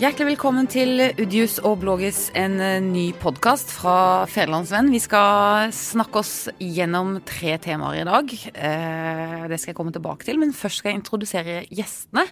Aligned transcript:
Hjertelig 0.00 0.30
velkommen 0.30 0.64
til 0.64 0.96
Udius 1.20 1.58
og 1.60 1.82
Blågis, 1.82 2.30
en 2.32 2.54
eh, 2.64 2.78
ny 2.80 3.02
podkast 3.20 3.68
fra 3.76 4.24
Federlandsvenn. 4.32 4.88
Vi 4.94 5.00
skal 5.04 5.74
snakke 5.76 6.22
oss 6.22 6.32
gjennom 6.56 7.18
tre 7.28 7.58
temaer 7.60 7.98
i 8.00 8.06
dag. 8.08 8.32
Eh, 8.32 9.44
det 9.52 9.58
skal 9.60 9.74
jeg 9.74 9.76
komme 9.76 9.92
tilbake 9.92 10.24
til, 10.24 10.40
men 10.40 10.56
først 10.56 10.80
skal 10.80 10.94
jeg 10.94 11.02
introdusere 11.02 11.58
gjestene. 11.68 12.24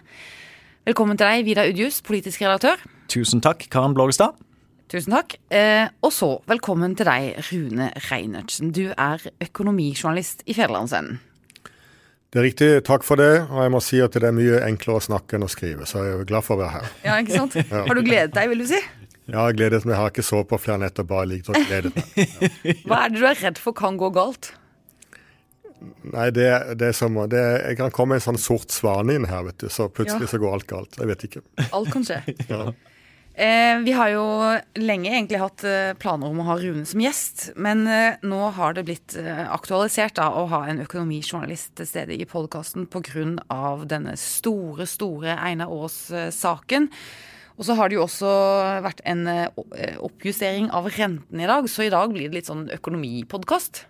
Velkommen 0.89 1.21
til 1.21 1.29
deg, 1.29 1.45
Vidar 1.45 1.69
Udius, 1.69 2.01
politisk 2.01 2.41
redaktør. 2.41 2.81
Tusen 3.05 3.45
takk, 3.45 3.67
Karen 3.69 3.93
Blågestad. 3.93 4.33
Tusen 4.89 5.13
takk. 5.13 5.37
Eh, 5.53 5.93
og 6.01 6.09
så 6.09 6.39
velkommen 6.49 6.97
til 6.97 7.05
deg, 7.05 7.37
Rune 7.51 7.93
Reinertsen. 8.09 8.73
Du 8.73 8.87
er 8.97 9.29
økonomijournalist 9.45 10.41
i 10.49 10.57
Federlandsvennen. 10.57 11.21
Det 12.29 12.37
er 12.39 12.45
riktig, 12.45 12.67
takk 12.85 13.05
for 13.07 13.17
det. 13.17 13.31
Og 13.49 13.63
jeg 13.65 13.71
må 13.73 13.79
si 13.81 13.99
at 14.05 14.13
det 14.13 14.27
er 14.29 14.35
mye 14.37 14.59
enklere 14.67 14.99
å 14.99 15.05
snakke 15.07 15.37
enn 15.39 15.47
å 15.47 15.49
skrive, 15.49 15.87
så 15.89 16.03
jeg 16.05 16.19
er 16.19 16.27
glad 16.29 16.45
for 16.45 16.59
å 16.59 16.61
være 16.61 16.75
her. 16.77 16.91
Ja, 17.07 17.17
ikke 17.23 17.39
sant? 17.39 17.57
Har 17.89 17.97
du 17.97 18.03
gledet 18.05 18.35
deg, 18.37 18.51
vil 18.53 18.61
du 18.61 18.67
si? 18.69 18.81
Ja, 19.29 19.47
jeg 19.49 19.57
gledet 19.59 19.83
meg. 19.85 19.93
Jeg 19.95 20.01
har 20.01 20.13
ikke 20.13 20.25
sovet 20.25 20.49
på 20.49 20.57
flere 20.61 20.81
netter, 20.81 21.05
bare 21.09 21.25
ligget 21.29 21.49
og 21.53 21.67
gledet 21.69 21.93
meg. 21.97 22.79
Hva 22.89 23.03
er 23.05 23.13
det 23.13 23.21
du 23.21 23.25
er 23.29 23.41
redd 23.43 23.61
for 23.61 23.77
kan 23.77 23.97
gå 24.01 24.09
galt? 24.13 24.51
Nei, 26.09 26.27
det, 26.35 26.45
det 26.75 26.89
er 26.89 26.95
som 26.97 27.15
det, 27.31 27.39
Jeg 27.69 27.77
kan 27.79 27.91
komme 27.95 28.17
en 28.17 28.23
sånn 28.23 28.39
sort 28.41 28.73
svane 28.73 29.15
inn 29.15 29.27
her, 29.29 29.45
vet 29.47 29.61
du, 29.63 29.69
så 29.71 29.87
plutselig 29.87 30.27
Ja. 30.27 30.31
så 30.33 30.39
går 30.41 30.55
alt 30.57 30.67
galt. 30.69 30.97
Jeg 30.99 31.07
vet 31.11 31.25
ikke. 31.29 31.43
Alt 31.69 31.91
kan 31.93 32.05
skje. 32.07 32.17
Ja. 32.49 32.65
Eh, 33.39 33.77
vi 33.79 33.93
har 33.95 34.09
jo 34.11 34.23
lenge 34.83 35.13
egentlig 35.13 35.39
hatt 35.39 35.63
eh, 35.63 35.93
planer 35.95 36.27
om 36.27 36.41
å 36.41 36.47
ha 36.49 36.57
Rune 36.59 36.83
som 36.83 36.99
gjest, 36.99 37.45
men 37.55 37.85
eh, 37.87 38.17
nå 38.27 38.39
har 38.57 38.75
det 38.75 38.83
blitt 38.89 39.15
eh, 39.15 39.45
aktualisert 39.47 40.17
da, 40.17 40.25
å 40.35 40.43
ha 40.51 40.65
en 40.67 40.81
økonomijournalist 40.83 41.71
til 41.79 41.87
stede 41.87 42.17
i 42.17 42.27
podkasten 42.27 42.89
pga. 42.91 43.23
denne 43.87 44.17
store, 44.19 44.83
store 44.83 45.37
Einar 45.39 45.71
Aas-saken. 45.71 46.89
Og 47.55 47.67
så 47.69 47.77
har 47.79 47.87
det 47.87 47.95
jo 47.95 48.03
også 48.09 48.33
vært 48.83 48.99
en 49.07 49.23
opp- 49.29 49.79
oppjustering 50.03 50.67
av 50.75 50.91
renten 50.97 51.39
i 51.39 51.47
dag, 51.47 51.71
så 51.71 51.87
i 51.87 51.93
dag 51.95 52.11
blir 52.11 52.27
det 52.27 52.41
litt 52.41 52.51
sånn 52.51 52.67
økonomipodkast. 52.75 53.85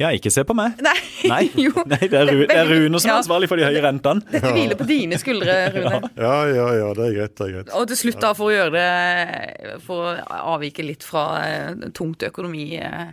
Ja, 0.00 0.08
ikke 0.10 0.30
se 0.34 0.42
på 0.42 0.56
meg. 0.58 0.74
Nei, 0.82 0.94
Nei, 1.30 1.42
jo. 1.60 1.70
Nei 1.92 2.00
det, 2.02 2.16
er, 2.18 2.26
Ru- 2.26 2.46
det 2.50 2.56
er 2.58 2.66
Rune 2.72 2.98
som 3.00 3.12
er 3.12 3.18
ansvarlig 3.20 3.48
for 3.50 3.60
de 3.60 3.66
høye 3.68 3.82
rentene. 3.84 4.24
Dette 4.32 4.50
hviler 4.56 4.78
på 4.80 4.86
dine 4.88 5.18
skuldre, 5.22 5.54
Rune. 5.76 6.00
ja, 6.18 6.34
ja, 6.50 6.66
ja, 6.80 6.88
det 6.98 7.06
er 7.10 7.14
greit. 7.20 7.34
det 7.38 7.46
er 7.46 7.52
greit. 7.58 7.70
Og 7.78 7.86
til 7.92 8.00
slutt, 8.00 8.18
da, 8.24 8.32
for 8.34 8.50
å 8.50 8.54
gjøre 8.56 8.74
det 8.74 9.78
For 9.86 10.08
å 10.10 10.40
avvike 10.56 10.82
litt 10.86 11.06
fra 11.06 11.24
eh, 11.46 11.86
tungt 11.94 12.26
økonomi 12.26 12.66
eh, 12.80 13.12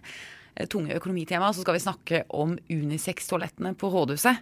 tunge 0.70 0.98
økonomitemaer, 0.98 1.54
så 1.56 1.64
skal 1.64 1.78
vi 1.78 1.84
snakke 1.86 2.24
om 2.38 2.58
Unisex-toalettene 2.70 3.72
på 3.80 3.90
rådhuset. 3.94 4.42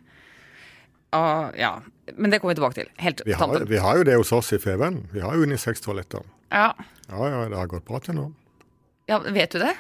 Uh, 1.15 1.47
ja, 1.57 1.69
men 2.17 2.29
det 2.33 2.39
kommer 2.41 2.53
vi 2.53 2.59
tilbake 2.59 2.77
til. 2.81 2.89
Helt 3.01 3.21
Vi 3.25 3.33
har, 3.37 3.63
vi 3.69 3.79
har 3.81 3.97
jo 4.01 4.03
det 4.05 4.17
hos 4.19 4.31
oss 4.35 4.51
i 4.53 4.59
Feven. 4.61 4.99
Vi 5.13 5.21
har 5.23 5.37
jo 5.37 5.45
unisex-toaletter. 5.47 6.25
Ja. 6.53 6.67
Ja, 7.09 7.29
ja, 7.29 7.45
det 7.49 7.57
har 7.57 7.69
gått 7.71 7.85
bra 7.87 8.01
til 8.03 8.17
nå. 8.19 8.25
ja, 9.09 9.17
vet 9.33 9.55
du 9.55 9.63
det? 9.63 9.73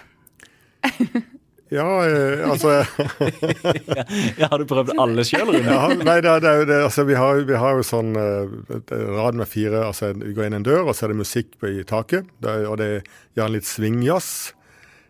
Ja, 1.69 1.85
eh, 2.05 2.43
altså 2.49 2.71
Ja, 4.39 4.47
har 4.49 4.57
du 4.57 4.65
prøvd 4.69 4.95
alle 4.97 5.25
sjøl, 5.27 5.51
Rune? 5.53 5.63
ja, 5.69 5.81
Nei, 5.93 6.19
det, 6.25 6.35
det 6.45 6.53
det. 6.69 6.79
Altså, 6.87 7.05
vi, 7.05 7.17
har, 7.19 7.43
vi 7.45 7.57
har 7.61 7.77
jo 7.77 7.85
sånn 7.85 8.15
eh, 8.17 8.95
rad 9.19 9.37
med 9.37 9.49
fire 9.49 9.85
altså 9.89 10.13
Vi 10.17 10.33
går 10.37 10.49
inn 10.49 10.59
en 10.61 10.65
dør, 10.65 10.87
og 10.87 10.95
så 10.97 11.05
er 11.07 11.13
det 11.13 11.19
musikk 11.21 11.53
på, 11.61 11.69
i 11.69 11.85
taket. 11.87 12.29
Det 12.41 12.55
er, 12.55 12.65
og 12.69 12.79
det 12.81 12.89
er 12.95 13.11
gjerne 13.37 13.59
litt 13.59 13.69
swingjazz. 13.69 14.31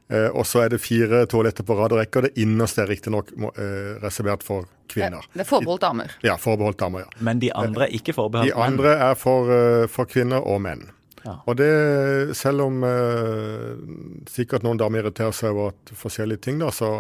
Eh, 0.10 0.28
og 0.34 0.46
så 0.50 0.64
er 0.66 0.72
det 0.74 0.82
fire 0.82 1.22
toaletter 1.30 1.66
på 1.66 1.76
rad 1.78 1.94
og 1.94 2.00
rekke, 2.02 2.22
og 2.22 2.26
det 2.28 2.42
innerste 2.42 2.82
er 2.82 2.90
riktignok 2.90 3.30
eh, 3.38 3.92
reservert 4.02 4.42
for 4.46 4.66
kvinner. 4.90 5.28
Det 5.36 5.44
er 5.46 5.50
forbeholdt 5.50 5.84
damer. 5.86 6.16
Ja, 6.26 6.34
forbeholdt 6.42 6.80
damer, 6.82 7.06
ja. 7.06 7.12
Men 7.22 7.42
de 7.44 7.52
andre 7.54 7.86
er 7.86 7.94
ikke 7.94 8.16
forbeholdt 8.18 8.50
De 8.50 8.56
andre 8.58 8.96
er 9.12 9.20
for, 9.20 9.52
eh, 9.54 9.86
for 9.92 10.10
kvinner 10.10 10.42
og 10.42 10.64
menn. 10.66 10.88
Ja. 11.26 11.40
Og 11.46 11.58
det, 11.60 11.72
selv 12.38 12.68
om 12.68 12.84
eh, 12.88 13.74
sikkert 14.32 14.66
noen 14.66 14.80
damer 14.80 15.04
irriterer 15.04 15.36
seg 15.36 15.56
over 15.56 15.74
at 15.74 15.94
forskjellige 16.00 16.46
ting, 16.48 16.62
da, 16.64 16.72
så 16.74 17.00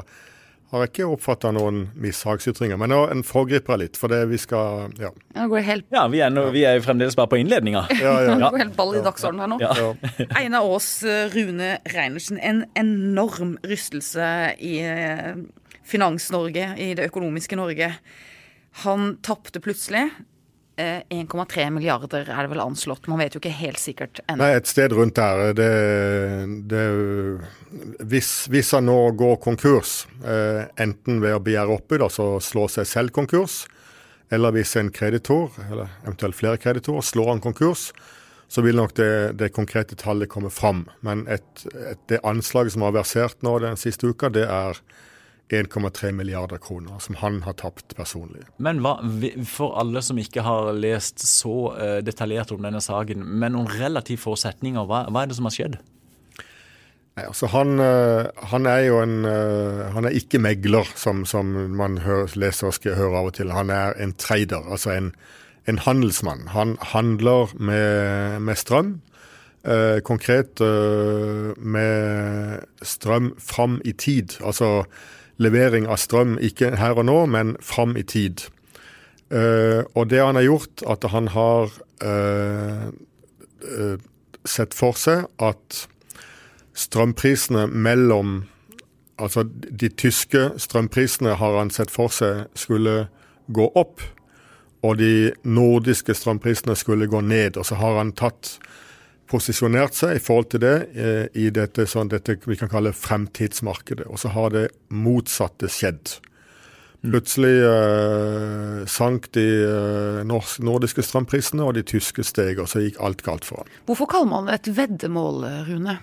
har 0.69 0.83
jeg 0.83 0.91
ikke 0.91 1.07
oppfatta 1.09 1.49
noen 1.55 1.87
mishagsytringer. 1.97 2.77
Men 2.77 2.91
nå 2.93 2.99
en 3.09 3.23
foregriper 3.25 3.73
jeg 3.73 3.81
litt, 3.87 3.97
for 3.97 4.11
det 4.13 4.21
vi 4.29 4.37
skal 4.41 4.93
Ja. 5.01 5.09
Ja, 5.33 5.47
går 5.49 5.65
helt, 5.65 5.85
Ja, 5.93 6.07
vi 6.07 6.21
er, 6.21 6.29
no, 6.29 6.49
vi 6.53 6.63
er 6.67 6.77
jo 6.77 6.85
fremdeles 6.85 7.17
bare 7.17 7.31
på 7.31 7.39
innledninga. 7.41 7.87
ja, 7.97 8.13
ja. 8.27 8.35
ja. 8.43 8.49
går 8.51 8.63
helt 8.67 8.77
ball 8.77 8.93
i 8.99 9.03
dagsordenen 9.05 9.45
her 9.45 9.49
nå. 9.49 9.59
Ja. 9.63 9.73
ja. 9.73 10.27
Einar 10.37 10.69
Aas, 10.69 10.91
eh, 11.03 11.25
Rune 11.33 11.79
Reinertsen. 11.89 12.37
En 12.37 12.65
enorm 12.77 13.57
rystelse 13.65 14.29
i 14.61 14.77
eh, 14.85 15.33
Finans-Norge, 15.89 16.73
i 16.77 16.93
det 16.93 17.09
økonomiske 17.09 17.57
Norge. 17.57 17.95
Han 18.85 19.15
tapte 19.25 19.61
plutselig. 19.63 20.05
Eh, 20.79 21.01
1,3 21.11 21.69
milliarder 21.75 22.29
er 22.29 22.45
det 22.45 22.51
vel 22.53 22.61
anslått. 22.63 23.07
Man 23.11 23.19
vet 23.21 23.35
jo 23.35 23.41
ikke 23.41 23.55
helt 23.59 23.81
sikkert 23.81 24.21
ennå. 24.25 24.41
Nei, 24.43 24.53
et 24.57 24.69
sted 24.69 24.93
rundt 24.95 25.19
der. 25.19 25.51
Det, 25.57 25.71
det, 26.71 26.83
hvis, 28.11 28.31
hvis 28.51 28.71
han 28.77 28.87
nå 28.89 28.97
går 29.19 29.39
konkurs, 29.43 30.03
eh, 30.23 30.63
enten 30.81 31.19
ved 31.23 31.35
å 31.37 31.43
begjære 31.43 31.75
oppbud, 31.79 32.05
altså 32.07 32.29
slå 32.43 32.67
seg 32.71 32.87
selv 32.89 33.15
konkurs, 33.15 33.63
eller 34.33 34.53
hvis 34.53 34.75
en 34.77 34.93
kreditor, 34.93 35.51
eller 35.67 35.89
eventuelt 36.05 36.37
flere 36.37 36.61
kreditorer, 36.61 37.05
slår 37.05 37.33
han 37.33 37.43
konkurs, 37.43 37.89
så 38.49 38.63
vil 38.65 38.79
nok 38.79 38.95
det, 38.97 39.11
det 39.37 39.51
konkrete 39.53 39.97
tallet 39.97 40.29
komme 40.29 40.49
fram. 40.53 40.87
Men 41.05 41.27
et, 41.29 41.65
et, 41.69 42.01
det 42.09 42.23
anslaget 42.25 42.73
som 42.73 42.85
har 42.87 42.95
versert 42.97 43.43
nå 43.45 43.59
den 43.61 43.77
siste 43.77 44.09
uka, 44.09 44.31
det 44.33 44.47
er 44.49 44.81
1,3 45.49 46.11
milliarder 46.13 46.57
kroner, 46.61 46.99
som 47.01 47.17
han 47.19 47.41
har 47.43 47.55
tapt 47.57 47.95
personlig. 47.97 48.43
Men 48.61 48.81
hva, 48.85 48.97
for 49.49 49.77
alle 49.81 50.03
som 50.05 50.19
ikke 50.21 50.43
har 50.45 50.73
lest 50.77 51.23
så 51.25 51.55
eh, 51.75 51.95
detaljert 52.05 52.53
om 52.53 52.61
denne 52.65 52.81
saken, 52.83 53.25
med 53.25 53.55
noen 53.55 53.71
relativt 53.79 54.21
få 54.25 54.35
setninger, 54.37 54.85
hva, 54.85 55.07
hva 55.09 55.23
er 55.23 55.31
det 55.31 55.39
som 55.39 55.49
har 55.49 55.55
skjedd? 55.55 55.79
Nei, 57.17 57.25
altså 57.25 57.49
han, 57.51 57.79
eh, 57.83 58.29
han 58.53 58.69
er 58.69 58.85
jo 58.85 59.01
en 59.03 59.25
eh, 59.27 59.89
Han 59.95 60.05
er 60.07 60.15
ikke 60.15 60.39
megler, 60.39 60.87
som, 60.95 61.25
som 61.25 61.51
man 61.75 61.97
hører, 62.05 62.31
leser 62.39 62.69
og 62.69 62.77
skal 62.77 62.95
høre 62.95 63.19
av 63.19 63.33
og 63.33 63.37
til. 63.39 63.51
Han 63.51 63.73
er 63.73 63.97
en 63.99 64.13
trader, 64.13 64.63
altså 64.69 64.93
en, 64.95 65.13
en 65.67 65.81
handelsmann. 65.83 66.47
Han 66.55 66.77
handler 66.93 67.51
med, 67.59 68.39
med 68.39 68.55
strøm. 68.55 68.99
eh, 69.63 69.99
konkret 69.99 70.61
eh, 70.61 71.51
med 71.57 72.65
strøm 72.81 73.33
fram 73.39 73.81
i 73.85 73.91
tid. 73.91 74.37
Altså 74.39 74.85
levering 75.39 75.87
av 75.87 75.99
strøm 76.01 76.37
ikke 76.43 76.75
her 76.79 76.99
og 76.99 77.07
nå, 77.09 77.19
men 77.31 77.55
fram 77.63 77.95
i 77.97 78.03
tid. 78.03 78.45
Uh, 79.29 79.85
og 79.93 80.09
det 80.09 80.21
han 80.23 80.39
har 80.39 80.47
gjort, 80.47 80.83
at 80.89 81.05
han 81.13 81.29
har 81.33 81.73
uh, 82.03 82.87
uh, 83.63 83.97
sett 84.45 84.73
for 84.73 84.97
seg 84.97 85.27
at 85.43 85.83
strømprisene 86.77 87.67
mellom 87.67 88.41
Altså 89.19 89.43
de 89.51 89.89
tyske 89.99 90.39
strømprisene 90.63 91.33
har 91.35 91.57
han 91.57 91.67
sett 91.75 91.89
for 91.91 92.07
seg 92.07 92.45
skulle 92.55 93.09
gå 93.51 93.65
opp, 93.75 93.99
og 94.79 94.95
de 95.01 95.33
nordiske 95.43 96.15
strømprisene 96.15 96.71
skulle 96.79 97.09
gå 97.11 97.19
ned. 97.27 97.59
Og 97.59 97.67
så 97.67 97.75
har 97.81 97.97
han 97.97 98.13
tatt 98.15 98.53
posisjonert 99.29 99.97
seg 99.97 100.17
i 100.17 100.23
forhold 100.23 100.49
til 100.53 100.63
det 100.63 100.77
eh, 100.97 101.25
i 101.37 101.49
dette, 101.53 101.85
sånn, 101.89 102.09
dette 102.11 102.37
vi 102.45 102.57
kan 102.59 102.71
kalle 102.71 102.95
fremtidsmarkedet. 102.95 104.07
Og 104.09 104.21
så 104.21 104.33
har 104.33 104.55
det 104.55 104.65
motsatte 104.89 105.69
skjedd. 105.71 106.17
Plutselig 106.99 107.55
eh, 107.63 108.85
sank 108.89 109.29
de 109.37 109.47
eh, 109.63 110.21
nordiske 110.27 111.05
strømprisene, 111.05 111.63
og 111.63 111.77
de 111.77 111.85
tyske 111.87 112.25
steg, 112.27 112.59
og 112.59 112.67
så 112.71 112.83
gikk 112.83 112.99
alt 113.05 113.23
galt 113.23 113.47
for 113.47 113.61
ham. 113.61 113.75
Hvorfor 113.87 114.09
kaller 114.11 114.33
man 114.33 114.49
det 114.49 114.59
et 114.59 114.73
veddemål, 114.81 115.45
Rune? 115.69 115.99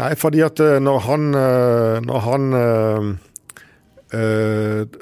Nei, 0.00 0.12
fordi 0.16 0.40
at 0.44 0.60
eh, 0.64 0.78
når 0.80 0.98
han, 1.06 1.30
eh, 1.36 1.98
når 2.00 2.22
han 2.26 2.46
eh, 2.56 3.08
eh, 4.16 5.00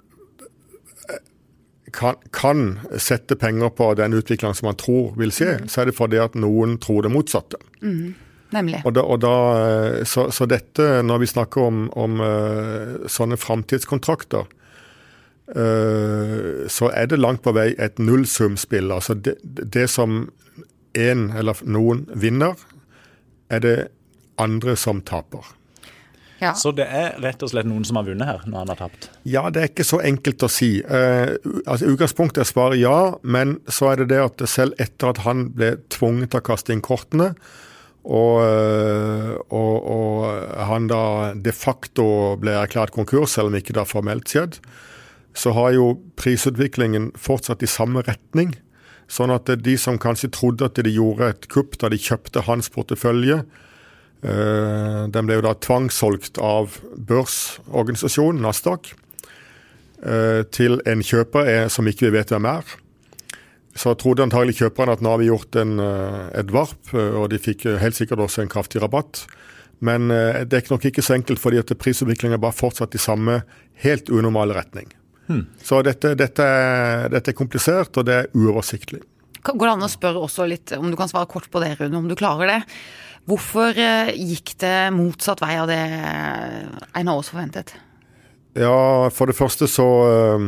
kan, 1.93 2.19
kan 2.35 2.81
sette 2.99 3.37
penger 3.37 3.73
på 3.77 3.93
den 3.99 4.17
utviklingen 4.17 4.57
som 4.57 4.71
man 4.71 4.79
tror 4.81 5.15
vil 5.21 5.33
skje, 5.35 5.59
så 5.71 5.83
er 5.83 5.91
det 5.91 5.97
fordi 5.99 6.21
at 6.23 6.37
noen 6.39 6.79
tror 6.83 7.05
det 7.07 7.13
motsatte. 7.15 7.61
Nemlig. 8.51 8.81
Og 8.85 8.95
da, 8.97 9.05
og 9.07 9.21
da, 9.23 9.35
eh, 9.59 10.01
så, 10.09 10.27
så 10.35 10.47
dette, 10.51 10.87
når 11.07 11.23
vi 11.23 11.31
snakker 11.31 11.69
om, 11.69 11.85
om 11.95 12.23
eh, 12.25 12.97
sånne 13.11 13.39
framtidskontrakter, 13.39 14.49
eh, 15.55 16.67
så 16.67 16.91
er 16.91 17.11
det 17.11 17.21
langt 17.21 17.45
på 17.47 17.55
vei 17.55 17.71
et 17.79 18.03
nullsumspill. 18.03 18.91
Altså 18.97 19.15
det, 19.15 19.37
det 19.45 19.87
som 19.93 20.25
en 20.99 21.31
eller 21.31 21.63
noen 21.63 22.09
vinner, 22.19 22.59
er 23.51 23.63
det 23.63 23.79
andre 24.41 24.75
som 24.79 25.03
taper. 25.07 25.47
Ja. 26.41 26.55
Så 26.57 26.73
det 26.73 26.87
er 26.89 27.19
rett 27.21 27.43
og 27.45 27.51
slett 27.53 27.69
noen 27.69 27.85
som 27.85 27.99
har 28.01 28.07
vunnet 28.09 28.29
her, 28.29 28.45
når 28.49 28.63
han 28.63 28.73
har 28.73 28.79
tapt? 28.81 29.11
Ja, 29.29 29.43
det 29.53 29.63
er 29.63 29.71
ikke 29.71 29.87
så 29.87 30.01
enkelt 30.05 30.43
å 30.47 30.49
si. 30.51 30.71
Eh, 30.81 31.35
altså 31.67 31.91
Utgangspunktet 31.93 32.43
er 32.45 32.49
svaret 32.49 32.81
ja, 32.81 33.17
men 33.21 33.59
så 33.69 33.91
er 33.93 34.03
det 34.03 34.11
det 34.15 34.23
at 34.25 34.45
selv 34.49 34.79
etter 34.81 35.13
at 35.13 35.21
han 35.27 35.51
ble 35.57 35.75
tvunget 35.93 36.33
til 36.33 36.41
å 36.41 36.49
kaste 36.51 36.73
inn 36.73 36.85
kortene, 36.85 37.35
og, 38.01 38.41
eh, 38.47 39.35
og, 39.53 39.75
og 39.93 40.65
han 40.71 40.89
da 40.89 41.03
de 41.37 41.53
facto 41.53 42.07
ble 42.41 42.57
erklært 42.57 42.97
konkurs, 42.97 43.37
selv 43.37 43.53
om 43.53 43.59
ikke 43.61 43.77
det 43.77 43.85
har 43.85 43.93
formelt 43.93 44.33
skjedd, 44.33 44.57
så 45.37 45.53
har 45.55 45.75
jo 45.77 45.93
prisutviklingen 46.19 47.13
fortsatt 47.21 47.63
i 47.63 47.71
samme 47.71 48.03
retning. 48.09 48.57
Sånn 49.11 49.33
at 49.35 49.51
de 49.61 49.75
som 49.79 49.99
kanskje 50.01 50.31
trodde 50.33 50.71
at 50.71 50.79
de 50.81 50.93
gjorde 50.95 51.29
et 51.35 51.49
kupp 51.53 51.77
da 51.83 51.91
de 51.93 51.99
kjøpte 52.01 52.47
hans 52.49 52.71
portefølje, 52.73 53.43
den 54.21 55.25
ble 55.25 55.39
jo 55.39 55.45
da 55.47 55.55
tvangssolgt 55.57 56.37
av 56.45 56.75
børsorganisasjonen 57.09 58.43
Nasdaq 58.45 58.91
eh, 60.05 60.43
til 60.53 60.77
en 60.85 61.01
kjøper 61.01 61.71
som 61.73 61.89
ikke 61.89 62.11
vi 62.11 62.19
vet 62.19 62.35
hvem 62.35 62.49
er. 62.51 62.75
Så 63.81 63.95
trodde 63.97 64.27
antagelig 64.27 64.59
kjøperen 64.59 64.93
at 64.93 65.01
nå 65.01 65.15
har 65.15 65.23
vi 65.23 65.31
gjort 65.31 65.57
en, 65.63 65.79
et 66.37 66.53
varp, 66.53 66.93
og 66.93 67.31
de 67.33 67.39
fikk 67.41 67.65
helt 67.81 67.97
sikkert 67.97 68.21
også 68.27 68.43
en 68.43 68.51
kraftig 68.53 68.83
rabatt. 68.83 69.23
Men 69.81 70.11
det 70.11 70.59
er 70.59 70.73
nok 70.75 70.85
ikke 70.91 71.05
så 71.07 71.15
enkelt, 71.17 71.41
fordi 71.41 71.63
at 71.63 71.71
prisutviklingen 71.79 72.43
bare 72.43 72.59
fortsatt 72.59 72.99
i 72.99 73.01
samme 73.01 73.39
helt 73.81 74.11
unormale 74.11 74.59
retning. 74.59 74.91
Hmm. 75.31 75.47
Så 75.63 75.79
dette, 75.87 76.17
dette, 76.19 76.47
dette, 77.13 77.31
er 77.31 77.39
komplisert, 77.39 77.95
og 78.01 78.07
det 78.09 78.17
er 78.17 78.33
uoversiktlig. 78.35 78.99
Går 79.47 79.63
det 79.63 79.75
an 79.77 79.87
å 79.87 79.91
spørre 79.91 80.25
også 80.27 80.47
litt, 80.51 80.73
om 80.75 80.91
du 80.91 80.97
kan 80.99 81.09
svare 81.09 81.31
kort 81.31 81.47
på 81.53 81.63
det, 81.63 81.77
Rune, 81.79 82.01
om 82.01 82.09
du 82.11 82.17
klarer 82.19 82.51
det. 82.51 82.59
Hvorfor 83.31 83.79
eh, 83.79 84.11
gikk 84.17 84.57
det 84.59 84.91
motsatt 84.97 85.43
vei 85.45 85.55
av 85.61 85.71
det 85.71 85.79
Einar 86.99 87.21
Aas 87.21 87.31
forventet? 87.31 87.77
Ja, 88.59 89.11
for 89.15 89.31
det 89.31 89.37
første 89.39 89.69
så, 89.71 89.87
eh, 90.11 90.47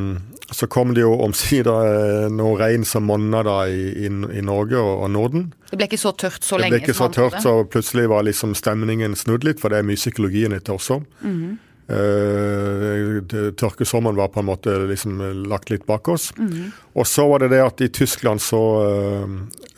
så 0.50 0.67
kom 0.67 0.94
det 0.94 1.05
jo 1.05 1.12
omsider 1.23 1.90
eh, 1.93 2.31
noe 2.34 2.56
regn 2.58 2.87
som 2.88 3.06
monna 3.06 3.44
da 3.46 3.58
i, 3.70 4.06
i, 4.06 4.43
Norge 4.43 4.81
og, 4.81 5.05
og, 5.05 5.11
Norden. 5.14 5.44
Det 5.70 5.79
ble 5.79 5.87
ikke 5.87 6.00
så 6.02 6.14
tørt 6.19 6.43
så 6.43 6.58
lenge? 6.58 6.75
Det 6.75 6.82
ble 6.82 6.90
ikke 6.90 6.99
så 6.99 7.11
tørt, 7.14 7.38
så 7.44 7.55
plutselig 7.70 8.08
var 8.11 8.26
liksom 8.26 8.56
stemningen 8.58 9.14
snudd 9.19 9.46
litt, 9.46 9.62
for 9.62 9.70
det 9.70 9.78
er 9.81 9.87
mye 9.87 10.00
psykologi 10.00 10.44
etter 10.49 10.75
også. 10.75 11.02
Mm 11.23 11.37
-hmm. 11.37 11.55
Uh, 11.93 13.53
Tørkesommeren 13.59 14.17
var 14.17 14.33
på 14.33 14.41
en 14.41 14.49
måte 14.49 14.75
liksom 14.89 15.21
lagt 15.49 15.71
litt 15.71 15.87
bak 15.87 16.09
oss. 16.09 16.31
Mm. 16.39 16.73
Og 16.97 17.06
så 17.06 17.27
var 17.29 17.43
det 17.43 17.53
det 17.53 17.62
at 17.65 17.81
i 17.85 17.91
Tyskland 17.93 18.43
så, 18.43 18.62
uh, 18.83 19.29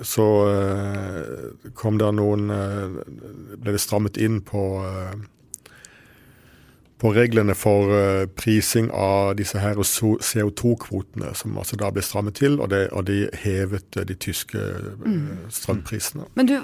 så 0.00 0.26
kom 1.74 1.98
det 1.98 2.10
noen 2.16 2.50
Ble 2.50 3.72
det 3.74 3.80
strammet 3.82 4.18
inn 4.20 4.40
på 4.46 4.64
på 7.04 7.10
reglene 7.12 7.52
for 7.58 7.90
prising 8.38 8.86
av 8.94 9.34
disse 9.36 9.58
her 9.60 9.76
CO2-kvotene, 9.76 11.34
som 11.36 11.58
altså 11.60 11.76
da 11.76 11.90
ble 11.92 12.00
strammet 12.06 12.38
til, 12.38 12.56
og, 12.62 12.70
det, 12.72 12.86
og 12.96 13.04
de 13.10 13.26
hevet 13.42 13.98
de 14.08 14.16
tyske 14.16 14.62
mm. 15.02 15.50
strømprisene. 15.52 16.30
Men 16.38 16.48
du, 16.48 16.54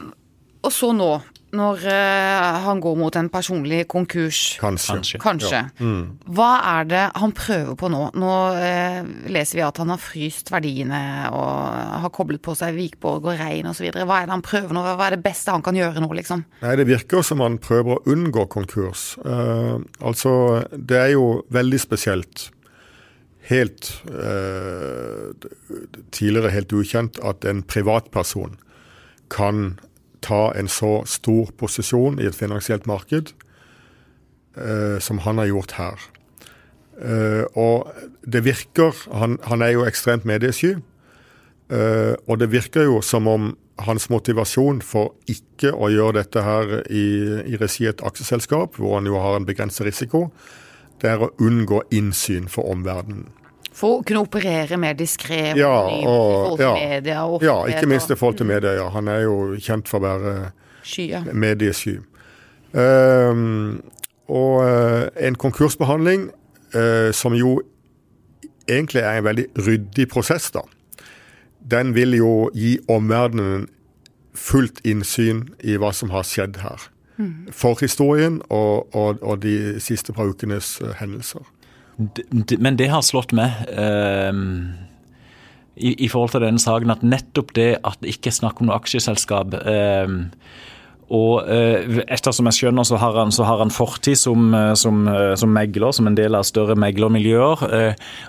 og 0.60 0.72
så 0.74 0.90
nå, 0.92 1.12
når 1.56 1.82
uh, 1.82 2.58
han 2.62 2.80
går 2.82 2.98
mot 2.98 3.16
en 3.18 3.28
personlig 3.32 3.82
konkurs 3.90 4.58
Kanskje. 4.60 5.18
Kanskje. 5.18 5.62
Ja. 5.64 5.70
Mm. 5.82 6.20
Hva 6.30 6.50
er 6.76 6.86
det 6.90 7.02
han 7.18 7.34
prøver 7.34 7.74
på 7.78 7.90
nå? 7.90 8.04
Nå 8.20 8.34
uh, 8.54 9.00
leser 9.32 9.58
vi 9.58 9.64
at 9.66 9.80
han 9.82 9.90
har 9.90 10.02
fryst 10.02 10.52
verdiene 10.54 11.00
og 11.34 12.04
har 12.04 12.14
koblet 12.14 12.42
på 12.44 12.54
seg 12.58 12.76
Vikborg 12.78 13.26
og 13.26 13.40
Rein 13.40 13.66
osv. 13.70 13.88
Hva 13.90 14.20
er 14.20 14.30
det 14.30 14.36
han 14.36 14.46
prøver 14.46 14.76
nå? 14.76 14.84
Hva 14.86 15.08
er 15.08 15.18
det 15.18 15.24
beste 15.26 15.54
han 15.54 15.66
kan 15.66 15.78
gjøre 15.78 16.04
nå, 16.04 16.12
liksom? 16.20 16.46
Nei, 16.62 16.76
Det 16.78 16.86
virker 16.92 17.26
som 17.26 17.42
han 17.42 17.58
prøver 17.62 17.98
å 17.98 18.14
unngå 18.14 18.46
konkurs. 18.52 19.16
Uh, 19.26 19.82
altså, 19.98 20.62
det 20.70 21.02
er 21.02 21.12
jo 21.16 21.26
veldig 21.50 21.82
spesielt. 21.82 22.50
Helt 23.50 23.88
Tidligere 26.14 26.52
helt 26.54 26.74
ukjent 26.76 27.16
at 27.26 27.42
en 27.48 27.64
privatperson 27.66 28.52
kan 29.32 29.80
ta 30.22 30.50
en 30.58 30.69
så 30.69 31.00
stor 31.08 31.50
posisjon 31.58 32.20
i 32.20 32.28
et 32.28 32.37
finansielt 32.37 32.87
marked 32.90 33.32
eh, 34.56 34.99
som 35.00 35.22
han 35.26 35.38
har 35.38 35.50
gjort 35.50 35.76
her. 35.78 36.06
Eh, 37.00 37.44
og 37.56 37.88
det 38.28 38.44
virker 38.44 38.93
Han, 39.12 39.38
han 39.43 39.62
er 39.62 39.72
jo 39.72 39.87
ekstremt 39.88 40.25
mediesky. 40.25 40.76
Eh, 41.70 42.14
og 42.28 42.40
det 42.40 42.50
virker 42.52 42.82
jo 42.82 43.00
som 43.00 43.28
om 43.28 43.56
hans 43.81 44.11
motivasjon 44.11 44.82
for 44.84 45.14
ikke 45.31 45.72
å 45.72 45.88
gjøre 45.88 46.19
dette 46.20 46.43
her 46.44 46.81
i, 46.90 47.05
i 47.49 47.56
regi 47.56 47.87
et 47.88 48.02
aksjeselskap, 48.05 48.76
hvor 48.76 48.99
han 48.99 49.06
jo 49.08 49.20
har 49.22 49.38
en 49.38 49.46
begrenset 49.49 49.87
risiko, 49.87 50.28
det 51.00 51.14
er 51.14 51.22
å 51.25 51.32
unngå 51.40 51.81
innsyn 51.96 52.50
for 52.52 52.69
omverdenen. 52.69 53.31
For 53.81 54.00
å 54.00 54.05
kunne 54.05 54.25
operere 54.27 54.77
mer 54.81 54.97
diskré 54.99 55.55
ja, 55.56 55.75
til 55.88 56.61
ja, 56.61 56.73
media? 56.77 57.23
Og 57.25 57.44
ja, 57.44 57.56
ikke 57.71 57.88
minst 57.88 58.12
i 58.12 58.19
forhold 58.19 58.41
til 58.41 58.50
media. 58.50 58.75
Ja. 58.77 58.91
Han 58.93 59.09
er 59.09 59.25
jo 59.25 59.37
kjent 59.56 59.88
for 59.88 60.03
å 60.03 60.05
være 60.05 60.35
Sky, 60.85 61.09
mediesky. 61.32 61.97
Um, 62.73 63.81
og 64.31 64.61
uh, 64.62 65.09
en 65.19 65.38
konkursbehandling 65.41 66.29
uh, 66.77 67.09
som 67.17 67.35
jo 67.35 67.56
egentlig 68.71 69.03
er 69.03 69.19
en 69.19 69.27
veldig 69.27 69.49
ryddig 69.67 70.06
prosess, 70.12 70.50
da. 70.55 70.62
Den 71.71 71.94
vil 71.97 72.15
jo 72.17 72.49
gi 72.55 72.77
omverdenen 72.88 73.67
fullt 74.37 74.81
innsyn 74.87 75.49
i 75.67 75.77
hva 75.81 75.91
som 75.97 76.12
har 76.15 76.25
skjedd 76.29 76.61
her. 76.62 76.85
Mm. 77.21 77.50
Forhistorien 77.53 78.38
og, 78.49 78.94
og, 78.97 79.19
og 79.21 79.43
de 79.43 79.81
siste 79.82 80.15
par 80.17 80.31
ukenes 80.31 80.79
uh, 80.85 80.93
hendelser. 81.00 81.49
Men 82.58 82.79
det 82.81 82.88
har 82.93 83.05
slått 83.05 83.35
meg 83.37 83.69
eh, 83.69 84.32
i, 85.76 85.93
i, 85.93 86.08
forhold 86.08 86.35
til 86.35 86.44
denne 86.44 86.62
saken, 86.62 86.93
at 86.93 87.05
nettopp 87.06 87.55
det 87.56 87.70
at 87.87 88.00
det 88.02 88.14
ikke 88.17 88.32
er 88.32 88.38
snakk 88.41 88.61
om 88.61 88.70
noe 88.70 88.79
aksjeselskap 88.81 89.56
eh, 89.61 90.17
og 91.10 91.48
eh, 91.50 91.98
ettersom 92.06 92.46
jeg 92.46 92.58
skjønner, 92.60 92.86
så 92.86 92.98
har 93.02 93.16
han, 93.18 93.32
så 93.34 93.42
har 93.48 93.58
han 93.58 93.72
fortid 93.74 94.14
som, 94.18 94.52
eh, 94.54 94.72
som, 94.78 95.02
eh, 95.10 95.32
som, 95.38 95.50
megler, 95.50 95.90
som 95.96 96.06
en 96.06 96.14
del 96.14 96.38
av 96.38 96.46
større 96.46 96.76
meglermiljøer. 96.78 97.64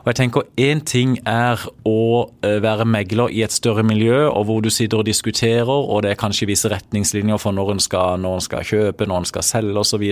Og 0.01 0.09
jeg 0.09 0.17
tenker 0.17 0.47
Én 0.61 0.81
ting 0.85 1.13
er 1.27 1.61
å 1.87 2.25
være 2.41 2.85
megler 2.89 3.31
i 3.33 3.43
et 3.45 3.53
større 3.53 3.83
miljø, 3.85 4.27
og 4.29 4.47
hvor 4.47 4.63
du 4.65 4.69
sitter 4.73 5.01
og 5.01 5.07
diskuterer, 5.07 5.69
og 5.69 6.03
det 6.03 6.11
er 6.11 6.19
kanskje 6.19 6.49
visse 6.49 6.69
retningslinjer 6.71 7.39
for 7.41 7.55
når 7.55 7.75
en 7.75 7.83
skal, 7.83 8.19
når 8.21 8.39
en 8.39 8.45
skal 8.45 8.65
kjøpe, 8.67 9.07
når 9.09 9.23
en 9.23 9.29
skal 9.29 9.45
selge 9.45 9.81
osv. 9.81 10.05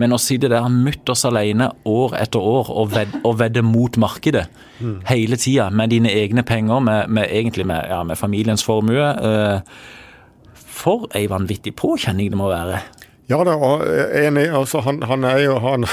Men 0.00 0.14
å 0.14 0.20
sitte 0.22 0.50
der 0.52 0.70
mutters 0.72 1.26
alene 1.28 1.72
år 1.86 2.16
etter 2.22 2.42
år 2.42 2.70
og 2.70 2.94
vedde, 2.94 3.22
og 3.26 3.38
vedde 3.42 3.66
mot 3.66 3.98
markedet 3.98 4.46
mm. 4.78 4.98
hele 5.10 5.38
tida 5.42 5.68
med 5.74 5.94
dine 5.94 6.14
egne 6.14 6.46
penger, 6.46 6.82
med, 6.86 7.10
med 7.10 7.30
egentlig 7.30 7.66
med, 7.66 7.86
ja, 7.90 8.02
med 8.06 8.18
familiens 8.18 8.64
formue. 8.66 9.06
Eh, 9.06 9.78
for 10.76 11.08
ei 11.16 11.26
vanvittig 11.30 11.74
påkjenning 11.78 12.30
det 12.32 12.38
må 12.38 12.50
være. 12.52 12.82
Ja 13.30 13.40
da, 13.46 13.56
og 13.56 13.82
enig. 14.14 14.46
Altså, 14.54 14.82
han, 14.86 15.00
han, 15.06 15.26
jo, 15.42 15.58
han, 15.62 15.88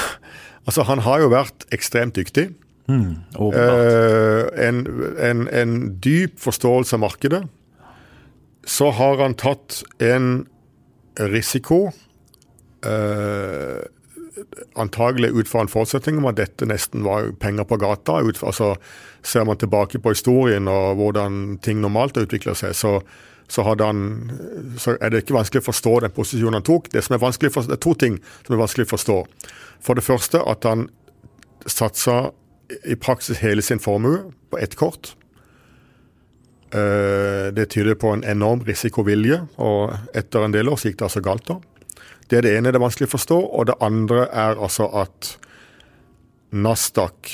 altså, 0.66 0.84
han 0.86 1.02
har 1.06 1.24
jo 1.24 1.32
vært 1.32 1.66
ekstremt 1.74 2.18
dyktig. 2.18 2.52
Mm, 2.86 3.16
eh, 3.40 4.68
en, 4.68 4.84
en, 5.16 5.46
en, 5.48 5.76
dyp 6.04 6.36
forståelse 6.42 6.98
av 6.98 7.04
markedet. 7.06 7.42
Så 8.64 8.90
har 8.96 9.20
han 9.22 9.36
tatt 9.40 9.82
en 10.04 10.46
risiko, 11.32 11.88
eh, 12.86 13.82
antagelig 14.80 15.30
ut 15.32 15.48
fra 15.48 15.64
en 15.64 15.70
forutsetning 15.70 16.18
om 16.20 16.28
at 16.28 16.38
dette 16.38 16.66
nesten 16.68 17.04
var 17.06 17.32
penger 17.40 17.66
på 17.68 17.80
gata. 17.80 18.20
Ut, 18.22 18.42
altså, 18.44 18.74
ser 19.24 19.48
man 19.48 19.58
tilbake 19.58 19.98
på 19.98 20.14
historien 20.14 20.68
og 20.68 21.00
hvordan 21.00 21.58
ting 21.64 21.80
normalt 21.82 22.18
har 22.18 22.28
utvikla 22.28 22.56
seg, 22.58 22.76
så 22.76 22.98
så, 23.48 23.62
han, 23.62 24.00
så, 24.80 24.96
er 25.00 25.12
det 25.12 25.24
ikke 25.24 25.36
vanskelig 25.36 25.62
å 25.62 25.68
forstå 25.68 25.98
den 26.04 26.14
posisjonen 26.16 26.58
han 26.58 26.66
tok. 26.66 26.88
Det, 26.92 27.02
som 27.04 27.16
er 27.16 27.22
for, 27.22 27.66
det 27.68 27.76
er 27.76 27.82
to 27.82 27.92
ting 27.98 28.16
som 28.46 28.56
er 28.56 28.62
vanskelig 28.62 28.88
å 28.88 28.94
forstå. 28.94 29.18
For 29.84 29.98
det 29.98 30.06
første 30.06 30.40
at 30.40 30.64
han 30.68 30.88
satsa 31.68 32.32
i 32.88 32.96
praksis 32.96 33.42
hele 33.44 33.62
sin 33.62 33.82
formue 33.82 34.32
på 34.50 34.58
ett 34.58 34.76
kort. 34.80 35.12
Eh, 36.74 37.52
det 37.54 37.68
tyder 37.70 37.94
på 38.00 38.10
en 38.14 38.24
enorm 38.24 38.64
risikovilje, 38.66 39.42
og 39.62 39.94
etter 40.16 40.44
en 40.44 40.56
del 40.56 40.72
år 40.72 40.80
så 40.80 40.90
gikk 40.90 40.98
det 41.02 41.08
altså 41.10 41.24
galt. 41.24 41.46
da. 41.46 41.60
Det 42.28 42.40
er 42.40 42.46
det 42.46 42.54
ene 42.56 42.72
det 42.72 42.80
er 42.80 42.86
vanskelig 42.86 43.10
å 43.10 43.14
forstå. 43.14 43.38
Og 43.58 43.68
det 43.68 43.78
andre 43.84 44.26
er 44.32 44.56
altså 44.56 44.88
at 45.04 45.34
Nasdaq 46.54 47.30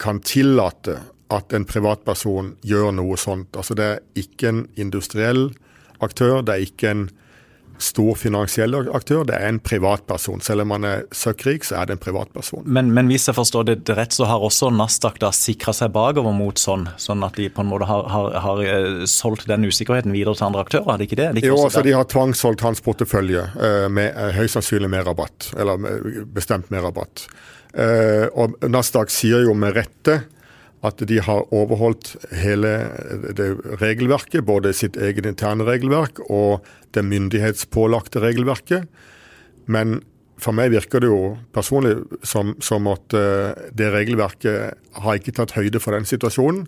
kan 0.00 0.22
tillate 0.24 1.00
at 1.30 1.54
en 1.56 1.66
privatperson 1.68 2.54
gjør 2.66 2.92
noe 2.98 3.18
sånt. 3.20 3.56
Altså 3.56 3.76
Det 3.78 3.86
er 3.86 4.04
ikke 4.18 4.50
en 4.50 4.62
industriell 4.80 5.50
aktør, 6.00 6.40
det 6.42 6.54
er 6.56 6.68
ikke 6.68 6.94
en 6.94 7.08
stor 7.80 8.14
finansiell 8.18 8.74
aktør, 8.92 9.22
det 9.24 9.36
er 9.36 9.48
en 9.48 9.58
privatperson. 9.64 10.42
Selv 10.44 10.64
om 10.64 10.70
man 10.74 10.84
er 10.84 11.04
søkkrik, 11.16 11.64
så 11.64 11.80
er 11.80 11.88
det 11.88 11.96
en 11.96 12.02
privatperson. 12.02 12.64
Men, 12.66 12.90
men, 12.96 13.08
hvis 13.08 13.28
jeg 13.30 13.36
forstår 13.36 13.68
det 13.70 13.96
rett, 13.96 14.12
så 14.12 14.28
har 14.28 14.44
også 14.44 14.68
Nasdaq 14.74 15.16
da 15.22 15.30
sikra 15.34 15.72
seg 15.76 15.92
bakover 15.94 16.34
mot 16.36 16.60
sånn, 16.60 16.86
sånn 17.00 17.24
at 17.26 17.38
de 17.40 17.48
på 17.52 17.64
en 17.64 17.70
måte 17.70 17.88
har, 17.88 18.04
har, 18.12 18.36
har 18.44 18.62
eh, 18.64 19.06
solgt 19.10 19.48
den 19.50 19.64
usikkerheten 19.68 20.12
videre 20.12 20.36
til 20.36 20.50
andre 20.50 20.66
aktører? 20.66 20.92
Er 20.92 21.00
det 21.00 21.08
ikke 21.08 21.20
det? 21.22 21.30
det 21.32 21.44
ikke 21.44 21.54
jo, 21.54 21.62
altså 21.64 21.84
de 21.86 21.96
har 21.96 22.10
tvangssolgt 22.10 22.66
hans 22.66 22.84
portefølje, 22.84 23.46
uh, 23.56 23.86
med 23.92 24.12
uh, 24.12 24.28
høyst 24.36 24.58
sannsynlig 24.58 24.92
med 24.92 25.06
rabatt. 25.08 25.50
Eller 25.56 25.80
bestemt 26.34 26.70
med 26.72 26.84
rabatt. 26.84 27.26
Og 27.70 28.56
Nasdaq 28.66 29.12
sier 29.14 29.44
jo 29.46 29.52
med 29.54 29.76
rette 29.76 30.16
at 30.86 31.02
de 31.04 31.18
har 31.20 31.48
overholdt 31.52 32.14
hele 32.40 32.70
regelverket, 33.82 34.46
både 34.48 34.72
sitt 34.76 34.96
eget 34.96 35.28
interne 35.28 35.66
regelverk 35.68 36.22
og 36.28 36.64
det 36.96 37.04
myndighetspålagte 37.04 38.22
regelverket. 38.24 38.86
Men 39.68 40.00
for 40.40 40.56
meg 40.56 40.72
virker 40.72 41.02
det 41.04 41.10
jo 41.10 41.34
personlig 41.52 41.98
som, 42.24 42.54
som 42.64 42.88
at 42.88 43.12
uh, 43.12 43.52
det 43.76 43.90
regelverket 43.92 44.78
har 45.04 45.20
ikke 45.20 45.36
tatt 45.36 45.52
høyde 45.58 45.82
for 45.82 45.96
den 45.96 46.08
situasjonen. 46.08 46.64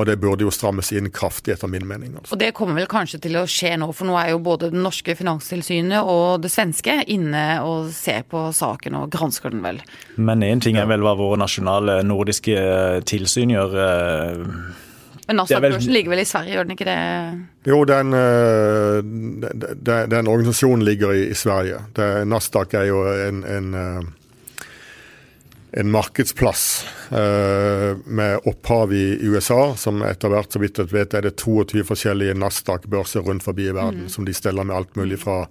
Og 0.00 0.06
det 0.08 0.16
burde 0.22 0.46
jo 0.46 0.52
strammes 0.54 0.88
inn 0.96 1.10
kraftig, 1.12 1.52
etter 1.58 1.68
min 1.68 1.84
mening. 1.84 2.14
Altså. 2.16 2.32
Og 2.32 2.40
det 2.40 2.54
kommer 2.56 2.78
vel 2.80 2.88
kanskje 2.88 3.20
til 3.20 3.36
å 3.36 3.44
skje 3.50 3.74
nå, 3.82 3.90
for 3.92 4.08
nå 4.08 4.16
er 4.16 4.30
jo 4.32 4.38
både 4.40 4.70
det 4.72 4.80
norske 4.80 5.12
finanstilsynet 5.18 6.00
og 6.08 6.40
det 6.44 6.48
svenske 6.54 6.94
inne 7.12 7.44
og 7.66 7.90
ser 7.92 8.22
på 8.30 8.46
saken 8.56 8.96
og 9.02 9.10
gransker 9.12 9.52
den 9.52 9.60
vel. 9.66 9.82
Men 10.16 10.40
én 10.46 10.62
ting 10.64 10.78
er 10.80 10.88
vel 10.88 11.04
hva 11.04 11.12
våre 11.18 11.36
nasjonale 11.42 11.98
nordiske 12.06 12.54
eh, 12.56 13.00
tilsyn 13.04 13.52
gjør. 13.52 13.76
eh, 13.84 14.46
Men 15.26 15.38
Nasdaq-børsen 15.42 15.92
ligger 15.94 16.14
vel 16.14 16.22
i 16.24 16.26
Sverige, 16.26 16.54
gjør 16.56 16.64
den 16.66 16.74
ikke 16.78 16.88
det? 16.88 17.00
Jo, 17.68 17.82
den, 17.86 18.14
øh, 18.16 19.02
den, 19.04 19.66
den, 19.84 20.08
den 20.10 20.30
organisasjonen 20.32 20.82
ligger 20.88 21.12
i, 21.12 21.28
i 21.30 21.36
Sverige. 21.38 21.84
Det, 21.94 22.08
Nasdaq 22.26 22.74
er 22.80 22.88
jo 22.88 23.04
en, 23.12 23.44
en, 23.44 23.74
en 25.72 25.90
markedsplass 25.90 26.86
eh, 27.10 27.96
med 28.04 28.40
opphav 28.44 28.92
i 28.92 29.18
USA, 29.22 29.76
som 29.76 30.02
etter 30.02 30.32
hvert, 30.32 30.52
så 30.52 30.62
vidt 30.62 30.80
jeg 30.82 30.90
vet, 30.90 31.14
er 31.14 31.28
det 31.28 31.36
22 31.38 31.84
forskjellige 31.86 32.34
Nasdaq-børser 32.38 33.26
rundt 33.26 33.46
forbi 33.46 33.68
i 33.70 33.76
verden, 33.76 34.08
som 34.10 34.26
de 34.26 34.34
steller 34.34 34.66
med 34.66 34.76
alt 34.76 34.98
mulig 34.98 35.20
fra 35.22 35.44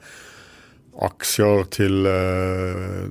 aksjer 1.06 1.63
til 1.72 2.06
øh, 2.10 3.08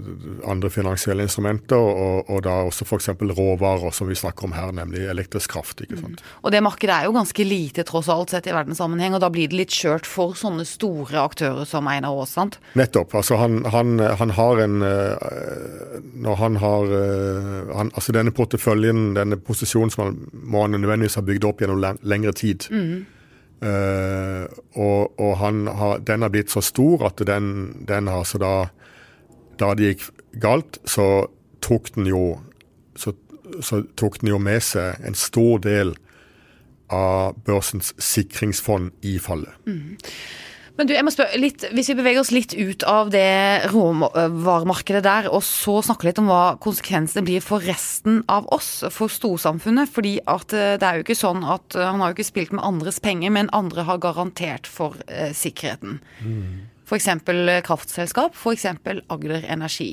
andre 0.48 0.70
finansielle 0.70 1.24
instrumenter, 1.24 1.76
og, 1.76 2.28
og 2.30 2.42
da 2.44 2.56
også 2.68 2.84
f.eks. 2.84 3.08
råvarer, 3.38 3.90
som 3.96 4.10
vi 4.10 4.16
snakker 4.18 4.48
om 4.48 4.52
her, 4.56 4.72
nemlig 4.76 5.06
elektrisk 5.08 5.54
kraft. 5.56 5.80
ikke 5.80 6.00
sant? 6.00 6.22
Og 6.42 6.52
det 6.52 6.62
markedet 6.64 6.94
er 6.94 7.08
jo 7.08 7.14
ganske 7.16 7.46
lite 7.48 7.84
tross 7.88 8.10
alt 8.12 8.34
sett 8.34 8.48
i 8.50 8.54
verdenssammenheng, 8.54 9.16
og 9.16 9.24
da 9.24 9.32
blir 9.32 9.48
det 9.48 9.60
litt 9.62 9.74
skjørt 9.74 10.08
for 10.08 10.36
sånne 10.38 10.66
store 10.68 11.22
aktører 11.22 11.68
som 11.68 11.88
Einar 11.88 12.12
Aas, 12.12 12.34
sant? 12.36 12.60
Nettopp. 12.78 13.14
altså 13.22 13.40
Han, 13.40 13.62
han, 13.72 13.98
han 14.20 14.34
har 14.36 14.64
en 14.64 14.82
øh, 14.82 15.16
Når 16.14 16.34
han 16.36 16.56
har 16.56 16.82
øh, 16.82 17.76
han, 17.76 17.92
altså 17.94 18.12
Denne 18.12 18.32
porteføljen, 18.34 19.14
denne 19.16 19.36
posisjonen 19.36 19.90
som 19.90 20.04
han 20.04 20.18
må 20.32 20.64
han 20.64 20.76
nødvendigvis 20.76 21.18
ha 21.18 21.24
bygd 21.24 21.46
opp 21.48 21.62
gjennom 21.62 21.98
lengre 22.02 22.32
tid. 22.36 22.68
Eh, 23.58 24.44
og 24.78 25.18
og 25.18 25.32
har, 25.36 25.98
den 25.98 26.22
har 26.22 26.30
blitt 26.30 26.50
så 26.50 26.62
stor 26.62 27.06
at 27.08 27.18
den, 27.26 27.72
den 27.88 28.06
har 28.06 28.22
så 28.24 28.38
da 28.38 28.68
Da 29.58 29.74
det 29.74 29.88
gikk 29.88 30.02
galt, 30.38 30.78
så 30.86 31.26
tok 31.60 31.88
den 31.96 32.06
jo 32.06 32.38
så, 32.94 33.12
så 33.60 33.82
tok 33.96 34.20
den 34.20 34.28
jo 34.28 34.38
med 34.38 34.62
seg 34.62 35.00
en 35.02 35.14
stor 35.18 35.58
del 35.58 35.96
av 36.88 37.34
børsens 37.44 37.90
sikringsfond 37.98 38.92
i 39.02 39.18
fallet. 39.18 39.50
Men 40.78 40.86
du, 40.86 40.92
jeg 40.94 41.02
må 41.02 41.10
spørre 41.10 41.40
litt, 41.42 41.64
Hvis 41.74 41.90
vi 41.90 41.96
beveger 41.98 42.22
oss 42.22 42.30
litt 42.34 42.54
ut 42.54 42.84
av 42.86 43.10
det 43.10 43.66
råvaremarkedet 43.72 45.02
der, 45.02 45.28
og 45.32 45.42
så 45.46 45.80
snakke 45.84 46.06
litt 46.06 46.20
om 46.22 46.30
hva 46.30 46.54
konsekvensene 46.62 47.24
blir 47.26 47.42
for 47.44 47.64
resten 47.66 48.22
av 48.30 48.46
oss, 48.54 48.70
for 48.94 49.10
storsamfunnet. 49.10 49.90
fordi 49.90 50.18
at 50.26 50.54
eh, 50.54 50.76
det 50.78 50.86
er 50.86 51.00
jo 51.00 51.06
ikke 51.06 51.18
sånn 51.18 51.42
at 51.42 51.74
eh, 51.74 51.88
Han 51.88 52.00
har 52.02 52.12
jo 52.12 52.18
ikke 52.18 52.30
spilt 52.30 52.54
med 52.54 52.64
andres 52.64 53.02
penger, 53.02 53.34
men 53.34 53.50
andre 53.52 53.82
har 53.88 53.98
garantert 54.02 54.70
for 54.70 54.94
eh, 55.08 55.34
sikkerheten. 55.34 55.98
F.eks. 56.88 57.10
kraftselskap, 57.66 58.38
f.eks. 58.38 58.64
Agder 59.10 59.42
Energi. 59.44 59.90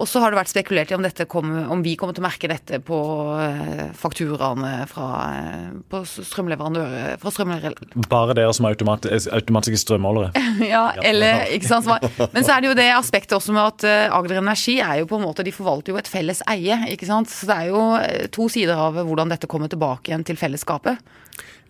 Og 0.00 0.08
så 0.08 0.20
har 0.22 0.32
det 0.32 0.38
vært 0.40 0.48
spekulert 0.52 0.90
i 0.92 0.96
om, 0.96 1.04
kommer, 1.28 1.66
om 1.74 1.82
vi 1.84 1.92
kommer 2.00 2.16
til 2.16 2.22
å 2.24 2.26
merke 2.26 2.48
dette 2.48 2.78
på 2.84 2.98
eh, 3.36 3.90
fakturaene 4.00 4.86
fra, 4.88 5.08
eh, 5.36 5.66
på 5.92 6.00
strømleverandører 6.08 7.18
fra 7.20 7.32
strømleverandører. 7.34 7.92
Bare 8.08 8.36
dere 8.38 8.54
som 8.56 8.64
har 8.64 8.76
automat 8.78 9.06
automatiske 9.10 9.82
strømmålere. 9.84 10.32
Ja, 10.70 10.86
eller, 11.04 11.44
ikke 11.52 11.68
sant? 11.68 11.86
er- 11.90 12.30
Men 12.32 12.44
så 12.46 12.54
er 12.56 12.62
det 12.64 12.70
jo 12.70 12.78
det 12.78 12.88
aspektet 12.96 13.36
også 13.36 13.52
med 13.56 13.62
at 13.66 13.84
eh, 13.88 14.16
Agder 14.16 14.40
Energi 14.40 14.78
er 14.80 15.02
jo 15.02 15.08
på 15.10 15.20
en 15.20 15.26
måte, 15.28 15.44
de 15.46 15.52
forvalter 15.54 15.92
jo 15.94 16.00
et 16.00 16.08
felles 16.10 16.40
eie. 16.50 16.80
ikke 16.94 17.08
sant? 17.08 17.28
Så 17.32 17.48
det 17.50 17.56
er 17.60 17.70
jo 17.74 17.84
eh, 18.00 18.26
to 18.32 18.48
sider 18.52 18.80
av 18.80 18.96
hvordan 19.04 19.32
dette 19.32 19.48
kommer 19.50 19.68
tilbake 19.72 20.12
igjen 20.12 20.24
til 20.28 20.40
fellesskapet. 20.40 21.00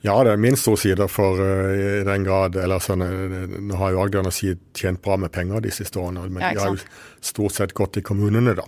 Ja, 0.03 0.15
det 0.25 0.33
er 0.33 0.41
minst 0.41 0.65
to 0.65 0.77
sider, 0.81 1.09
for 1.13 1.37
uh, 1.37 2.01
i 2.01 2.05
den 2.09 2.25
grad 2.25 2.57
eller 2.57 2.81
sånn, 2.81 3.03
uh, 3.05 3.59
Nå 3.61 3.77
har 3.77 3.93
jo 3.93 4.01
Agder 4.05 4.23
Energi 4.23 4.55
tjent 4.77 5.03
bra 5.05 5.19
med 5.21 5.33
penger 5.35 5.61
de 5.61 5.71
siste 5.77 6.01
årene, 6.01 6.23
men 6.31 6.41
Ja, 6.43 6.55
de 6.55 6.61
har 6.65 6.71
jo 6.79 7.27
stort 7.33 7.53
sett 7.59 7.75
gått 7.77 7.93
til 7.99 8.03
kommunene, 8.09 8.55
da, 8.57 8.65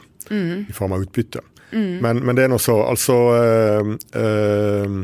i 0.69 0.73
form 0.77 0.93
av 0.93 1.03
utbytte. 1.07 1.41
Men, 2.05 2.19
men 2.21 2.37
det 2.37 2.45
er 2.45 2.51
nå 2.53 2.59
så. 2.61 2.75
Altså 2.85 3.17
uh, 3.33 3.95
uh, 4.15 5.03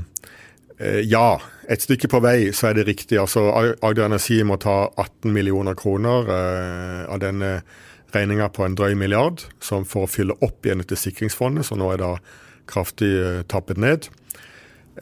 Ja, 1.08 1.38
et 1.68 1.82
stykke 1.82 2.08
på 2.12 2.20
vei 2.22 2.52
så 2.54 2.68
er 2.70 2.74
det 2.78 2.86
riktig. 2.86 3.18
Altså 3.18 3.46
Ag- 3.50 3.78
Agder 3.82 4.04
Energi 4.06 4.42
må 4.46 4.58
ta 4.62 4.90
18 5.00 5.32
millioner 5.34 5.74
kroner 5.74 6.28
uh, 6.28 7.08
av 7.12 7.18
denne 7.24 7.62
regninga 8.14 8.46
på 8.52 8.64
en 8.64 8.76
drøy 8.78 8.94
milliard, 8.96 9.42
som 9.60 9.84
for 9.84 10.04
å 10.06 10.08
fylle 10.12 10.36
opp 10.44 10.64
igjen 10.64 10.80
etter 10.84 10.96
sikringsfondet, 10.96 11.66
som 11.68 11.80
nå 11.80 11.90
er 11.92 12.00
da 12.04 12.12
kraftig 12.68 13.10
tappet 13.48 13.76
ned. 13.80 14.06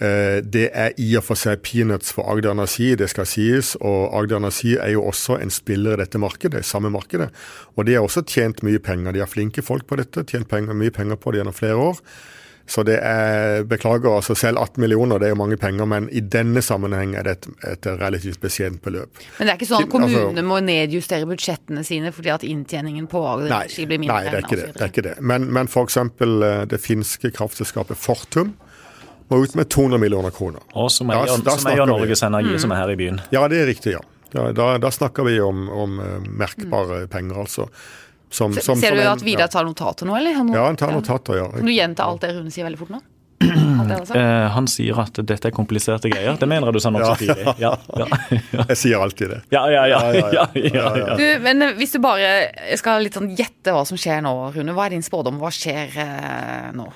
Eh, 0.00 0.40
Det 0.44 0.70
er 0.74 0.92
i 1.00 1.16
og 1.16 1.24
for 1.24 1.34
seg 1.40 1.62
peanuts 1.64 2.12
for 2.12 2.28
Agder 2.28 2.50
Energi, 2.52 2.94
det 2.94 3.08
skal 3.10 3.26
sies. 3.26 3.74
Og 3.80 4.12
Agder 4.14 4.36
Energi 4.36 4.76
er 4.76 4.92
jo 4.92 5.02
også 5.08 5.40
en 5.40 5.50
spiller 5.50 5.96
i 5.96 6.02
dette 6.04 6.18
markedet, 6.18 6.64
samme 6.64 6.90
markedet. 6.90 7.30
Og 7.76 7.86
de 7.86 7.94
har 7.96 8.02
også 8.04 8.22
tjent 8.26 8.62
mye 8.62 8.78
penger. 8.78 9.12
De 9.12 9.20
har 9.24 9.26
flinke 9.30 9.62
folk 9.64 9.86
på 9.86 9.96
dette, 9.96 10.24
tjent 10.28 10.48
penger, 10.48 10.74
mye 10.74 10.90
penger 10.92 11.16
på 11.16 11.32
det 11.32 11.40
gjennom 11.42 11.54
flere 11.56 11.76
år. 11.76 12.00
Så 12.68 12.82
det 12.82 12.96
er 12.98 13.62
Beklager, 13.62 14.10
altså 14.10 14.34
selv 14.34 14.58
18 14.58 14.80
millioner, 14.82 15.20
det 15.22 15.28
er 15.28 15.34
jo 15.36 15.38
mange 15.38 15.56
penger, 15.56 15.86
men 15.86 16.08
i 16.10 16.18
denne 16.18 16.58
sammenheng 16.58 17.12
er 17.14 17.22
det 17.22 17.34
et, 17.36 17.46
et 17.70 17.86
relativt 18.00 18.40
beskjedent 18.42 18.82
beløp. 18.82 19.20
Men 19.38 19.46
det 19.46 19.52
er 19.52 19.58
ikke 19.60 19.68
sånn 19.70 19.84
at 19.84 19.86
Altså- 19.86 19.92
kommunene 19.94 20.42
må 20.42 20.58
nedjustere 20.66 21.28
budsjettene 21.30 21.84
sine 21.86 22.10
fordi 22.10 22.32
at 22.34 22.42
inntjeningen 22.42 23.06
på 23.06 23.22
Agder 23.22 23.46
Energi 23.54 23.86
blir 23.86 23.98
mindre? 24.02 24.18
nei 24.18 24.30
det 24.32 24.34
er 24.34 24.42
ikke 24.48 24.58
det. 24.58 24.72
det, 24.74 24.82
er 24.82 24.88
ikke 24.90 25.02
det. 25.06 25.14
Men, 25.22 25.46
men 25.52 25.66
f.eks. 25.70 25.94
det 26.74 26.80
finske 26.82 27.30
kraftselskapet 27.30 27.96
Fortum 27.96 28.56
må 29.30 29.40
ut 29.42 29.54
med 29.58 29.68
200 29.68 29.98
millioner 29.98 30.30
kroner. 30.30 30.60
Og 30.74 30.90
som 30.90 31.08
Da- 31.08 31.20
eier, 31.24 31.26
da 31.42 31.50
som 31.56 31.60
snakker 31.64 31.76
eier 31.80 31.86
vi. 31.86 31.92
Norges 31.92 32.22
Energi, 32.22 32.58
som 32.62 32.72
er 32.72 32.76
her 32.82 32.90
i 32.90 32.96
byen. 32.96 33.20
Ja, 33.32 33.46
det 33.48 33.60
er 33.62 33.66
riktig, 33.66 33.92
ja. 33.96 34.00
Da, 34.32 34.50
da, 34.52 34.78
da 34.78 34.88
snakker 34.90 35.24
vi 35.24 35.38
om, 35.40 35.68
om 35.70 36.00
eh, 36.00 36.18
merkbare 36.28 37.06
penger, 37.08 37.36
altså. 37.46 37.68
Som, 38.30 38.52
som, 38.58 38.76
Ser 38.78 38.88
som 38.88 38.96
du 38.98 39.00
en- 39.02 39.12
at 39.12 39.22
Vidar 39.22 39.46
tar 39.48 39.64
notater 39.64 40.04
nå, 40.06 40.16
eller? 40.18 40.34
Han- 40.34 40.52
Ja, 40.52 40.64
han 40.66 40.76
tar 40.76 40.90
notater, 40.92 41.36
ja. 41.38 41.48
Kan 41.48 41.64
du 41.64 41.72
gjenta 41.72 42.04
alt 42.04 42.20
det 42.20 42.34
Rune 42.34 42.50
sier 42.50 42.64
veldig 42.66 42.78
fort 42.78 42.90
nå? 42.90 43.00
Alt 43.46 44.08
han? 44.08 44.16
Eh, 44.16 44.48
han 44.50 44.66
sier 44.66 44.98
at 44.98 45.12
dette 45.28 45.44
er 45.46 45.52
kompliserte 45.52 46.08
greier. 46.10 46.38
Det 46.40 46.48
mener 46.48 46.66
jeg 46.70 46.74
du 46.74 46.80
sa 46.80 46.90
nokså 46.90 47.18
tidlig. 47.20 47.44
Ja, 47.60 47.76
ja, 47.92 48.06
ja. 48.08 48.64
Jeg 48.70 48.76
sier 48.80 48.98
alltid 49.04 49.28
det. 49.30 49.40
Ja, 49.52 49.66
ja, 49.68 49.84
ja. 49.86 50.46
Du, 51.20 51.26
men 51.44 51.60
hvis 51.76 51.92
du 51.92 51.98
bare 52.00 52.48
skal 52.80 53.02
litt 53.04 53.12
sånn 53.14 53.28
gjette 53.36 53.74
hva 53.76 53.84
som 53.86 53.96
skjer 54.00 54.22
nå, 54.24 54.32
Rune. 54.56 54.72
Hva 54.72 54.86
er 54.88 54.96
din 54.96 55.04
spådom? 55.04 55.36
Hva 55.38 55.52
skjer 55.52 55.92
eh, 56.00 56.70
nå? 56.76 56.88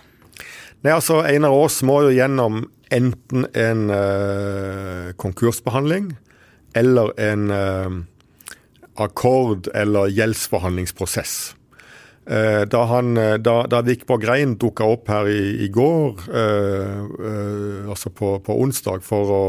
Nei, 0.81 0.95
altså, 0.95 1.19
Einar 1.29 1.53
Aas 1.53 1.83
må 1.85 1.99
jo 2.07 2.13
gjennom 2.15 2.63
enten 2.91 3.45
en 3.53 3.91
uh, 3.93 5.11
konkursbehandling 5.21 6.15
eller 6.79 7.13
en 7.21 7.51
uh, 7.53 7.99
akkord- 9.05 9.69
eller 9.77 10.09
gjeldsforhandlingsprosess. 10.17 11.53
Uh, 12.25 12.65
da, 12.65 12.83
han, 12.89 13.13
da, 13.45 13.57
da 13.69 13.83
Vikborg 13.85 14.25
Rein 14.29 14.57
dukka 14.61 14.89
opp 14.89 15.13
her 15.13 15.29
i, 15.29 15.67
i 15.67 15.69
går, 15.73 16.25
altså 17.91 18.13
på, 18.15 18.39
på 18.47 18.57
onsdag, 18.65 19.05
for 19.05 19.35
å 19.35 19.45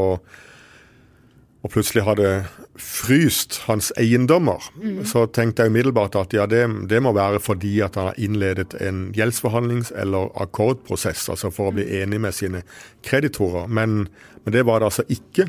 og 1.62 1.70
plutselig 1.70 2.02
hadde 2.02 2.28
fryst 2.74 3.60
hans 3.68 3.92
eiendommer, 4.00 4.64
så 5.06 5.28
tenkte 5.30 5.62
jeg 5.62 5.70
umiddelbart 5.70 6.16
at 6.18 6.34
ja, 6.34 6.46
det, 6.50 6.64
det 6.90 6.98
må 7.04 7.12
være 7.14 7.38
fordi 7.42 7.76
at 7.86 7.94
han 7.98 8.10
har 8.10 8.18
innledet 8.18 8.74
en 8.82 9.04
gjeldsforhandlings- 9.14 9.92
eller 9.94 10.32
akkordprosess, 10.42 11.28
altså 11.30 11.52
for 11.54 11.70
å 11.70 11.76
bli 11.76 11.86
enig 12.00 12.18
med 12.24 12.34
sine 12.34 12.64
kreditorer. 13.06 13.70
Men, 13.70 14.08
men 14.42 14.56
det 14.56 14.66
var 14.66 14.82
det 14.82 14.90
altså 14.90 15.06
ikke. 15.06 15.46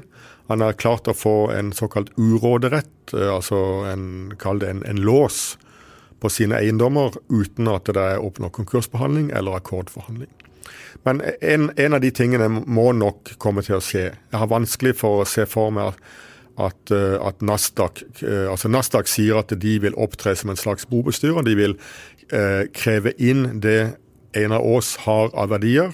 Han 0.52 0.62
har 0.62 0.78
klart 0.78 1.10
å 1.10 1.18
få 1.18 1.50
en 1.56 1.74
såkalt 1.74 2.14
uråderett, 2.20 3.16
eh, 3.16 3.34
altså 3.34 3.58
en, 3.90 4.06
kall 4.38 4.62
det 4.62 4.70
en, 4.70 4.86
en 4.86 5.02
lås, 5.02 5.56
på 6.24 6.30
sine 6.32 6.56
eiendommer 6.56 7.18
uten 7.28 7.68
at 7.68 7.90
det 7.92 8.00
er 8.00 8.22
oppnådd 8.24 8.54
konkursbehandling 8.56 9.34
eller 9.36 9.58
akkordforhandling. 9.58 10.32
Men 11.04 11.22
en, 11.42 11.70
en 11.78 11.96
av 11.98 12.04
de 12.04 12.12
tingene 12.16 12.48
må 12.50 12.92
nok 12.96 13.36
komme 13.42 13.64
til 13.66 13.78
å 13.80 13.84
skje. 13.84 14.06
Jeg 14.14 14.40
har 14.40 14.52
vanskelig 14.52 14.96
for 15.00 15.24
å 15.24 15.28
se 15.28 15.46
for 15.50 15.74
meg 15.76 15.92
at, 15.92 16.00
at, 16.62 16.94
eh, 16.94 17.44
Nasdaq, 17.44 18.04
eh, 18.22 18.46
altså 18.52 18.72
Nasdaq 18.72 19.10
sier 19.10 19.42
at 19.42 19.54
de 19.60 19.76
vil 19.84 19.98
opptre 20.00 20.36
som 20.38 20.54
en 20.54 20.60
slags 20.60 20.88
bobestyrer. 20.90 21.46
De 21.46 21.58
vil 21.58 21.78
eh, 22.30 22.64
kreve 22.76 23.16
inn 23.18 23.60
det 23.64 23.96
Einar 24.38 24.64
Aas 24.64 24.96
har 25.08 25.34
av 25.34 25.52
verdier. 25.54 25.94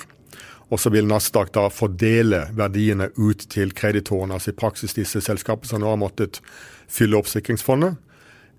Og 0.70 0.78
så 0.78 0.92
vil 0.94 1.08
Nasdaq 1.10 1.56
da 1.56 1.66
fordele 1.74 2.44
verdiene 2.54 3.10
ut 3.18 3.48
til 3.50 3.74
kreditorene, 3.74 4.36
altså 4.38 4.52
i 4.54 4.60
praksis 4.60 4.94
disse 4.94 5.24
selskapene 5.26 5.72
som 5.72 5.82
nå 5.82 5.90
har 5.90 5.98
måttet 5.98 6.44
fylle 6.90 7.18
opp 7.18 7.30
sikringsfondet 7.30 7.98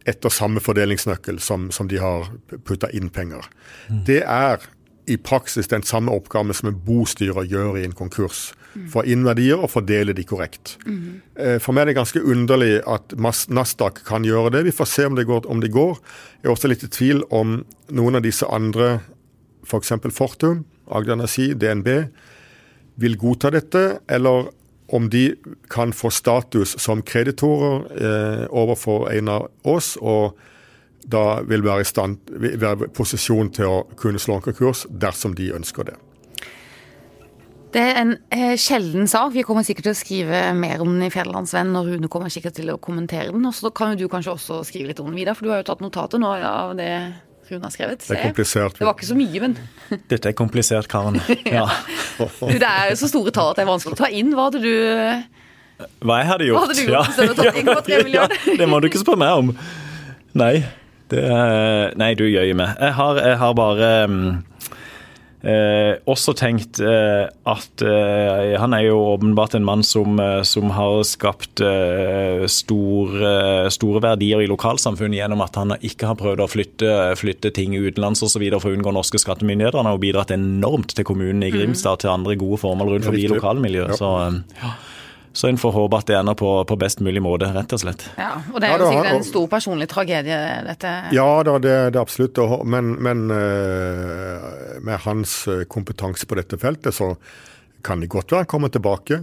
etter 0.09 0.33
samme 0.33 0.63
fordelingsnøkkel 0.65 1.39
som, 1.45 1.69
som 1.75 1.89
de 1.91 1.99
har 2.01 2.31
putta 2.65 2.89
inn 2.97 3.11
penger. 3.13 3.45
Det 4.07 4.23
er 4.25 4.63
i 5.11 5.19
praksis 5.19 5.71
den 5.71 5.85
samme 5.87 6.15
oppgaven 6.15 6.55
som 6.57 6.71
en 6.71 6.81
bostyrer 6.87 7.49
gjør 7.51 7.81
i 7.81 7.85
en 7.89 7.97
konkurs. 7.97 8.51
Få 8.91 9.03
inn 9.11 9.25
verdier 9.27 9.59
og 9.59 9.73
fordele 9.73 10.15
de 10.15 10.23
korrekt. 10.27 10.77
Mm. 10.87 11.21
For 11.63 11.75
meg 11.75 11.83
er 11.83 11.91
det 11.91 11.97
ganske 11.99 12.23
underlig 12.23 12.77
at 12.87 13.17
Nasdaq 13.19 14.05
kan 14.07 14.27
gjøre 14.27 14.53
det. 14.55 14.65
Vi 14.69 14.75
får 14.75 14.91
se 14.93 15.07
om 15.09 15.17
det 15.19 15.27
går. 15.27 15.49
Om 15.51 15.63
det 15.63 15.73
går. 15.75 15.99
Jeg 16.39 16.47
er 16.47 16.55
også 16.55 16.71
litt 16.71 16.85
i 16.87 16.93
tvil 16.93 17.25
om 17.35 17.59
noen 17.91 18.21
av 18.21 18.23
disse 18.23 18.47
andre, 18.47 19.01
f.eks. 19.67 19.97
Fortum, 20.15 20.63
Agder 20.87 21.19
Energi, 21.19 21.51
DNB, 21.59 21.91
vil 23.01 23.19
godta 23.19 23.51
dette, 23.55 23.85
eller 24.11 24.53
om 24.91 25.11
de 25.11 25.35
kan 25.71 25.93
få 25.95 26.11
status 26.15 26.75
som 26.83 27.03
kreditorer 27.07 27.85
eh, 27.95 28.47
overfor 28.51 29.11
en 29.13 29.31
av 29.31 29.51
oss, 29.71 29.95
og 30.01 30.39
da 31.09 31.41
vil 31.49 31.65
være 31.65 31.85
i 31.85 31.89
stand, 31.89 32.19
være 32.31 32.87
i 32.89 32.93
posisjon 32.97 33.51
til 33.57 33.69
å 33.71 33.81
kunne 33.99 34.21
slå 34.21 34.39
en 34.39 34.47
konkurs 34.51 34.87
dersom 34.91 35.35
de 35.39 35.53
ønsker 35.57 35.91
det. 35.91 35.97
Det 37.71 37.83
er 37.87 37.99
en 38.01 38.13
eh, 38.35 38.57
sjelden 38.59 39.07
sak. 39.07 39.31
Vi 39.35 39.45
kommer 39.47 39.63
sikkert 39.67 39.87
til 39.87 39.95
å 39.95 39.99
skrive 39.99 40.39
mer 40.59 40.83
om 40.83 40.91
den 40.91 41.07
i 41.07 41.11
Fjellandsvenn, 41.15 41.71
og 41.79 41.87
Rune 41.87 42.11
kommer 42.11 42.33
sikkert 42.33 42.57
til 42.59 42.73
å 42.73 42.79
kommentere 42.83 43.31
den. 43.31 43.47
Og 43.47 43.55
så 43.55 43.71
kan 43.71 43.95
jo 43.95 44.05
du 44.07 44.11
kanskje 44.11 44.35
også 44.35 44.61
skrive 44.67 44.91
litt 44.91 45.03
om 45.03 45.07
den, 45.11 45.19
Vidar, 45.21 45.39
for 45.39 45.47
du 45.47 45.53
har 45.55 45.63
jo 45.63 45.69
tatt 45.71 45.85
notatet 45.85 46.23
nå 46.23 46.33
av 46.35 46.75
det 46.79 46.91
Rune 47.51 47.67
har 47.67 47.75
skrevet. 47.75 48.03
Det 48.07 48.17
er 48.17 48.25
komplisert. 48.29 48.77
Det 48.79 48.87
var 48.87 48.95
ikke 48.95 49.09
så 49.09 49.17
mye, 49.19 49.43
men 49.43 49.57
Dette 50.11 50.31
er 50.31 50.37
komplisert, 50.39 50.91
Karen. 50.91 51.21
Ja. 51.47 51.67
du, 52.19 52.27
Det 52.59 52.67
er 52.67 52.91
jo 52.93 52.99
så 53.01 53.11
store 53.11 53.35
tall 53.35 53.53
at 53.53 53.59
det 53.61 53.65
er 53.67 53.71
vanskelig 53.71 53.99
å 53.99 54.03
ta 54.03 54.11
inn. 54.15 54.35
Hva 54.35 54.49
hadde 54.51 54.63
du 54.67 54.75
Hva 56.07 56.19
jeg 56.21 56.31
hadde 56.31 56.51
gjort? 56.51 56.59
Hva 56.59 56.67
hadde 56.67 56.77
du 56.79 56.91
gjort 56.91 57.09
hvis 57.09 57.17
du 57.17 57.25
hadde 57.25 57.39
tatt 57.39 57.87
1,3 57.87 58.03
milliarder? 58.11 58.45
Ja, 58.51 58.59
det 58.63 58.71
må 58.71 58.83
du 58.83 58.91
ikke 58.91 59.03
spørre 59.03 59.23
meg 59.23 59.45
om. 59.45 59.55
Nei. 60.39 60.55
Det, 61.11 61.25
nei, 61.99 62.13
du 62.15 62.27
gjør 62.29 62.53
meg. 62.59 62.77
Jeg 62.79 62.97
har, 62.99 63.19
jeg 63.27 63.39
har 63.41 63.57
bare 63.59 63.91
um, 64.07 64.21
Eh, 65.41 65.95
også 66.05 66.35
tenkt 66.37 66.83
eh, 66.85 67.25
at 67.49 67.81
eh, 67.81 68.51
han 68.61 68.75
er 68.77 68.83
jo 68.91 68.99
åpenbart 69.15 69.55
en 69.57 69.65
mann 69.65 69.81
som, 69.87 70.19
eh, 70.21 70.43
som 70.45 70.69
har 70.77 71.01
skapt 71.09 71.63
eh, 71.65 72.45
store, 72.45 73.71
store, 73.73 74.03
verdier 74.05 74.45
i 74.45 74.51
lokalsamfunnet 74.51 75.17
gjennom 75.17 75.41
at 75.41 75.57
han 75.57 75.73
ikke 75.81 76.11
har 76.11 76.19
prøvd 76.21 76.45
å 76.45 76.51
flytte, 76.51 76.93
flytte 77.17 77.55
ting 77.57 77.73
utenlands 77.73 78.21
osv. 78.27 78.45
for 78.59 78.69
å 78.69 78.77
unngå 78.77 78.93
norske 78.93 79.23
skattemyndigheter. 79.23 79.81
Han 79.81 79.89
har 79.89 79.97
jo 79.97 80.05
bidratt 80.05 80.37
enormt 80.37 80.93
til 80.93 81.09
kommunen 81.09 81.47
i 81.49 81.53
Grimstad 81.55 81.97
og 81.97 82.05
til 82.05 82.13
andre 82.13 82.37
gode 82.37 82.61
formål 82.61 82.97
rundt 82.99 83.09
forbi 83.09 83.25
lokalmiljøet. 83.33 83.97
Ja. 83.97 84.01
Så 84.03 84.13
ja. 84.61 84.75
Så 85.33 85.47
en 85.49 85.59
får 85.59 85.73
håpe 85.73 85.99
at 86.01 86.09
det 86.11 86.17
ender 86.19 86.35
på, 86.35 86.49
på, 86.67 86.77
best 86.79 87.01
mulig 87.07 87.21
måte, 87.23 87.47
rett 87.55 87.71
og 87.75 87.83
slett. 87.85 88.03
Ja, 88.19 88.33
Og 88.51 88.59
det 88.63 88.67
er 88.67 88.83
jo 88.83 88.89
ja, 88.89 88.95
sikkert 88.95 89.19
en 89.19 89.29
stor 89.29 89.45
personlig 89.53 89.87
tragedie, 89.91 90.39
dette? 90.67 90.95
Ja 91.15 91.29
da, 91.47 91.55
det, 91.63 91.75
det 91.95 92.01
er 92.01 92.03
absolutt. 92.03 92.41
Men, 92.67 92.97
men, 92.99 93.29
eh, 93.35 94.49
med 94.83 95.05
hans 95.07 95.45
eh, 95.47 95.63
kompetanse 95.71 96.27
på 96.27 96.39
dette 96.39 96.59
feltet, 96.59 96.97
så 96.97 97.13
kan 97.87 98.03
det 98.03 98.11
godt 98.11 98.35
være 98.35 98.43
han 98.43 98.51
kommer 98.51 98.75
tilbake. 98.75 99.23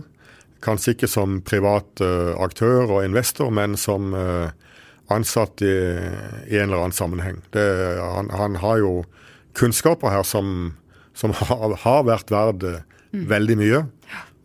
Kanskje 0.63 0.95
ikke 0.95 1.09
som 1.11 1.41
privat 1.45 2.01
uh, 2.01 2.31
aktør 2.41 2.87
og 2.87 3.03
investor, 3.05 3.51
men 3.53 3.75
som 3.77 4.15
ansatt 5.13 5.61
i, 5.61 5.69
i, 5.69 6.57
en 6.57 6.63
eller 6.71 6.87
annen 6.87 6.95
sammenheng. 6.97 7.37
Det, 7.53 7.67
han, 8.01 8.31
han, 8.33 8.57
har 8.63 8.79
jo 8.81 8.93
kunnskaper 9.59 10.09
her 10.15 10.25
som, 10.25 10.73
som 11.13 11.35
har, 11.37 11.77
har, 11.83 12.07
vært 12.09 12.33
verdt 12.33 12.65
mm. 12.65 13.27
veldig 13.29 13.59
mye. 13.61 13.83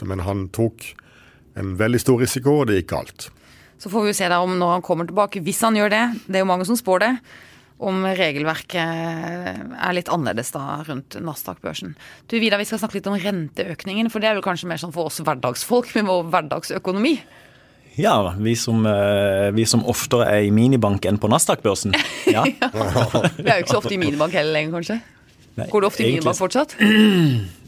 Men 0.00 0.24
han 0.24 0.46
tok 0.48 0.86
en 1.58 1.74
veldig 1.76 2.00
stor 2.00 2.22
risiko, 2.24 2.62
og 2.62 2.70
det 2.70 2.80
gikk 2.80 2.92
galt. 2.94 3.28
Så 3.82 3.90
får 3.92 4.06
vi 4.06 4.12
jo 4.12 4.16
se 4.16 4.28
da 4.30 4.38
om 4.40 4.54
når 4.56 4.76
han 4.78 4.84
kommer 4.86 5.08
tilbake, 5.08 5.42
hvis 5.44 5.60
han 5.66 5.76
gjør 5.76 5.92
det, 5.92 6.04
det 6.28 6.38
er 6.38 6.46
jo 6.46 6.48
mange 6.48 6.64
som 6.68 6.78
spår 6.78 7.02
det, 7.02 7.10
om 7.82 8.04
regelverket 8.06 8.78
er 8.78 9.94
litt 9.96 10.08
annerledes 10.12 10.52
da 10.54 10.78
rundt 10.86 11.18
Nasdaq-børsen. 11.20 11.96
Du 12.30 12.36
Vidar, 12.38 12.62
vi 12.62 12.68
skal 12.68 12.78
snakke 12.80 13.00
litt 13.00 13.08
om 13.10 13.18
renteøkningen, 13.20 14.08
for 14.12 14.22
det 14.22 14.30
er 14.30 14.38
vel 14.38 14.44
kanskje 14.46 14.70
mer 14.70 14.80
sånn 14.80 14.94
for 14.94 15.10
oss 15.10 15.18
hverdagsfolk 15.20 15.90
med 15.98 16.06
vår 16.08 16.28
hverdagsøkonomi? 16.30 17.16
Ja, 18.00 18.14
vi 18.40 18.54
som, 18.56 18.86
eh, 18.88 19.50
vi 19.52 19.66
som 19.68 19.82
oftere 19.84 20.30
er 20.30 20.46
i 20.46 20.52
minibank 20.54 21.04
enn 21.04 21.20
på 21.20 21.28
Nasdaq-børsen. 21.28 21.92
Ja. 22.32 22.46
ja. 22.46 22.68
Vi 23.36 23.44
er 23.50 23.58
jo 23.58 23.64
ikke 23.66 23.74
så 23.74 23.82
ofte 23.82 23.92
i 23.92 24.00
minibank 24.00 24.32
heller 24.32 24.54
lenger, 24.54 24.78
kanskje? 24.78 25.02
Nei, 25.58 25.66
Går 25.68 25.82
du 25.82 25.86
ofte 25.90 26.06
i 26.06 26.14
minibank 26.14 26.38
fortsatt? 26.38 26.78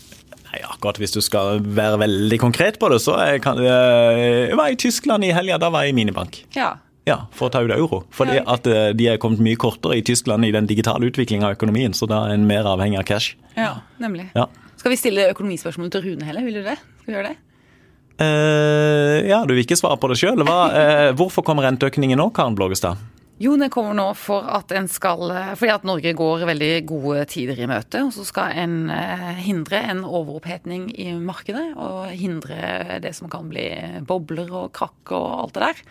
Nei, 0.54 0.62
akkurat 0.70 1.00
Hvis 1.02 1.14
du 1.14 1.20
skal 1.24 1.58
være 1.64 1.98
veldig 2.04 2.38
konkret 2.42 2.78
på 2.78 2.90
det, 2.92 3.00
så 3.02 3.16
jeg, 3.26 3.42
kan, 3.42 3.58
jeg 3.58 4.54
var 4.58 4.70
i 4.70 4.78
Tyskland 4.78 5.26
i 5.26 5.32
helga. 5.34 5.58
Da 5.58 5.70
var 5.74 5.86
jeg 5.86 5.94
i 5.94 5.98
minibank. 5.98 6.44
Ja. 6.54 6.76
Ja, 7.04 7.26
For 7.36 7.50
å 7.50 7.52
ta 7.52 7.60
ut 7.64 7.72
euro. 7.74 8.04
Fordi 8.14 8.38
ja. 8.38 8.44
at 8.48 8.68
eh, 8.70 8.92
de 8.96 9.10
er 9.12 9.18
kommet 9.20 9.42
mye 9.44 9.58
kortere 9.60 9.98
i 9.98 10.04
Tyskland 10.06 10.46
i 10.46 10.52
den 10.54 10.68
digitale 10.70 11.10
utviklingen 11.10 11.44
av 11.44 11.56
økonomien, 11.58 11.92
så 11.92 12.08
da 12.08 12.22
er 12.28 12.38
en 12.38 12.46
mer 12.48 12.64
avhengig 12.70 13.00
av 13.02 13.08
cash. 13.08 13.34
Ja, 13.58 13.74
nemlig. 14.00 14.30
Ja. 14.36 14.46
Skal 14.80 14.94
vi 14.94 15.00
stille 15.00 15.26
økonomispørsmål 15.34 15.90
til 15.92 16.06
Rune 16.06 16.28
heller? 16.28 16.46
Vil 16.46 16.60
du 16.60 16.62
det? 16.64 16.78
Skal 17.02 17.10
vi 17.10 17.18
gjøre 17.18 17.34
det? 17.34 17.40
Uh, 18.14 19.18
ja, 19.26 19.42
du 19.42 19.52
vil 19.52 19.64
ikke 19.64 19.76
svare 19.76 19.98
på 20.00 20.08
det 20.12 20.16
sjøl. 20.20 20.40
Uh, 20.46 21.10
hvorfor 21.18 21.44
kommer 21.44 21.66
renteøkningen 21.66 22.20
nå, 22.20 22.30
Karen 22.36 22.56
Blågestad? 22.56 23.02
Jo, 23.42 23.56
den 23.58 23.70
kommer 23.72 23.96
nå 23.98 24.06
for 24.14 24.46
at 24.46 24.70
en 24.78 24.86
skal 24.86 25.26
Fordi 25.58 25.72
at 25.74 25.86
Norge 25.88 26.12
går 26.14 26.44
veldig 26.46 26.72
gode 26.86 27.24
tider 27.32 27.58
i 27.58 27.66
møte. 27.66 28.04
Og 28.06 28.12
så 28.14 28.26
skal 28.28 28.54
en 28.62 28.76
eh, 28.94 29.30
hindre 29.42 29.80
en 29.90 30.04
overopphetning 30.06 30.90
i 30.94 31.10
markedet. 31.18 31.72
Og 31.74 32.12
hindre 32.14 33.00
det 33.02 33.14
som 33.18 33.30
kan 33.32 33.50
bli 33.50 33.66
bobler 34.06 34.52
og 34.54 34.70
krakk 34.76 35.14
og 35.16 35.26
alt 35.42 35.56
det 35.58 35.64
der. 35.66 35.82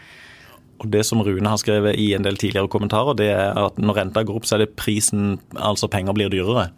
Og 0.84 0.90
Det 0.92 1.04
som 1.06 1.22
Rune 1.24 1.50
har 1.50 1.60
skrevet 1.60 2.00
i 2.00 2.14
en 2.16 2.24
del 2.26 2.40
tidligere 2.40 2.72
kommentarer, 2.72 3.16
det 3.16 3.30
er 3.32 3.60
at 3.60 3.78
når 3.80 4.00
renta 4.00 4.24
går 4.24 4.40
opp, 4.40 4.48
så 4.48 4.58
er 4.58 4.66
det 4.66 4.76
prisen, 4.80 5.38
altså 5.56 5.88
penger 5.92 6.16
blir 6.16 6.32
dyrere. 6.34 6.72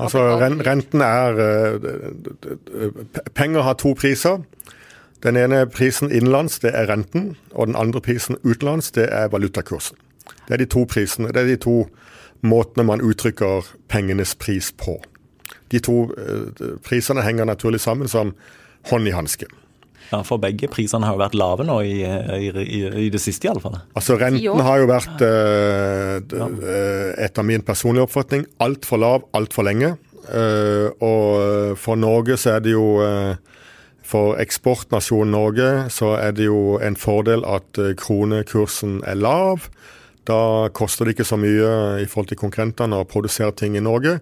Altså 0.00 0.24
renten 0.40 1.02
er 1.06 1.38
eh, 1.38 3.00
Penger 3.34 3.62
har 3.62 3.76
to 3.78 3.94
priser. 3.94 4.42
Den 5.24 5.38
ene 5.40 5.64
prisen 5.72 6.12
innenlands, 6.12 6.58
det 6.60 6.74
er 6.76 6.90
renten. 6.90 7.34
Og 7.52 7.70
den 7.70 7.78
andre 7.80 8.00
prisen 8.04 8.36
utenlands, 8.44 8.90
det 8.92 9.08
er 9.08 9.30
valutakursen. 9.32 9.96
Det 10.44 10.56
er 10.56 10.60
de 10.60 10.68
to 10.68 10.84
prisene, 10.88 11.32
det 11.32 11.40
er 11.40 11.48
de 11.54 11.60
to 11.60 11.76
måtene 12.44 12.84
man 12.84 13.00
uttrykker 13.04 13.64
pengenes 13.88 14.34
pris 14.36 14.70
på. 14.76 14.98
De 15.72 15.80
to 15.80 16.10
uh, 16.12 16.76
prisene 16.84 17.24
henger 17.24 17.48
naturlig 17.48 17.80
sammen 17.80 18.08
som 18.08 18.34
hånd 18.90 19.08
i 19.08 19.14
hanske. 19.16 19.48
Ja, 20.10 20.20
For 20.20 20.36
begge 20.36 20.68
prisene 20.68 21.08
har 21.08 21.16
jo 21.16 21.22
vært 21.22 21.36
lave 21.40 21.64
nå 21.64 21.78
i, 21.88 22.02
i, 22.04 22.50
i, 22.60 22.80
i 23.06 23.08
det 23.12 23.20
siste, 23.22 23.48
iallfall. 23.48 23.78
Altså, 23.96 24.18
renten 24.20 24.60
har 24.66 24.82
jo 24.82 24.90
vært, 24.92 25.24
uh, 25.24 27.16
etter 27.24 27.48
min 27.48 27.64
personlige 27.64 28.04
oppfatning, 28.04 28.44
altfor 28.64 29.00
lav 29.00 29.24
altfor 29.36 29.64
lenge. 29.64 29.94
Uh, 30.24 30.92
og 31.04 31.80
for 31.80 32.00
Norge 32.00 32.36
så 32.40 32.58
er 32.58 32.64
det 32.64 32.76
jo 32.76 32.84
for 34.14 34.38
eksportnasjonen 34.38 35.34
Norge 35.34 35.68
så 35.90 36.14
er 36.20 36.34
det 36.36 36.46
jo 36.46 36.78
en 36.78 36.94
fordel 36.98 37.42
at 37.48 37.80
eh, 37.82 37.94
kronekursen 37.98 39.00
er 39.10 39.18
lav. 39.18 39.66
Da 40.28 40.70
koster 40.72 41.04
det 41.04 41.16
ikke 41.16 41.26
så 41.28 41.38
mye 41.40 41.70
i 42.00 42.06
forhold 42.08 42.30
til 42.30 42.40
konkurrentene 42.40 43.02
å 43.02 43.08
produsere 43.10 43.52
ting 43.58 43.74
i 43.76 43.82
Norge. 43.82 44.20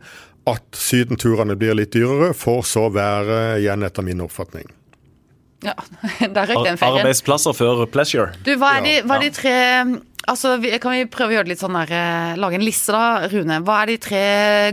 At 0.49 0.65
sydenturene 0.75 1.59
blir 1.61 1.77
litt 1.79 1.93
dyrere, 1.95 2.33
får 2.35 2.65
så 2.73 2.89
være 2.95 3.43
igjen 3.61 3.85
etter 3.87 4.07
min 4.07 4.25
oppfatning. 4.25 4.67
Ja, 5.63 5.75
der 6.37 6.49
røyk 6.51 6.65
den 6.67 6.81
ferien. 6.81 7.03
Arbeidsplasser 7.03 7.55
før 7.57 7.85
pleasure. 7.91 8.33
Du, 8.47 8.55
hva 8.61 8.79
er 8.79 8.87
de, 8.87 8.97
hva 9.07 9.21
er 9.21 9.29
de 9.29 9.37
tre 9.37 9.59
Altså, 10.23 10.53
Kan 10.79 10.93
vi 10.95 11.07
prøve 11.11 11.33
å 11.33 11.35
gjøre 11.35 11.49
det 11.49 11.51
litt 11.57 11.63
sånn 11.65 11.75
der, 11.75 11.91
eh, 11.99 12.37
lage 12.39 12.55
en 12.55 12.63
liste, 12.63 12.95
da, 12.95 13.27
Rune. 13.27 13.57
Hva 13.67 13.81
er 13.83 13.91
de 13.91 13.97
tre 13.99 14.21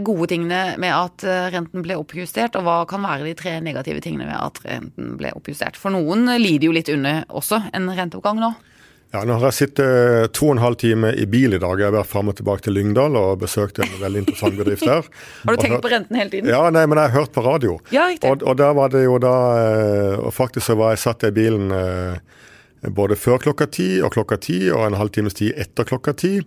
gode 0.06 0.28
tingene 0.30 0.76
med 0.78 0.94
at 0.94 1.26
eh, 1.26 1.48
renten 1.56 1.82
ble 1.82 1.98
oppjustert, 1.98 2.54
og 2.60 2.68
hva 2.68 2.76
kan 2.90 3.02
være 3.02 3.26
de 3.26 3.34
tre 3.34 3.56
negative 3.66 4.04
tingene 4.06 4.28
med 4.30 4.38
at 4.38 4.62
renten 4.62 5.16
ble 5.18 5.32
oppjustert? 5.34 5.80
For 5.80 5.90
noen 5.96 6.30
lider 6.38 6.70
jo 6.70 6.76
litt 6.78 6.92
under 6.94 7.24
også 7.34 7.64
en 7.74 7.90
renteoppgang 7.90 8.38
nå. 8.44 8.52
Ja, 9.10 9.24
Nå 9.26 9.40
har 9.40 9.48
jeg 9.50 9.58
sittet 9.58 10.34
to 10.38 10.52
og 10.52 10.58
en 10.58 10.62
halv 10.62 10.78
time 10.78 11.10
i 11.18 11.26
bil 11.26 11.58
i 11.58 11.60
dag. 11.62 11.80
Jeg 11.82 11.90
har 11.90 11.96
vært 11.96 12.12
fram 12.12 12.30
og 12.30 12.36
tilbake 12.38 12.68
til 12.68 12.76
Lyngdal 12.78 13.16
og 13.18 13.40
besøkt 13.42 13.82
en 13.82 13.90
veldig 13.98 14.22
interessant 14.22 14.60
bedrift 14.60 14.86
der. 14.86 15.08
har 15.48 15.56
du 15.58 15.64
tenkt 15.64 15.82
på 15.82 15.90
renten 15.90 16.20
hele 16.20 16.30
tiden? 16.30 16.52
Ja, 16.54 16.68
nei, 16.70 16.84
men 16.86 17.02
jeg 17.02 17.10
har 17.10 17.24
hørt 17.24 17.34
på 17.34 17.42
radio. 17.42 17.80
Ja. 17.96 18.06
Og, 18.30 18.46
og 18.46 18.60
der 18.62 18.76
var 18.78 18.94
det 18.94 19.02
jo 19.08 19.18
da 19.22 19.34
eh, 19.58 20.14
Og 20.22 20.30
faktisk 20.36 20.70
så 20.70 20.76
var 20.78 20.94
jeg 20.94 21.02
satt 21.02 21.26
i 21.26 21.34
bilen 21.34 21.74
både 22.96 23.16
før 23.20 23.40
klokka 23.44 23.68
ti 23.74 23.88
og 24.04 24.14
klokka 24.14 24.38
ti, 24.40 24.60
og 24.72 24.86
en 24.86 24.98
halvtimes 25.00 25.36
tid 25.36 25.58
etter 25.60 25.88
klokka 25.88 26.14
ti. 26.16 26.38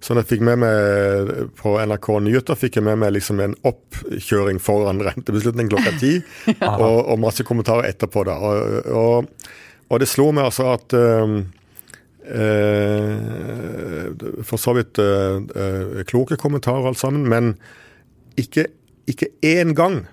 Så 0.00 0.14
jeg 0.16 0.28
fikk 0.30 0.44
med 0.46 0.60
meg 0.62 1.48
på 1.58 1.74
NRK 1.80 2.10
Nyheter 2.24 2.58
fikk 2.58 2.78
jeg 2.78 2.86
med 2.86 3.00
meg 3.02 3.14
liksom 3.16 3.40
en 3.42 3.56
oppkjøring 3.66 4.60
foran 4.62 5.02
rentebeslutning 5.08 5.72
klokka 5.72 5.96
ti, 6.00 6.12
og, 6.60 7.00
og, 7.00 7.16
masse 7.24 7.46
kommentarer 7.46 7.90
etterpå. 7.90 8.24
da. 8.28 8.36
Og, 8.92 9.34
og, 9.88 9.96
det 10.00 10.08
slo 10.08 10.30
meg 10.36 10.46
altså 10.52 10.70
at 10.76 10.94
uh, 10.94 11.40
For 14.46 14.56
så 14.60 14.74
vidt 14.78 15.00
uh, 15.02 16.02
kloke 16.08 16.38
kommentarer 16.40 16.86
alt 16.90 17.00
sammen, 17.00 17.26
men 17.30 17.54
ikke, 18.40 18.66
ikke 19.10 19.32
én 19.46 19.74
gang 19.78 20.04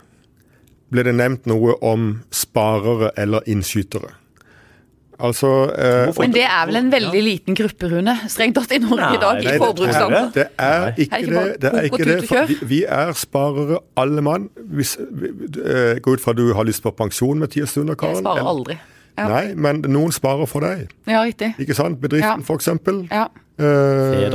ble 0.91 1.03
det 1.03 1.13
nevnt 1.19 1.45
noe 1.49 1.75
om 1.85 2.13
sparere 2.33 3.11
eller 3.19 3.43
innskytere. 3.51 4.13
Altså 5.17 5.49
eh, 5.73 6.11
Men 6.19 6.33
det 6.35 6.43
er 6.45 6.65
vel 6.69 6.77
en 6.77 6.91
veldig 6.93 7.21
liten 7.25 7.55
gruppe, 7.57 7.87
Rune, 7.89 8.13
strengt 8.29 8.53
tatt 8.59 8.75
i 8.75 8.77
Norge 8.83 9.07
i 9.15 9.21
dag, 9.23 9.39
Nei, 9.39 9.41
i 9.41 9.47
Nei, 9.47 9.53
det, 9.55 9.61
forbruksland. 9.63 10.27
det 10.35 10.43
er 10.61 10.91
ikke 10.93 11.21
det 11.23 11.55
det. 11.63 11.71
er 11.71 11.87
ikke 11.89 12.05
det 12.05 12.17
for 12.29 12.51
vi, 12.51 12.57
vi 12.69 12.79
er 12.85 13.13
sparere, 13.17 13.79
alle 13.97 14.21
mann. 14.21 14.45
Hvis, 14.77 14.93
eh, 15.01 15.97
Gå 16.05 16.13
ut 16.13 16.21
fra 16.21 16.35
at 16.35 16.37
du 16.37 16.51
har 16.53 16.69
lyst 16.69 16.85
på 16.85 16.93
pensjon 16.93 17.41
med 17.41 17.49
tida 17.55 17.65
stunder, 17.65 17.97
Karen. 17.97 18.19
Jeg 18.19 18.23
sparer 18.27 18.43
eller- 18.43 18.53
aldri. 18.53 18.77
Ja, 19.17 19.27
Nei, 19.27 19.55
men 19.55 19.81
noen 19.87 20.11
sparer 20.13 20.45
for 20.45 20.61
deg. 20.61 20.89
ja 21.07 21.23
riktig. 21.25 21.55
Ikke 21.59 21.73
sant? 21.73 21.99
Bedriften, 22.01 22.39
Ja. 22.41 22.45
for 22.45 22.55
eksempel. 22.59 23.07
Ja. 23.11 23.27
Eh. 23.57 24.29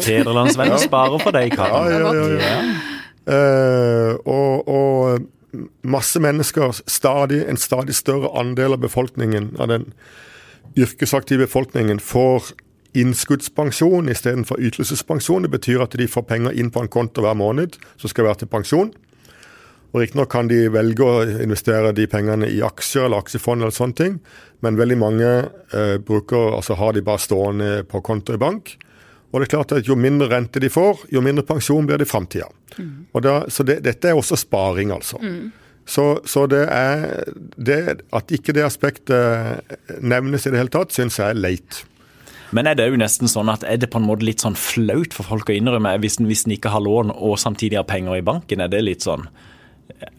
Federlandsvenn 0.00 0.78
sparer 0.78 1.18
for 1.20 1.30
deg, 1.36 1.50
ja, 1.52 1.56
Karen. 1.56 1.92
ja, 1.92 2.12
ja, 2.14 2.38
ja. 2.40 2.64
Eh, 3.26 4.14
og, 4.26 4.68
og 4.68 5.20
masse 5.84 6.20
mennesker, 6.20 6.72
stadig, 6.86 7.42
en 7.48 7.56
stadig 7.56 7.94
større 7.94 8.30
andel 8.40 8.72
av 8.72 8.80
befolkningen, 8.80 9.52
av 9.60 9.68
den 9.68 9.86
yrkesaktive 10.76 11.44
befolkningen, 11.46 12.00
får 12.00 12.52
innskuddspensjon 12.94 14.08
istedenfor 14.08 14.56
ytelsespensjon. 14.62 15.42
Det 15.42 15.50
betyr 15.50 15.82
at 15.82 15.96
de 15.98 16.06
får 16.08 16.22
penger 16.30 16.54
inn 16.58 16.70
på 16.70 16.82
en 16.84 16.88
konto 16.88 17.24
hver 17.24 17.34
måned 17.38 17.76
som 17.96 18.08
skal 18.12 18.24
være 18.28 18.44
til 18.44 18.50
pensjon. 18.52 18.92
Og 19.94 20.02
Riktignok 20.02 20.32
kan 20.32 20.48
de 20.50 20.64
velge 20.74 21.06
å 21.06 21.22
investere 21.44 21.92
de 21.94 22.08
pengene 22.10 22.48
i 22.50 22.58
aksjer 22.66 23.06
eller 23.06 23.22
aksjefond, 23.22 23.62
eller 23.62 23.74
sånne 23.74 23.98
ting, 24.00 24.16
men 24.66 24.78
veldig 24.80 24.96
mange 24.98 25.28
eh, 25.30 26.00
bruker, 26.02 26.56
altså 26.56 26.74
har 26.80 26.96
de 26.96 27.04
bare 27.06 27.22
stående 27.22 27.68
på 27.86 28.02
konto 28.02 28.34
i 28.34 28.40
bank. 28.42 28.74
Og 29.30 29.38
det 29.38 29.46
er 29.46 29.52
klart 29.56 29.74
at 29.74 29.86
Jo 29.86 29.94
mindre 29.98 30.28
rente 30.30 30.62
de 30.62 30.70
får, 30.70 31.06
jo 31.14 31.22
mindre 31.22 31.46
pensjon 31.46 31.86
blir 31.86 31.98
det 31.98 32.08
i 32.08 32.10
framtida. 32.10 32.50
Så 33.50 33.66
det, 33.66 33.80
dette 33.86 34.10
er 34.10 34.18
også 34.18 34.38
sparing, 34.38 34.90
altså. 34.94 35.18
Så, 35.86 36.04
så 36.24 36.46
det 36.50 36.62
er 36.72 37.24
det, 37.56 37.80
At 38.14 38.30
ikke 38.32 38.54
det 38.56 38.64
aspektet 38.64 39.74
nevnes 40.00 40.46
i 40.46 40.54
det 40.54 40.62
hele 40.62 40.72
tatt, 40.74 40.94
syns 40.94 41.18
jeg 41.20 41.34
er 41.34 41.38
leit. 41.38 41.82
Men 42.54 42.70
er 42.70 42.78
det 42.78 42.86
jo 42.88 42.98
nesten 42.98 43.30
sånn 43.30 43.50
at 43.50 43.66
er 43.66 43.78
det 43.82 43.90
på 43.90 43.98
en 43.98 44.06
måte 44.06 44.26
litt 44.26 44.42
sånn 44.42 44.54
flaut 44.58 45.14
for 45.14 45.26
folk 45.26 45.50
å 45.50 45.56
innrømme 45.56 45.96
hvis 46.02 46.20
en, 46.20 46.30
hvis 46.30 46.46
en 46.46 46.54
ikke 46.54 46.70
har 46.70 46.82
lån 46.82 47.10
og 47.14 47.34
samtidig 47.42 47.80
har 47.80 47.88
penger 47.90 48.20
i 48.20 48.26
banken? 48.26 48.62
Er 48.62 48.70
det 48.70 48.84
litt 48.86 49.06
sånn 49.06 49.26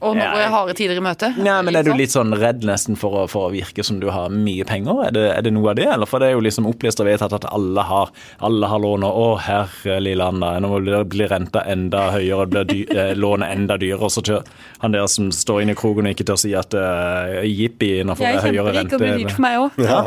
Og 0.01 0.15
går 0.15 0.21
Ja. 0.21 0.37
jeg 0.39 0.51
harde 0.51 0.73
tider 0.77 0.97
i 0.97 1.03
møte. 1.03 1.29
Nei, 1.37 1.61
men 1.65 1.75
er 1.75 1.83
du 1.83 1.93
litt 1.93 2.13
sånn 2.13 2.33
redd 2.37 2.63
nesten 2.67 2.97
for 2.97 3.11
å, 3.11 3.23
for 3.29 3.49
å 3.49 3.51
virke 3.53 3.83
som 3.85 3.99
du 3.99 4.07
har 4.13 4.29
mye 4.29 4.65
penger? 4.67 5.01
Er 5.07 5.11
det, 5.15 5.23
er 5.37 5.41
det 5.45 5.53
noe 5.53 5.71
av 5.71 5.75
det? 5.79 5.87
Eller 5.91 6.09
for 6.09 6.19
det 6.19 6.29
er 6.29 6.35
jo 6.37 6.43
liksom 6.45 6.67
opplest 6.69 7.01
og 7.01 7.07
vedtatt 7.09 7.33
at 7.33 7.47
alle 7.51 7.85
har, 7.85 8.11
alle 8.39 8.69
har 8.71 8.81
lån, 8.83 9.05
og 9.07 9.21
å 9.21 9.27
herre 9.45 9.99
lille 10.03 10.25
Anna, 10.25 10.55
nå 10.63 10.79
blir 11.09 11.29
renta 11.31 11.63
enda 11.69 12.11
høyere, 12.15 12.47
blir 12.51 12.67
dy, 12.69 12.81
eh, 12.97 13.13
lånet 13.17 13.51
enda 13.55 13.77
dyrere. 13.81 14.05
Og 14.05 14.13
så 14.15 14.25
tør 14.25 14.43
han 14.83 14.95
der 14.95 15.07
som 15.11 15.31
står 15.33 15.63
inne 15.65 15.75
i 15.75 15.79
kroken 15.79 16.09
og 16.09 16.15
ikke 16.15 16.27
tør 16.31 16.41
si 16.41 16.53
at 16.57 16.75
uh, 16.77 17.41
jippi, 17.45 17.97
nå 18.05 18.15
får 18.17 18.27
Jeg 18.27 18.35
jeg 18.35 18.41
er 18.41 18.49
høyere 18.49 18.75
kjemperik, 18.75 18.93
og 18.93 19.05
blir 19.05 19.17
dyrt 19.23 19.35
for 19.37 19.45
meg 19.47 19.59
òg. 19.63 19.81
Ja, 19.85 20.01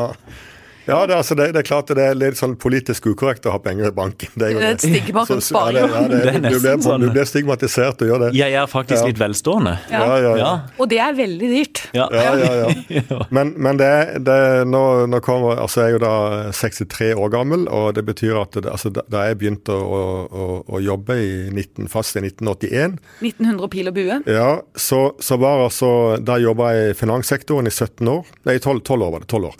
ja 0.88 0.98
det, 1.07 1.14
altså, 1.18 1.37
det, 1.38 1.51
det 1.55 1.61
er 1.62 1.66
klart 1.68 1.90
det 1.94 2.05
er 2.11 2.16
litt 2.18 2.38
sånn 2.40 2.57
politisk 2.61 3.07
ukorrekt 3.12 3.44
å 3.46 3.53
ha 3.55 3.59
penger 3.62 3.90
i 3.90 3.94
banken. 3.94 4.31
Det 4.35 4.46
er 4.48 4.53
jo 4.55 4.59
Det 4.62 4.68
er 4.68 4.77
et 4.79 4.85
stigma 4.87 5.24
Så- 5.29 5.35
rundt 5.37 5.44
ja, 5.44 5.48
sparing. 5.48 5.74
det, 5.77 5.83
ja, 5.92 6.03
det, 6.09 6.18
Det 6.18 6.35
er 6.35 6.40
du, 6.40 6.59
blir, 6.64 6.79
sånn. 6.87 7.01
du 7.05 7.11
blir 7.14 7.29
stigmatisert 7.29 8.03
og 8.03 8.09
gjør 8.11 8.22
det. 8.24 8.31
Jeg 8.38 8.53
er 8.59 8.66
faktisk 8.66 9.03
Ja. 9.03 9.07
litt 9.12 9.18
velstående. 9.20 9.74
Ja. 9.92 10.01
Ja, 10.01 10.16
ja, 10.16 10.20
ja. 10.22 10.37
Ja. 10.38 10.53
Og 10.81 10.88
det 10.88 10.98
er 11.05 11.12
veldig 11.18 11.51
dyrt. 11.53 11.83
Ja. 11.94 12.09
Ja, 12.12 12.35
ja, 12.35 12.72
ja. 13.11 13.18
Men, 13.31 13.55
men 13.57 13.77
det, 13.77 13.90
det 14.24 14.38
nå, 14.66 14.83
nå 15.12 15.20
kommer, 15.20 15.61
altså 15.61 15.85
jeg 15.85 15.94
er 15.94 15.98
jo 15.98 16.03
da 16.07 16.14
63 16.53 17.12
år 17.14 17.31
gammel, 17.37 17.68
og 17.68 17.92
det 17.94 18.05
betyr 18.09 18.40
at 18.40 18.53
det, 18.59 18.66
altså 18.72 18.90
da 18.96 19.27
jeg 19.29 19.38
begynte 19.38 19.77
å, 19.77 20.01
å, 20.29 20.48
å 20.68 20.81
jobbe 20.83 21.18
i 21.20 21.31
19, 21.53 21.88
fast 21.92 22.16
i 22.16 22.24
1981, 22.24 22.98
1900 23.20 23.68
pil 23.72 23.88
og 23.92 23.94
bue. 23.98 24.20
ja, 24.27 24.48
så, 24.74 25.12
så 25.20 25.37
var 25.38 25.66
altså 25.68 25.90
Da 26.24 26.38
jobba 26.40 26.72
jeg 26.74 26.90
i 26.90 26.96
finanssektoren 26.98 27.66
i 27.68 27.70
17 27.70 28.09
år. 28.09 28.24
Nei, 28.48 28.59
12, 28.59 28.81
12 28.88 29.03
år 29.07 29.12
var 29.12 29.20
det. 29.20 29.29
12 29.29 29.44
år. 29.51 29.55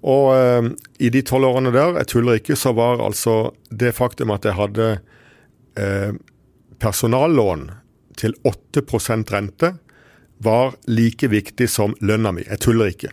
Og 0.00 0.32
eh, 0.36 0.70
i 1.04 1.10
de 1.12 1.22
tolv 1.26 1.50
årene 1.50 1.72
der, 1.74 1.98
jeg 2.00 2.10
tuller 2.14 2.40
ikke, 2.40 2.56
så 2.56 2.72
var 2.76 3.02
altså 3.04 3.52
det 3.68 3.92
faktum 3.96 4.32
at 4.32 4.48
jeg 4.48 4.56
hadde 4.56 4.88
eh, 5.76 6.12
personallån 6.80 7.68
til 8.20 8.34
8% 8.48 9.32
rente, 9.32 9.74
var 10.40 10.72
like 10.88 11.28
viktig 11.28 11.68
som 11.68 11.92
lønna 12.00 12.32
mi. 12.32 12.46
Jeg 12.48 12.62
tuller 12.64 12.92
ikke. 12.92 13.12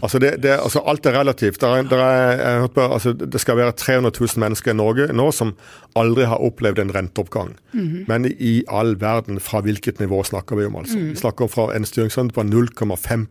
Altså, 0.00 0.20
det, 0.22 0.36
det, 0.42 0.54
altså 0.56 0.82
Alt 0.86 1.06
er 1.06 1.18
relativt. 1.18 1.60
Der 1.60 1.76
er, 1.78 1.88
der 1.88 2.02
er, 2.04 2.32
jeg 2.38 2.60
hørte 2.64 2.76
på, 2.78 2.86
altså 2.98 3.12
det 3.12 3.40
skal 3.40 3.58
være 3.58 3.72
300 3.72 4.12
000 4.20 4.42
mennesker 4.42 4.72
i 4.72 4.78
Norge 4.78 5.08
nå 5.12 5.28
som 5.34 5.54
aldri 5.98 6.24
har 6.24 6.40
opplevd 6.40 6.78
en 6.80 6.94
renteoppgang. 6.94 7.52
Men 8.08 8.26
i 8.30 8.62
all 8.68 8.94
verden, 9.00 9.40
fra 9.40 9.60
hvilket 9.64 10.00
nivå 10.00 10.22
snakker 10.24 10.56
vi 10.56 10.66
om? 10.68 10.76
altså? 10.80 10.96
Vi 10.96 11.16
snakker 11.20 11.46
om 11.46 11.52
fra 11.52 11.66
en 11.76 11.84
styringsrente 11.88 12.36
på 12.36 12.44
0,5 12.48 13.26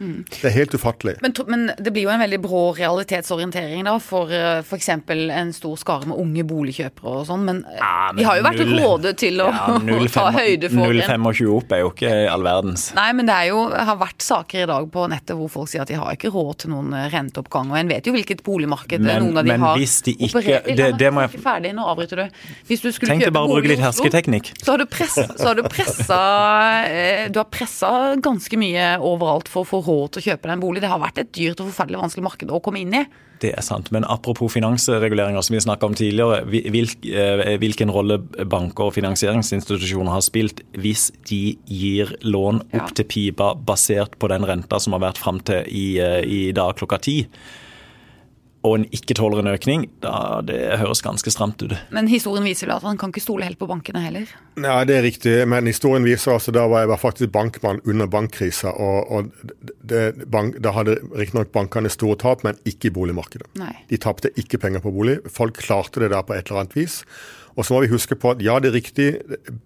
mm. 0.00 0.24
Det 0.30 0.48
er 0.50 0.54
helt 0.56 0.74
ufattelig. 0.74 1.16
Men, 1.22 1.36
men 1.48 1.68
det 1.78 1.92
blir 1.94 2.08
jo 2.08 2.14
en 2.14 2.22
veldig 2.22 2.40
brå 2.42 2.64
realitetsorientering 2.78 3.86
da, 3.86 3.96
for 4.02 4.32
f.eks. 4.32 4.88
en 4.88 5.54
stor 5.54 5.78
skare 5.78 6.10
med 6.10 6.18
unge 6.18 6.46
boligkjøpere 6.50 7.14
og 7.20 7.28
sånn. 7.30 7.46
Men, 7.46 7.62
eh, 7.70 7.78
Ja, 7.78 8.10
men 8.10 8.22
vi 8.22 8.28
har 8.28 8.40
jo 8.40 8.46
vært 8.48 8.64
råde 8.64 8.94
rådet 8.94 9.14
til 9.20 9.40
å 9.42 9.48
Ja, 9.50 9.98
ta 10.14 10.26
høyde 10.34 10.70
for 10.72 10.94
0,25 10.94 11.52
opp 11.54 11.74
er 11.74 11.82
jo 11.82 11.90
ikke 11.92 12.12
all 12.30 12.46
verdens. 12.46 12.88
Nei, 12.96 13.08
men 13.16 13.28
det 13.28 13.36
er 13.36 13.50
jo, 13.52 13.64
har 13.72 13.98
vært 14.00 14.24
saker 14.24 14.64
i 14.64 14.68
dag 14.70 14.88
på 14.94 15.06
nettet 15.12 15.38
hvor 15.38 15.52
folk 15.52 15.70
sier 15.74 15.82
at 15.84 15.90
de 15.90 15.98
har 16.00 16.14
ikke 16.16 16.30
råd 16.34 16.52
til 16.64 16.72
noen 16.72 16.92
eh, 16.96 17.08
renteoppgang. 17.12 17.72
Og 17.74 17.78
en 17.80 17.90
vet 17.92 18.06
jo 18.08 18.14
hvilket 18.14 18.42
boligmarked 18.46 19.02
Men- 19.04 19.24
noen 19.26 19.38
av 19.42 19.44
de 19.44 19.52
men 19.52 19.60
har 19.66 19.76
hvis 19.78 19.96
de 20.06 20.14
ikke- 20.16 20.38
operert 20.40 20.70
i. 20.70 20.76
det- 20.78 20.98
det 21.02 21.12
må 21.12 21.26
jeg- 21.26 21.42
ferdig, 21.42 21.74
nå 21.74 21.84
avbryter 21.92 22.22
du. 22.22 22.40
Hvis 22.70 22.80
du 22.80 22.88
skulle 22.92 23.10
Tenk 23.12 23.20
deg 23.24 23.28
kjøpe 23.28 23.34
bare 23.34 23.48
å 23.48 23.54
bruke 23.58 23.68
litt 23.74 23.84
hersketeknikk. 23.84 24.52
Så 24.62 24.72
har 24.72 24.78
du, 24.78 24.86
pressa, 24.86 25.26
har 25.44 25.54
du 25.54 25.62
pressa 25.62 26.20
eh, 26.88 27.28
Du 27.28 27.38
har 27.40 27.46
pressa 27.50 28.16
ganske 28.20 28.56
mye 28.58 28.98
overalt 29.00 29.48
for 29.48 29.64
å 29.64 29.68
få 29.68 29.84
råd 29.84 30.12
til 30.12 30.22
å 30.22 30.26
kjøpe 30.32 30.42
deg 30.48 30.52
en 30.56 30.60
bolig. 30.60 30.80
Det 30.80 30.88
har 30.90 31.00
vært 31.00 31.18
et 31.18 31.32
dyrt 31.32 31.60
og 31.60 31.70
forferdelig 31.72 32.00
vanskelig 32.00 32.22
marked 32.30 32.48
å 32.48 32.62
komme 32.62 32.80
inn 32.80 32.94
i. 32.94 33.06
Det 33.44 33.50
er 33.52 33.64
sant. 33.64 33.90
Men 33.92 34.06
apropos 34.08 34.52
finansreguleringer, 34.54 35.42
som 35.44 35.54
vi 35.54 35.60
snakka 35.60 35.90
om 35.90 35.96
tidligere. 35.98 36.40
Eh, 36.48 37.56
hvilken 37.60 37.92
rolle 37.92 38.18
banker 38.48 38.88
og 38.88 38.94
finansieringsinstitusjoner 38.96 40.14
har 40.14 40.24
spilt 40.24 40.62
hvis 40.80 41.10
de 41.28 41.58
gir 41.68 42.14
lån 42.24 42.62
opp 42.72 42.94
til 42.96 43.08
pipa 43.10 43.52
basert 43.54 44.16
på 44.20 44.30
den 44.32 44.46
renta 44.48 44.80
som 44.80 44.96
har 44.96 45.04
vært 45.10 45.20
fram 45.20 45.42
til 45.44 45.68
i, 45.68 45.98
eh, 46.00 46.22
i 46.24 46.40
dag 46.56 46.72
klokka 46.78 47.00
ti, 47.04 47.18
og 48.64 48.78
en 48.78 48.84
ikke 48.96 49.16
tåler 49.18 49.42
en 49.42 49.50
økning, 49.52 49.82
da 50.00 50.40
det 50.46 50.56
høres 50.80 51.02
ganske 51.04 51.28
stramt 51.32 51.60
ut. 51.60 51.74
Men 51.92 52.08
historien 52.08 52.46
viser 52.46 52.70
jo 52.70 52.78
at 52.78 52.86
han 52.86 52.96
kan 53.00 53.12
ikke 53.12 53.22
stole 53.22 53.44
helt 53.44 53.60
på 53.60 53.68
bankene 53.68 54.00
heller. 54.00 54.30
Nei, 54.56 54.78
det 54.88 54.96
er 54.96 55.04
riktig, 55.04 55.34
men 55.50 55.68
historien 55.68 56.06
viser 56.06 56.32
altså 56.32 56.54
da 56.54 56.64
var 56.70 56.84
jeg 56.84 56.92
var 56.94 57.02
faktisk 57.02 57.34
bankmann 57.34 57.82
under 57.84 58.08
bankkrisa. 58.08 58.72
Og, 58.72 59.12
og 59.12 59.68
det, 59.84 60.02
bank, 60.32 60.56
da 60.64 60.72
hadde 60.78 60.96
riktignok 61.12 61.52
bankene 61.52 61.92
store 61.92 62.16
tap, 62.24 62.46
men 62.46 62.56
ikke 62.64 62.88
i 62.88 62.94
boligmarkedet. 62.96 63.52
Nei. 63.60 63.74
De 63.92 64.00
tapte 64.00 64.32
ikke 64.40 64.62
penger 64.62 64.84
på 64.84 64.94
bolig. 64.94 65.18
Folk 65.28 65.60
klarte 65.60 66.00
det 66.00 66.14
der 66.14 66.24
på 66.24 66.36
et 66.36 66.48
eller 66.48 66.64
annet 66.64 66.78
vis. 66.78 67.02
Og 67.54 67.66
så 67.66 67.76
må 67.76 67.84
vi 67.84 67.92
huske 67.92 68.16
på 68.18 68.32
at 68.32 68.42
ja, 68.42 68.56
det 68.62 68.72
er 68.72 68.78
riktig, 68.80 69.10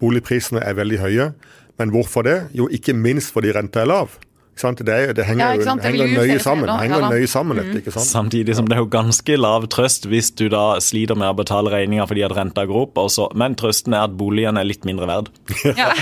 boligprisene 0.03 0.65
er 0.65 0.75
veldig 0.77 1.03
høye. 1.05 1.33
Men 1.79 1.95
hvorfor 1.95 2.27
det? 2.27 2.41
Jo, 2.59 2.67
ikke 2.67 2.97
minst 2.99 3.31
fordi 3.31 3.55
renta 3.55 3.85
er 3.85 3.93
lav. 3.93 4.19
Ikke 4.59 4.67
sant? 4.67 4.81
Det, 4.83 4.95
det 5.15 5.23
henger, 5.23 5.45
Ja, 5.45 5.55
ikke 5.55 5.63
jo 5.63 5.67
sant? 5.69 5.83
Det 5.85 5.93
henger 5.93 6.09
jo 6.11 6.19
nøye 6.19 6.39
sammen. 6.43 6.71
Henger 6.83 7.03
Ja 7.05 7.11
nøye 7.13 7.27
sammen 7.31 7.61
dette, 7.61 7.77
ikke 7.79 7.93
sant? 7.95 8.09
Samtidig 8.09 8.57
som 8.59 8.67
det 8.67 8.75
er 8.75 8.81
jo 8.83 8.89
ganske 8.91 9.37
lav 9.39 9.69
trøst 9.71 10.09
hvis 10.11 10.33
du 10.35 10.49
da 10.51 10.65
sliter 10.83 11.15
med 11.19 11.31
å 11.31 11.37
betale 11.39 11.71
regninga 11.71 12.09
fordi 12.11 12.25
at 12.27 12.35
renta 12.35 12.65
går 12.67 12.81
opp, 12.89 12.99
også. 12.99 13.29
men 13.39 13.55
trøsten 13.59 13.95
er 13.95 14.09
at 14.09 14.17
boligen 14.19 14.59
er 14.59 14.67
litt 14.67 14.83
mindre 14.89 15.07
verd. 15.07 15.31
Ja. 15.79 15.93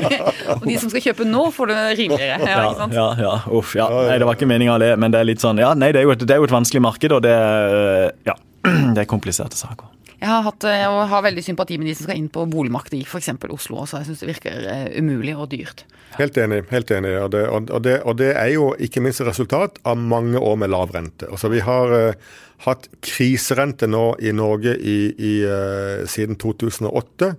og 0.58 0.68
de 0.68 0.76
som 0.82 0.92
skal 0.92 1.06
kjøpe 1.08 1.24
nå, 1.24 1.46
får 1.56 1.72
det 1.72 1.80
rimeligere. 2.02 2.36
Ja, 2.44 2.60
ikke 2.68 2.82
sant? 2.82 2.98
ja, 3.00 3.08
ja, 3.24 3.32
uff, 3.48 3.72
ja. 3.78 3.88
Nei, 3.88 4.18
det 4.20 4.28
var 4.28 4.36
ikke 4.36 4.50
meninga 4.52 4.76
å 4.76 4.82
le, 4.82 4.92
men 5.00 5.14
det 5.14 5.22
er 5.22 5.30
litt 5.32 5.40
sånn 5.40 5.60
Ja, 5.62 5.72
nei, 5.78 5.88
det 5.96 6.02
er 6.02 6.10
jo 6.10 6.12
et, 6.12 6.26
det 6.28 6.36
er 6.36 6.42
jo 6.42 6.50
et 6.50 6.56
vanskelig 6.58 6.84
marked, 6.84 7.16
og 7.16 7.24
det 7.24 7.32
er 7.32 8.12
Ja. 8.28 8.36
Det 8.94 9.00
er 9.02 9.08
kompliserte 9.10 9.56
saker. 9.58 9.88
Jeg 10.22 10.30
har, 10.30 10.44
hatt, 10.46 10.64
eh, 10.70 10.78
jeg 10.78 11.06
har 11.10 11.24
veldig 11.24 11.42
sympati 11.42 11.76
med 11.80 11.88
de 11.90 11.96
som 11.98 12.06
skal 12.06 12.20
inn 12.20 12.28
på 12.30 12.44
boligmarkedet 12.46 13.00
i 13.00 13.02
f.eks. 13.02 13.32
Oslo 13.50 13.80
også. 13.82 13.98
Jeg 13.98 14.06
syns 14.06 14.20
det 14.22 14.28
virker 14.28 14.68
eh, 14.70 14.84
umulig 15.02 15.34
og 15.34 15.48
dyrt. 15.50 15.82
Helt 16.14 16.36
enig. 16.38 16.60
helt 16.70 16.92
enig. 16.94 17.16
Og 17.24 17.32
det, 17.34 17.40
og, 17.50 17.80
det, 17.82 17.96
og 18.06 18.20
det 18.20 18.30
er 18.38 18.52
jo 18.54 18.68
ikke 18.78 19.02
minst 19.02 19.24
resultat 19.26 19.80
av 19.82 19.98
mange 19.98 20.38
år 20.38 20.60
med 20.62 20.70
lav 20.70 20.94
rente. 20.94 21.26
Altså, 21.26 21.50
vi 21.50 21.64
har 21.66 21.90
uh, 21.90 22.36
hatt 22.68 22.86
kriserente 23.02 23.88
nå 23.90 24.04
i 24.22 24.30
Norge 24.36 24.76
i, 24.78 24.96
i, 25.10 25.34
uh, 25.42 26.06
siden 26.06 26.38
2008. 26.38 27.32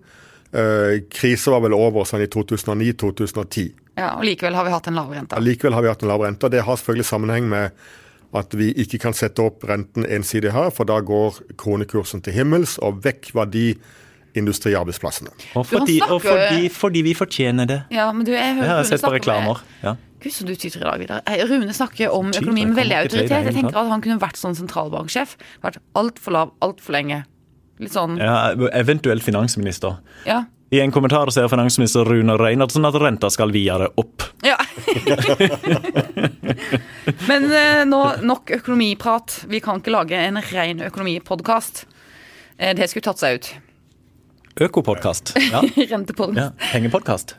Uh, 0.54 1.00
krise 1.14 1.54
var 1.54 1.64
vel 1.64 1.78
over 1.78 2.10
sånn 2.10 2.26
i 2.26 2.30
2009-2010. 2.34 3.72
Ja, 3.96 4.16
og 4.18 4.26
Likevel 4.28 4.58
har 4.58 4.68
vi 4.68 4.74
hatt 4.74 4.90
en 4.90 4.98
lav 4.98 5.14
rente. 5.14 5.40
Likevel 5.40 5.78
har 5.78 5.86
vi 5.86 5.94
hatt 5.94 6.04
en 6.04 6.12
lav 6.12 6.26
rente. 6.26 6.50
og 6.50 6.52
Det 6.52 6.66
har 6.66 6.82
selvfølgelig 6.82 7.08
sammenheng 7.14 7.48
med 7.48 7.86
at 8.34 8.56
vi 8.58 8.72
ikke 8.82 9.00
kan 9.04 9.14
sette 9.18 9.44
opp 9.44 9.66
renten 9.70 10.08
ensidig 10.10 10.54
her, 10.56 10.72
for 10.74 10.90
da 10.90 11.00
går 11.06 11.42
kronekursen 11.60 12.24
til 12.26 12.34
himmels, 12.34 12.78
og 12.82 13.04
vekk 13.06 13.34
var 13.38 13.52
de 13.54 13.74
industriarbeidsplassene. 14.38 15.30
Og 15.60 15.68
fordi, 15.70 16.00
og 16.08 16.22
fordi, 16.22 16.70
fordi 16.74 17.04
vi 17.06 17.14
fortjener 17.14 17.70
det. 17.70 17.84
Ja, 17.94 18.08
men 18.12 18.26
du, 18.26 18.32
jeg 18.34 18.56
hører 18.58 18.66
jeg 18.66 18.80
har 18.80 18.90
sett 18.90 19.06
på 19.06 19.12
reklamer. 19.14 19.62
Ja. 19.84 19.94
Gud, 20.24 20.32
så 20.32 20.48
du 20.48 20.56
tyter 20.56 20.80
i 20.80 20.86
dag, 20.88 21.00
Vidar. 21.02 21.22
Rune 21.50 21.74
snakker 21.76 22.14
om 22.16 22.32
økonomi 22.32 22.66
med 22.70 22.80
veldig 22.80 22.98
autoritet. 23.02 23.50
Jeg 23.50 23.56
tenker 23.58 23.78
at 23.78 23.92
han 23.92 24.02
kunne 24.02 24.22
vært 24.24 24.40
sånn 24.40 24.56
sentralbanksjef. 24.58 25.36
Vært 25.66 25.82
altfor 26.00 26.38
lav 26.38 26.54
altfor 26.64 26.96
lenge. 26.96 27.24
Litt 27.84 27.94
sånn 27.96 28.18
Ja, 28.22 28.54
eventuelt 28.78 29.26
finansminister. 29.26 30.00
Ja. 30.30 30.46
I 30.74 30.80
en 30.82 30.92
kommentar 30.92 31.30
sier 31.30 31.46
finansminister 31.52 32.06
Rune 32.06 32.34
Reinardsen 32.34 32.88
at 32.90 32.96
renta 32.98 33.30
skal 33.30 33.52
videre 33.54 33.92
opp. 34.02 34.24
Ja. 34.42 34.56
Men 37.30 37.46
eh, 37.54 37.84
nå 37.86 38.00
nok 38.26 38.50
økonomiprat. 38.58 39.44
Vi 39.54 39.62
kan 39.62 39.84
ikke 39.84 39.94
lage 39.94 40.18
en 40.18 40.42
ren 40.50 40.82
økonomipodkast. 40.88 41.84
Eh, 42.58 42.74
det 42.74 42.90
skulle 42.90 43.06
tatt 43.06 43.22
seg 43.22 43.38
ut. 43.38 43.52
Økopodkast. 44.66 45.36
Ja. 45.52 45.62
Rentepodkast. 45.94 46.42
ja. 46.42 46.50
Pengepodkast. 46.74 47.38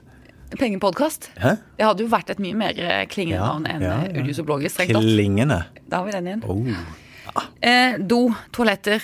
Pengepodkast. 0.55 1.33
Hæ? 1.35 1.59
Det 1.75 1.91
hadde 1.91 2.07
jo 2.07 2.15
vært 2.15 2.31
et 2.31 2.47
mye 2.47 2.63
mer 2.63 2.79
eh, 2.79 3.03
klingende 3.11 3.43
navn 3.43 3.67
enn 3.67 3.83
ja, 3.83 4.01
ja, 4.15 4.75
tatt. 4.79 4.95
Klingende. 4.95 5.65
Da 5.91 6.05
har 6.05 6.07
vi 6.07 6.21
den 6.21 6.37
igjen. 6.37 6.47
Oh. 6.47 7.47
Eh, 7.59 7.99
do, 7.99 8.29
toaletter, 8.55 9.03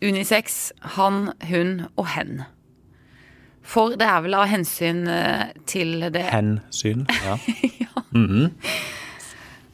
unisex, 0.00 0.70
han, 0.96 1.26
hun 1.52 1.82
og 1.98 2.14
hen. 2.16 2.48
For 3.68 3.92
det 4.00 4.06
er 4.08 4.22
vel 4.24 4.34
av 4.38 4.46
hensyn 4.48 5.02
eh, 5.12 5.50
til 5.68 6.06
det 6.14 6.24
Hensyn. 6.32 7.06
Ja. 7.20 7.36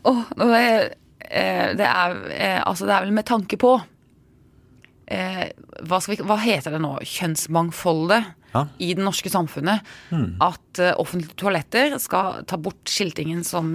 Åh, 0.04 0.22
nå 0.36 0.46
er 0.52 0.62
jeg- 0.64 0.92
eh, 1.30 1.74
det, 1.78 1.86
er, 1.86 2.16
eh, 2.34 2.62
altså 2.66 2.84
det 2.88 2.94
er 2.96 3.04
vel 3.06 3.12
med 3.16 3.24
tanke 3.28 3.56
på 3.56 3.70
eh, 5.08 5.46
hva, 5.86 6.00
skal 6.02 6.16
vi, 6.16 6.22
hva 6.26 6.36
heter 6.42 6.74
det 6.74 6.80
nå? 6.84 6.96
Kjønnsmangfoldet 7.06 8.32
Ja. 8.54 8.66
i 8.78 8.92
det 8.94 9.02
norske 9.02 9.30
samfunnet. 9.32 9.80
At 10.44 10.78
eh, 10.82 10.92
offentlige 11.00 11.34
toaletter 11.40 11.96
skal 12.02 12.42
ta 12.46 12.56
bort 12.60 12.84
skiltingen 12.90 13.42
som 13.46 13.72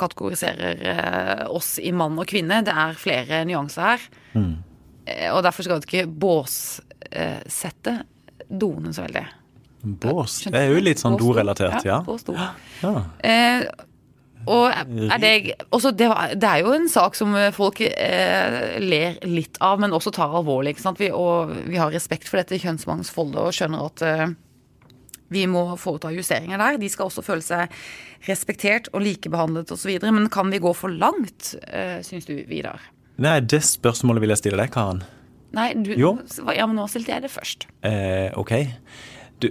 kategoriserer 0.00 1.46
oss 1.52 1.76
i 1.78 1.92
mann 1.94 2.18
og 2.18 2.26
kvinne. 2.26 2.62
Det 2.66 2.72
er 2.74 2.94
flere 2.98 3.44
nyanser 3.46 3.82
her. 3.92 4.00
Mm. 4.34 4.54
og 5.34 5.42
derfor 5.44 5.62
skal 5.66 5.80
vi 5.82 5.86
ikke 5.90 6.06
båssette 6.22 7.94
doene 8.52 8.92
så 8.94 9.06
veldig. 9.06 9.24
Bås. 10.02 10.42
Det 10.46 10.58
er 10.58 10.70
jo 10.70 10.82
litt 10.82 11.00
sånn 11.02 11.16
do. 11.18 11.32
dorelatert, 11.32 11.82
ja. 11.86 12.02
bås, 12.06 12.22
do. 12.28 12.36
ja. 12.36 12.92
Eh, 13.26 13.64
og 14.50 14.72
er 14.74 15.18
det, 15.22 15.32
også 15.70 15.92
det, 15.94 16.08
det 16.34 16.48
er 16.48 16.62
jo 16.64 16.72
en 16.74 16.88
sak 16.90 17.14
som 17.14 17.34
folk 17.54 17.78
eh, 17.84 18.78
ler 18.82 19.20
litt 19.26 19.58
av, 19.62 19.78
men 19.82 19.94
også 19.94 20.10
tar 20.14 20.34
alvorlig. 20.34 20.74
Ikke 20.74 20.86
sant? 20.86 21.02
Vi, 21.02 21.12
og 21.14 21.52
vi 21.70 21.78
har 21.78 21.92
respekt 21.94 22.30
for 22.30 22.40
dette 22.40 22.58
kjønnsmangfoldet 22.62 23.38
og 23.38 23.54
skjønner 23.54 23.86
at 23.86 24.02
eh, 24.06 24.24
vi 25.32 25.46
må 25.48 25.64
foreta 25.80 26.10
justeringer 26.12 26.60
der. 26.60 26.80
De 26.82 26.90
skal 26.92 27.08
også 27.08 27.24
føle 27.24 27.44
seg 27.44 27.72
respektert 28.28 28.90
og 28.92 29.04
likebehandlet 29.06 29.72
osv. 29.74 29.94
Men 30.04 30.28
kan 30.32 30.50
vi 30.52 30.62
gå 30.62 30.74
for 30.76 30.92
langt, 30.92 31.54
eh, 31.68 32.00
syns 32.06 32.28
du, 32.28 32.36
Vidar? 32.50 32.82
Nei, 33.22 33.38
det 33.46 33.62
spørsmålet 33.66 34.24
vil 34.24 34.34
jeg 34.34 34.42
stille 34.42 34.60
deg, 34.60 34.72
Karen. 34.74 35.04
Nei, 35.52 35.72
du, 35.84 35.92
Jo. 35.98 36.14
ja, 36.56 36.66
men 36.66 36.76
nå 36.80 36.86
stilte 36.88 37.12
jeg 37.12 37.22
det 37.26 37.30
først. 37.32 37.66
Eh, 37.84 38.30
ok. 38.40 38.52
Du, 39.42 39.48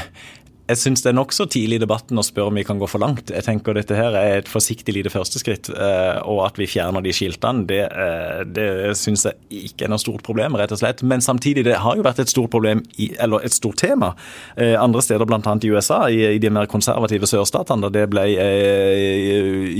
jeg 0.66 0.80
syns 0.80 1.04
det 1.04 1.12
er 1.12 1.14
nokså 1.14 1.44
tidlig 1.50 1.78
i 1.78 1.82
debatten 1.84 2.18
å 2.18 2.24
spørre 2.26 2.50
om 2.50 2.56
vi 2.58 2.64
kan 2.66 2.80
gå 2.80 2.88
for 2.90 3.02
langt. 3.02 3.30
Jeg 3.30 3.46
tenker 3.46 3.76
dette 3.76 3.94
her 3.94 4.16
er 4.18 4.40
et 4.40 4.48
forsiktig 4.50 4.96
lite 4.96 5.12
førsteskritt, 5.14 5.70
eh, 5.70 6.18
og 6.26 6.40
at 6.42 6.58
vi 6.58 6.66
fjerner 6.66 7.04
de 7.04 7.12
skiltene, 7.14 7.62
det, 7.68 7.84
eh, 7.86 8.40
det 8.50 8.96
syns 8.98 9.28
jeg 9.28 9.68
ikke 9.70 9.86
er 9.86 9.92
noe 9.92 10.02
stort 10.02 10.24
problem, 10.26 10.56
rett 10.58 10.74
og 10.74 10.80
slett. 10.80 11.04
Men 11.06 11.22
samtidig, 11.22 11.62
det 11.68 11.78
har 11.84 11.94
jo 11.94 12.02
vært 12.02 12.18
et 12.24 12.32
stort 12.32 12.50
problem, 12.50 12.82
eller 12.98 13.46
et 13.46 13.54
stort 13.54 13.78
tema, 13.78 14.14
eh, 14.56 14.74
andre 14.74 15.04
steder, 15.06 15.26
bl.a. 15.28 15.38
i 15.38 15.70
USA, 15.70 16.00
i, 16.10 16.34
i 16.34 16.42
de 16.42 16.50
mer 16.50 16.66
konservative 16.66 17.30
sørstatene, 17.30 17.86
da 17.86 17.92
det 18.00 18.08
ble 18.10 18.26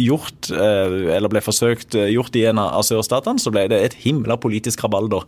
gjort, 0.06 0.50
eller 0.54 1.30
ble 1.32 1.42
forsøkt 1.42 1.96
gjort 2.12 2.36
i 2.38 2.44
en 2.46 2.60
av 2.62 2.84
sørstatene, 2.86 3.42
så 3.42 3.50
ble 3.50 3.66
det 3.72 3.82
et 3.82 3.96
himla 4.06 4.36
politisk 4.38 4.84
rabalder. 4.86 5.26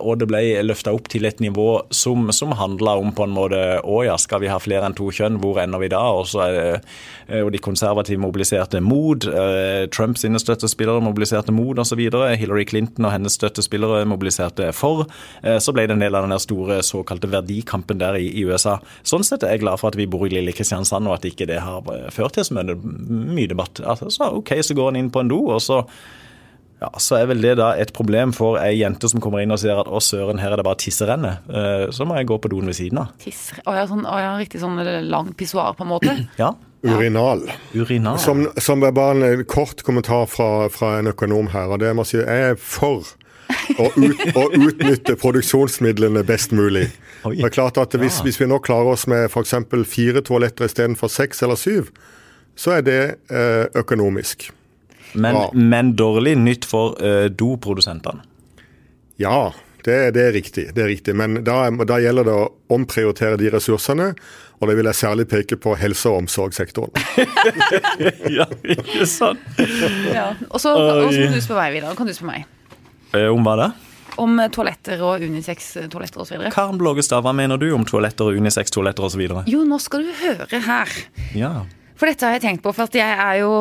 Og 0.00 0.20
det 0.20 0.28
ble 0.30 0.40
løfta 0.64 0.94
opp 0.94 1.10
til 1.12 1.26
et 1.28 1.40
nivå 1.42 1.84
som, 1.92 2.30
som 2.32 2.54
handla 2.56 2.94
om 3.00 3.10
på 3.12 3.26
en 3.26 3.34
måte 3.34 3.60
Å 3.84 3.98
ja, 4.06 4.16
skal 4.20 4.40
vi 4.43 4.43
ha 4.52 4.60
flere 4.62 4.86
enn 4.86 4.96
to 4.96 5.10
kjønn, 5.14 5.40
hvor 5.42 5.60
ender 5.62 5.82
vi 5.82 5.92
da? 5.92 6.02
Det, 6.24 6.80
eh, 7.28 7.42
og 7.42 7.52
de 7.52 7.62
konservative 7.62 8.22
mobiliserte 8.22 8.80
mot. 8.84 9.24
Trumps 9.24 10.14
Trump 10.14 10.18
sine 10.20 10.38
støttespillere 10.38 11.00
mobiliserte 11.00 11.52
mot 11.52 11.78
osv. 11.78 11.98
Hillary 12.38 12.64
Clinton 12.68 13.06
og 13.06 13.12
hennes 13.14 13.34
støttespillere 13.34 14.04
mobiliserte 14.04 14.72
for. 14.72 15.06
Eh, 15.42 15.58
så 15.58 15.72
ble 15.72 15.86
det 15.86 15.96
en 15.96 16.04
del 16.04 16.14
av 16.14 16.28
den 16.28 16.38
store 16.38 16.82
såkalte 16.82 17.30
verdikampen 17.30 17.98
der 17.98 18.18
i, 18.20 18.28
i 18.28 18.44
USA. 18.44 18.78
Sånn 19.02 19.24
sett 19.24 19.42
er 19.42 19.56
jeg 19.56 19.64
glad 19.64 19.80
for 19.80 19.90
at 19.90 19.98
vi 19.98 20.06
bor 20.06 20.26
i 20.26 20.32
lille 20.32 20.52
Kristiansand, 20.52 21.08
og 21.08 21.18
at 21.18 21.28
ikke 21.28 21.48
det 21.48 21.62
har 21.64 21.82
eh, 21.92 22.10
ført 22.14 22.36
til 22.36 22.44
så 22.44 22.54
mye, 22.60 23.48
debatt. 23.48 23.80
Altså, 23.80 24.10
så 24.12 24.30
OK, 24.38 24.54
så 24.62 24.76
går 24.76 24.92
en 24.92 25.02
inn 25.04 25.10
på 25.14 25.24
en 25.24 25.32
do, 25.32 25.40
og 25.54 25.62
så 25.64 25.84
ja, 26.84 26.90
så 27.00 27.16
er 27.18 27.26
vel 27.32 27.40
det 27.42 27.56
da 27.60 27.72
et 27.80 27.90
problem 27.96 28.32
for 28.36 28.60
ei 28.60 28.74
jente 28.78 29.08
som 29.10 29.22
kommer 29.24 29.40
inn 29.42 29.52
og 29.54 29.58
sier 29.62 29.80
at 29.80 29.88
å 29.88 30.00
søren, 30.04 30.38
her 30.42 30.52
er 30.54 30.60
det 30.60 30.66
bare 30.68 30.80
tisserenne. 30.84 31.34
Eh, 31.48 31.86
Så 31.94 32.04
må 32.06 32.16
jeg 32.20 32.28
gå 32.30 32.38
på 32.44 32.50
doen 32.52 32.68
ved 32.70 32.76
siden 32.78 33.00
av. 33.02 33.10
Tisser. 33.24 33.58
Å 33.66 33.74
ja, 33.78 33.86
sånn, 33.90 34.04
å 34.04 34.20
ja, 34.20 34.36
riktig 34.40 34.60
sånn 34.62 34.78
lang 35.08 35.32
pissoar, 35.34 35.74
på 35.78 35.84
en 35.88 35.92
måte. 35.96 36.14
Ja, 36.42 36.52
Urinal. 36.84 37.46
urinal. 37.72 38.18
Som, 38.20 38.42
som 38.60 38.82
er 38.84 38.92
bare 38.92 39.30
en 39.32 39.44
kort 39.48 39.80
kommentar 39.86 40.26
fra, 40.28 40.68
fra 40.68 40.98
en 40.98 41.08
økonom 41.14 41.46
her. 41.54 41.70
og 41.72 41.78
det 41.80 41.86
jeg 41.88 41.96
må 41.96 42.04
si, 42.04 42.18
Jeg 42.20 42.50
er 42.50 42.58
for 42.60 43.06
å, 43.80 43.86
ut, 43.96 44.20
å 44.36 44.42
utnytte 44.52 45.14
produksjonsmidlene 45.20 46.20
best 46.28 46.52
mulig. 46.52 46.90
Oi. 47.24 47.38
Det 47.38 47.46
er 47.48 47.54
klart 47.56 47.78
at 47.80 47.96
hvis, 47.96 48.18
Ja. 48.20 48.26
hvis 48.28 48.36
vi 48.42 48.50
nå 48.50 48.58
klarer 48.60 48.92
oss 48.92 49.06
med 49.08 49.30
f.eks. 49.30 49.54
fire 49.88 50.20
toaletter 50.20 50.68
istedenfor 50.68 51.08
seks 51.08 51.40
eller 51.46 51.56
syv, 51.56 51.88
så 52.56 52.76
er 52.76 52.84
det 52.84 52.98
eh, 53.32 53.64
økonomisk. 53.80 54.50
Men, 55.14 55.38
ja. 55.38 55.48
men 55.54 55.94
dårlig 55.98 56.36
nytt 56.38 56.68
for 56.68 56.98
uh, 57.00 57.26
doprodusentene. 57.30 58.24
Ja, 59.22 59.52
det, 59.84 59.98
det, 60.16 60.22
er 60.28 60.32
riktig, 60.32 60.64
det 60.74 60.82
er 60.82 60.90
riktig. 60.90 61.14
Men 61.16 61.42
da, 61.46 61.68
da 61.86 62.00
gjelder 62.02 62.26
det 62.26 62.34
å 62.34 62.48
omprioritere 62.74 63.38
de 63.40 63.52
ressursene. 63.52 64.14
Og 64.62 64.70
det 64.70 64.76
vil 64.78 64.88
jeg 64.88 64.96
særlig 64.96 65.26
peke 65.28 65.58
på 65.60 65.74
helse- 65.76 66.08
og 66.08 66.22
omsorgssektoren. 66.22 66.94
ja, 68.38 68.46
ikke 68.62 69.06
sant? 69.10 69.42
Ja. 70.08 70.30
Og 70.48 70.62
så 70.62 70.72
kan 70.72 71.10
du 71.34 71.40
spørre 71.44 71.66
meg, 71.66 71.76
Vidar. 71.76 71.98
Kan 71.98 72.08
du 72.08 72.14
spørre 72.16 72.30
meg? 72.32 72.46
Eh, 73.14 73.28
Om 73.28 73.44
hva 73.46 73.58
da? 73.60 73.68
Om 74.22 74.38
eh, 74.40 74.50
toaletter 74.54 75.02
og 75.04 75.22
unisex-toaletter 75.26 76.24
osv. 76.24 76.48
Karen 76.54 76.80
Blågestad, 76.80 77.24
hva 77.26 77.34
mener 77.36 77.60
du 77.60 77.68
om 77.76 77.84
toaletter 77.86 78.30
og 78.30 78.40
unisex-toaletter 78.40 79.06
osv.? 79.10 79.24
Jo, 79.50 79.64
nå 79.68 79.78
skal 79.82 80.06
du 80.06 80.12
høre 80.22 80.64
her. 80.64 80.98
Ja. 81.36 81.54
For 82.04 82.10
dette 82.12 82.26
har 82.28 82.34
jeg 82.36 82.42
tenkt 82.42 82.60
på, 82.60 82.68
for 82.76 82.84
at 82.84 82.96
jeg 82.98 83.12
er 83.16 83.36
jo 83.40 83.52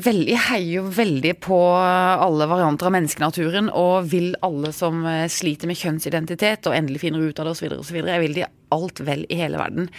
veldig, 0.00 0.30
jeg 0.32 0.40
heier 0.46 0.76
jo 0.78 0.82
veldig 0.96 1.32
på 1.44 1.56
alle 1.76 2.46
varianter 2.48 2.88
av 2.88 2.94
menneskenaturen, 2.94 3.66
og 3.68 4.06
vil 4.08 4.30
alle 4.40 4.70
som 4.72 5.02
eh, 5.04 5.26
sliter 5.28 5.68
med 5.68 5.76
kjønnsidentitet 5.76 6.70
og 6.70 6.72
endelig 6.78 7.02
finner 7.02 7.20
ut 7.20 7.42
av 7.42 7.50
det 7.50 7.52
osv., 7.52 7.66
osv. 7.82 7.98
Jeg 8.00 8.22
vil 8.22 8.38
de 8.38 8.46
alt 8.72 9.02
vel 9.04 9.26
i 9.28 9.36
hele 9.42 9.60
verden. 9.60 9.90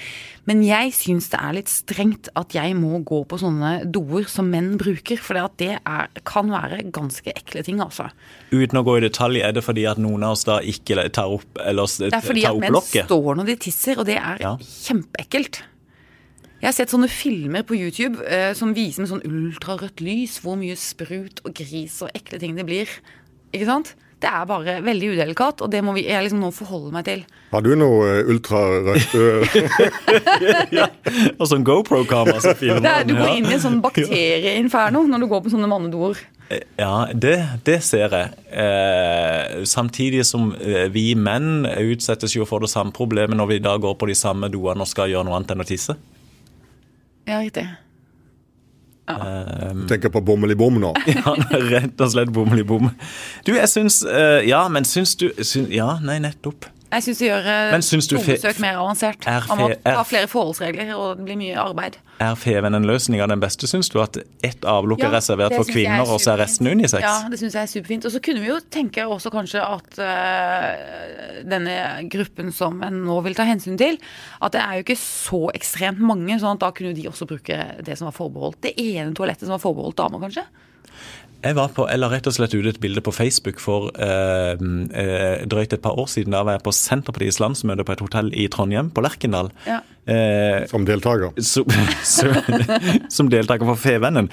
Men 0.50 0.64
jeg 0.66 0.96
syns 0.98 1.28
det 1.36 1.38
er 1.38 1.54
litt 1.60 1.70
strengt 1.70 2.32
at 2.34 2.56
jeg 2.58 2.74
må 2.80 2.98
gå 3.06 3.20
på 3.30 3.38
sånne 3.44 3.76
doer 3.94 4.26
som 4.26 4.50
menn 4.50 4.72
bruker, 4.82 5.22
for 5.22 5.38
det, 5.38 5.44
at 5.46 5.62
det 5.62 5.70
er, 5.78 6.10
kan 6.26 6.50
være 6.50 6.80
ganske 6.98 7.30
ekle 7.38 7.62
ting, 7.68 7.84
altså. 7.86 8.08
Uten 8.50 8.82
å 8.82 8.84
gå 8.90 8.96
i 8.98 9.04
detalj, 9.06 9.44
er 9.46 9.54
det 9.54 9.62
fordi 9.68 9.86
at 9.92 10.02
noen 10.02 10.26
av 10.26 10.34
oss 10.34 10.48
da 10.50 10.58
ikke 10.66 11.06
tar 11.14 11.30
opp, 11.38 11.62
eller 11.62 11.86
s- 11.86 12.00
Det 12.02 12.10
er 12.10 12.26
fordi 12.26 12.48
at 12.50 12.58
menn 12.66 12.82
står 12.90 13.38
når 13.38 13.54
de 13.54 13.58
tisser, 13.70 14.02
og 14.02 14.10
det 14.10 14.18
er 14.18 14.42
Ja. 14.42 14.56
kjempeekkelt. 14.58 15.62
Jeg 16.64 16.70
har 16.70 16.76
sett 16.78 16.94
sånne 16.94 17.10
filmer 17.12 17.66
på 17.68 17.76
YouTube 17.76 18.24
eh, 18.24 18.54
som 18.56 18.70
viser 18.72 19.04
med 19.04 19.10
sånn 19.12 19.26
ultrarødt 19.28 20.00
lys 20.00 20.38
hvor 20.40 20.56
mye 20.56 20.78
sprut 20.80 21.42
og 21.44 21.52
gris 21.60 21.98
og 22.06 22.14
ekle 22.16 22.40
ting 22.40 22.56
det 22.56 22.64
blir. 22.70 22.88
Ikke 23.52 23.68
sant? 23.68 23.92
Det 24.24 24.30
er 24.32 24.46
bare 24.48 24.78
veldig 24.86 25.10
udelikat, 25.18 25.60
og 25.66 25.68
det 25.74 25.82
må 25.84 25.92
vi, 25.98 26.06
jeg 26.08 26.24
liksom 26.24 26.40
nå 26.40 26.54
forholde 26.56 26.94
meg 26.96 27.04
til. 27.10 27.26
Har 27.52 27.66
du 27.66 27.74
noe 27.76 28.06
eh, 28.22 28.30
ultrarødt 28.32 29.12
ø- 29.20 29.44
Og 31.42 31.44
sånn 31.52 31.66
GoPro-kamera 31.68 32.40
som 32.46 32.56
filmer. 32.56 32.80
Det 32.86 32.94
er, 32.94 33.04
du 33.12 33.18
går 33.20 33.34
inn 33.42 33.50
i 33.52 33.58
en 33.58 33.64
sånn 33.66 33.82
bakterieinferno 33.84 35.04
når 35.12 35.26
du 35.26 35.28
går 35.34 35.44
på 35.44 35.52
sånne 35.52 35.68
mannedoer. 35.68 36.24
Ja, 36.80 37.10
det, 37.12 37.36
det 37.68 37.80
ser 37.84 38.16
jeg. 38.16 38.32
Eh, 38.56 39.64
samtidig 39.68 40.24
som 40.32 40.54
eh, 40.56 40.88
vi 40.96 41.10
menn 41.20 41.68
utsettes 41.68 42.36
jo 42.40 42.48
for 42.48 42.64
det 42.64 42.72
samme 42.72 42.96
problemet 42.96 43.36
når 43.36 43.52
vi 43.52 43.60
da 43.68 43.76
går 43.82 44.00
på 44.00 44.08
de 44.08 44.16
samme 44.16 44.48
doene 44.54 44.88
og 44.88 44.92
skal 44.96 45.12
gjøre 45.12 45.28
noe 45.28 45.36
annet 45.42 45.52
enn 45.58 45.66
å 45.66 45.68
tisse. 45.68 46.00
Ja, 47.30 47.40
riktig. 47.40 47.68
Tenker 49.90 50.10
på 50.10 50.22
bommel 50.24 50.52
i 50.52 50.56
bom 50.56 50.80
nå. 50.80 50.94
Ja, 51.18 51.34
rett 51.52 52.00
og 52.02 52.12
slett 52.14 52.32
bommel 52.36 52.62
i 52.64 52.68
bom. 52.68 52.88
Du, 53.44 53.52
jeg 53.56 53.68
syns 53.72 54.02
eh, 54.08 54.44
Ja, 54.48 54.64
men 54.72 54.88
syns 54.88 55.16
du 55.20 55.28
syns, 55.44 55.70
Ja, 55.74 55.98
nei, 56.04 56.20
nettopp. 56.24 56.70
Jeg 56.94 57.04
syns 57.08 57.20
det 57.24 57.28
gjør 57.30 57.48
eh, 57.50 57.72
Men 57.74 57.82
syns 57.86 58.08
du 58.12 58.16
fe- 58.22 58.38
mer 58.62 58.78
avansert. 58.80 59.26
Er 59.28 59.46
Man 59.50 59.58
må 59.64 59.70
er- 59.74 59.96
ha 59.98 60.04
flere 60.08 60.28
forholdsregler, 60.30 60.94
og 60.96 61.18
det 61.18 61.26
blir 61.26 61.38
mye 61.40 61.56
arbeid. 61.58 61.98
Er 62.22 62.36
Feven-løsninga 62.38 63.26
den 63.28 63.42
beste, 63.42 63.66
syns 63.68 63.90
du? 63.90 63.98
At 64.04 64.18
ett 64.46 64.62
avlukk 64.70 65.02
er 65.02 65.10
Ja, 65.10 65.18
reservert 65.18 65.56
for 65.58 65.66
er 65.68 65.74
kvinner, 65.74 66.06
og 66.08 66.22
så 66.22 66.34
er 66.36 66.44
resten 66.46 66.68
unisex? 66.70 67.02
Ja, 67.02 67.28
det 67.30 67.40
syns 67.42 67.54
jeg 67.58 67.64
er 67.64 67.72
superfint. 67.74 68.06
Og 68.06 68.12
så 68.14 68.22
kunne 68.24 68.40
vi 68.46 68.48
jo 68.52 68.60
tenke 68.72 69.04
også 69.10 69.32
kanskje 69.34 69.60
at 69.66 70.00
øh, 70.00 71.44
denne 71.50 71.76
gruppen 72.14 72.52
som 72.56 72.82
en 72.86 73.02
nå 73.08 73.18
vil 73.26 73.36
ta 73.38 73.46
hensyn 73.48 73.78
til, 73.80 73.98
at 74.42 74.54
det 74.56 74.62
er 74.62 74.78
jo 74.80 74.86
ikke 74.86 75.00
så 75.02 75.42
ekstremt 75.58 76.00
mange, 76.04 76.38
sånn 76.42 76.56
at 76.58 76.64
da 76.64 76.72
kunne 76.76 76.94
de 76.96 77.08
også 77.10 77.28
bruke 77.30 77.58
det 77.84 77.98
som 78.00 78.10
var 78.10 78.16
forbeholdt 78.18 78.62
det 78.62 78.76
ene 78.80 79.14
toalettet 79.18 79.48
som 79.48 79.56
var 79.58 79.64
forbeholdt 79.64 79.98
damer, 80.00 80.22
kanskje. 80.28 80.46
Jeg 81.44 81.56
var 81.58 81.72
på, 81.76 81.84
eller 81.92 82.08
rett 82.14 82.28
og 82.30 82.36
slett 82.38 82.54
ut 82.56 82.68
et 82.70 82.78
bilde 82.80 83.02
på 83.04 83.12
Facebook 83.12 83.60
for 83.60 83.90
eh, 84.00 84.54
eh, 84.56 85.42
drøyt 85.52 85.74
et 85.76 85.82
par 85.84 85.98
år 86.00 86.08
siden. 86.08 86.32
Da 86.32 86.44
var 86.48 86.56
jeg 86.56 86.64
på 86.64 86.72
Senterpartiets 86.76 87.42
landsmøte 87.44 87.84
på 87.84 87.96
et 87.98 88.04
hotell 88.06 88.32
i 88.32 88.46
Trondheim, 88.54 88.94
på 88.96 89.04
Lerkendal. 89.04 89.52
Ja. 89.68 89.82
Eh, 90.08 90.64
Som 90.72 90.86
deltaker. 90.88 91.36
som, 91.44 91.68
som, 92.16 92.32
som 93.12 93.30
deltaker 93.32 93.68
for 93.74 93.80
Fevennen. 93.80 94.32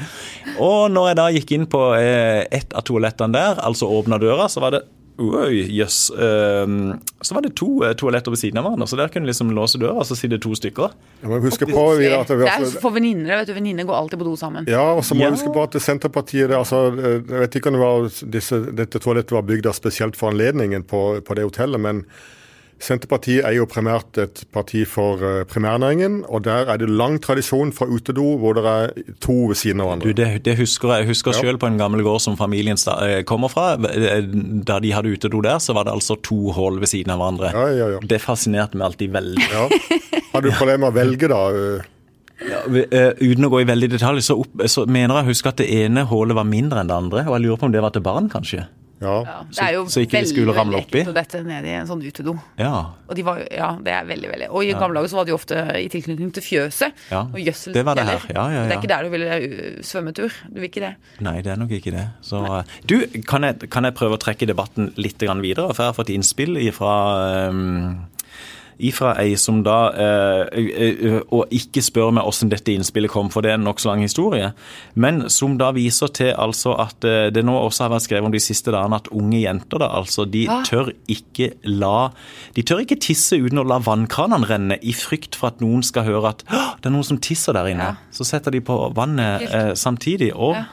Og 0.63 0.87
når 0.95 1.11
jeg 1.11 1.19
da 1.21 1.27
gikk 1.35 1.53
inn 1.59 1.67
på 1.71 1.83
eh, 1.99 2.45
ett 2.47 2.75
av 2.79 2.87
toalettene 2.87 3.35
der, 3.35 3.59
altså 3.67 3.91
åpna 3.91 4.19
døra, 4.23 4.47
så 4.51 4.63
var 4.63 4.79
det 4.79 4.85
Oi, 5.21 5.67
jøss. 5.77 6.07
Ehm, 6.17 6.95
så 7.21 7.35
var 7.37 7.45
det 7.45 7.51
to 7.61 7.67
uh, 7.85 7.91
toaletter 7.99 8.33
ved 8.33 8.41
siden 8.41 8.57
av 8.57 8.65
hverandre, 8.65 8.87
så 8.89 8.97
der 8.97 9.11
kunne 9.13 9.29
du 9.29 9.31
liksom 9.35 9.51
låse 9.53 9.77
døra, 9.81 10.01
så 10.09 10.17
sitter 10.17 10.39
det 10.39 10.43
to 10.47 10.55
stykker. 10.57 10.95
Ja, 11.21 11.29
men 11.29 11.43
husk 11.45 11.61
på 11.69 11.85
vi, 11.99 12.09
at 12.09 12.31
vi 12.33 12.39
er 12.47 12.47
Det 12.63 12.71
er 12.71 12.81
for 12.81 12.95
venninner. 12.97 13.35
vet 13.43 13.51
du, 13.51 13.55
Venninner 13.59 13.85
går 13.85 13.99
alltid 13.99 14.19
på 14.23 14.25
do 14.31 14.37
sammen. 14.41 14.65
ja, 14.71 14.81
og 14.97 15.05
så 15.05 15.15
må 15.15 15.27
Ja. 15.27 15.31
vi 15.31 15.37
huske 15.37 15.53
på 15.53 15.63
at 15.63 15.77
Senterpartiet 15.83 16.49
det, 16.49 16.57
altså, 16.57 16.81
Jeg 16.97 17.25
vet 17.45 17.55
ikke 17.61 17.69
om 17.69 17.77
det 17.77 17.83
var 17.85 18.09
disse, 18.33 18.61
dette 18.73 18.99
toalettet 18.99 19.33
var 19.37 19.43
bygd 19.43 19.69
spesielt 19.75 20.17
for 20.17 20.31
anledningen 20.33 20.83
på, 20.83 21.21
på 21.21 21.35
det 21.37 21.45
hotellet, 21.45 21.81
men 21.81 22.07
Senterpartiet 22.81 23.45
er 23.45 23.53
jo 23.59 23.67
primært 23.69 24.17
et 24.23 24.41
parti 24.57 24.87
for 24.89 25.21
eh, 25.21 25.43
primærnæringen, 25.45 26.23
og 26.33 26.45
der 26.47 26.71
er 26.73 26.81
det 26.81 26.89
lang 26.89 27.19
tradisjon 27.21 27.73
fra 27.77 27.85
utedo 27.93 28.25
hvor 28.41 28.57
det 28.57 28.65
er 28.65 28.95
to 29.21 29.35
ved 29.51 29.59
siden 29.61 29.83
av 29.85 29.91
Du, 30.01 30.07
hverandre. 30.09 30.15
det, 30.17 30.29
det 30.49 30.55
husker 30.63 30.89
jeg. 30.95 31.05
Jeg 31.05 31.11
husker 31.13 31.35
Ja. 31.37 31.41
selv 31.45 31.61
på 31.61 31.69
en 31.69 31.77
gammel 31.79 32.03
gård 32.07 32.23
som 32.25 32.39
familien 32.41 32.81
eh, 33.05 33.21
kommer 33.29 33.53
fra. 33.53 33.77
Da 33.77 34.79
de 34.81 34.93
hadde 34.97 35.13
utedo 35.13 35.43
der, 35.45 35.59
så 35.61 35.77
var 35.77 35.85
det 35.85 35.93
altså 35.93 36.17
to 36.25 36.53
hull 36.57 36.81
ved 36.81 36.89
siden 36.89 37.13
av 37.13 37.21
hverandre. 37.21 37.53
Ja, 37.53 37.89
ja. 37.97 38.01
Det 38.01 38.21
fascinerte 38.25 38.77
meg 38.81 38.89
alltid 38.95 39.13
veldig. 39.13 39.49
ja. 39.53 39.69
Har 40.33 40.41
du 40.43 40.51
problemer 40.59 40.87
med 40.87 40.93
å 40.93 40.97
velge, 40.97 41.29
da? 41.29 41.43
eh? 41.53 41.97
Ja, 42.41 42.63
uten 43.21 43.45
å 43.45 43.51
gå 43.53 43.59
i 43.61 43.67
veldig 43.69 43.91
detalj, 43.93 44.23
så, 44.25 44.39
opp, 44.41 44.63
så 44.73 44.87
mener 44.89 45.19
jeg 45.21 45.27
å 45.27 45.29
huske 45.35 45.51
at 45.53 45.59
det 45.61 45.67
ene 45.83 46.07
hullet 46.09 46.33
var 46.39 46.47
mindre 46.49 46.81
enn 46.81 46.89
det 46.89 46.97
andre. 46.97 47.25
Og 47.29 47.35
jeg 47.37 47.45
lurer 47.45 47.59
på 47.61 47.69
om 47.69 47.75
det 47.75 47.83
var 47.85 47.93
til 47.93 48.01
barn, 48.07 48.31
kanskje. 48.33 48.63
Ja. 49.01 49.15
Ja, 49.25 49.37
det 49.49 49.63
er 49.65 49.75
jo 49.79 49.85
så 49.89 50.03
ikke 50.05 50.21
de 50.21 50.29
skulle 50.29 50.53
ramle 50.53 50.77
veldig 50.77 50.91
oppi? 50.91 51.03
å 51.09 51.15
dette 51.17 51.41
ned 51.47 51.65
i 51.65 51.73
en 51.79 51.89
sånn 51.89 52.03
utedo. 52.05 52.35
Ja. 52.61 52.73
Og 53.09 53.17
de 53.17 53.25
var, 53.25 53.41
ja, 53.49 53.71
det 53.81 53.95
er 53.97 54.09
veldig, 54.09 54.29
veldig. 54.35 54.49
Og 54.53 54.67
i 54.67 54.75
gamle 54.77 55.01
dager 55.01 55.13
så 55.13 55.21
var 55.21 55.29
de 55.29 55.35
ofte 55.37 55.63
i 55.81 55.87
tilknytning 55.93 56.35
til 56.37 56.45
fjøset. 56.45 57.01
Ja, 57.09 57.23
Og 57.25 57.41
gjødsel. 57.41 57.73
det 57.77 57.85
var 57.89 57.97
det 57.97 58.05
her. 58.11 58.29
Ja, 58.35 58.45
ja, 58.53 58.67
Det 58.69 58.77
er 58.77 58.83
ikke 58.83 58.93
der 58.93 59.09
du 59.09 59.15
vil 59.15 59.25
uh, 59.25 59.81
svømmetur. 59.89 60.37
Du 60.51 60.61
vil 60.61 60.69
ikke 60.69 60.85
det. 60.85 60.93
Nei, 61.25 61.39
det 61.41 61.55
er 61.55 61.61
nok 61.63 61.73
ikke 61.81 61.95
det. 61.97 62.07
Så, 62.21 62.45
eh, 62.45 62.77
du, 62.85 62.99
kan 63.29 63.49
jeg, 63.49 63.71
kan 63.73 63.89
jeg 63.89 63.97
prøve 63.97 64.19
å 64.19 64.21
trekke 64.21 64.49
debatten 64.51 64.93
litt 65.01 65.21
videre? 65.21 65.73
For 65.73 65.85
jeg 65.85 65.93
har 65.95 65.97
fått 65.97 66.13
innspill 66.13 66.61
ifra 66.61 66.93
um, 67.49 68.05
ifra 68.89 69.13
ei 69.21 69.35
som 69.41 69.61
da 69.67 69.77
eh, 69.93 70.59
eh, 70.71 71.19
Og 71.35 71.53
ikke 71.55 71.83
spør 71.85 72.11
meg 72.17 72.27
hvordan 72.27 72.51
dette 72.53 72.73
innspillet 72.73 73.13
kom, 73.13 73.31
for 73.33 73.45
det 73.45 73.53
er 73.53 73.59
en 73.59 73.67
nokså 73.69 73.91
lang 73.91 74.03
historie. 74.05 74.51
Men 74.95 75.23
som 75.33 75.57
da 75.61 75.71
viser 75.77 76.13
til 76.17 76.33
altså 76.33 76.75
at 76.81 77.07
eh, 77.09 77.29
det 77.35 77.45
nå 77.47 77.55
også 77.59 77.87
har 77.87 77.95
vært 77.95 78.07
skrevet 78.07 78.31
om 78.31 78.35
de 78.35 78.43
siste 78.43 78.73
dagene 78.75 79.01
at 79.01 79.11
unge 79.15 79.43
jenter 79.43 79.83
da, 79.83 79.91
altså 80.01 80.27
de 80.29 80.47
Hva? 80.49 80.61
tør 80.69 80.93
ikke 81.11 81.53
la 81.69 82.11
De 82.57 82.65
tør 82.67 82.83
ikke 82.85 82.99
tisse 83.01 83.39
uten 83.39 83.63
å 83.63 83.67
la 83.67 83.81
vannkranene 83.85 84.49
renne, 84.51 84.79
i 84.83 84.95
frykt 84.97 85.39
for 85.39 85.53
at 85.53 85.61
noen 85.65 85.83
skal 85.87 86.07
høre 86.09 86.35
at 86.35 86.45
det 86.49 86.89
er 86.89 86.95
noen 86.95 87.07
som 87.07 87.19
tisser 87.21 87.57
der 87.57 87.69
inne. 87.71 87.93
Ja. 87.93 88.13
Så 88.15 88.27
setter 88.29 88.55
de 88.55 88.63
på 88.65 88.77
vannet 88.97 89.47
eh, 89.49 89.73
samtidig. 89.79 90.33
og 90.35 90.57
Ja. 90.59 90.69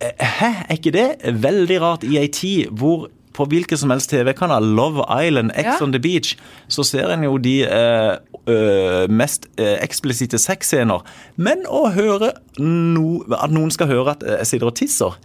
Hæ, 0.00 0.48
er 0.68 0.74
ikke 0.74 0.90
det 0.94 1.34
veldig 1.42 1.76
rart 1.82 2.04
i 2.08 2.16
ei 2.18 2.28
tid 2.32 2.70
hvor 2.72 3.10
på 3.40 3.46
hvilken 3.50 3.80
som 3.80 3.90
helst 3.94 4.10
TV-kanal, 4.12 4.66
Love 4.76 5.04
Island, 5.24 5.50
X 5.56 5.64
Ja. 5.72 5.78
on 5.84 5.92
the 5.96 6.00
Beach, 6.04 6.34
så 6.68 6.84
ser 6.86 7.10
en 7.14 7.24
jo 7.24 7.38
de 7.40 7.56
eh, 7.64 8.16
øh, 8.46 9.08
mest 9.10 9.46
eh, 9.58 9.78
eksplisitte 9.82 10.38
sexscener. 10.38 11.02
Men 11.36 11.64
å 11.68 11.86
høre 11.94 12.32
no, 12.60 13.20
at 13.38 13.50
noen 13.54 13.70
skal 13.74 13.88
høre 13.90 14.10
at 14.16 14.24
jeg 14.26 14.46
sitter 14.54 14.70
og 14.72 14.76
tisser 14.80 15.16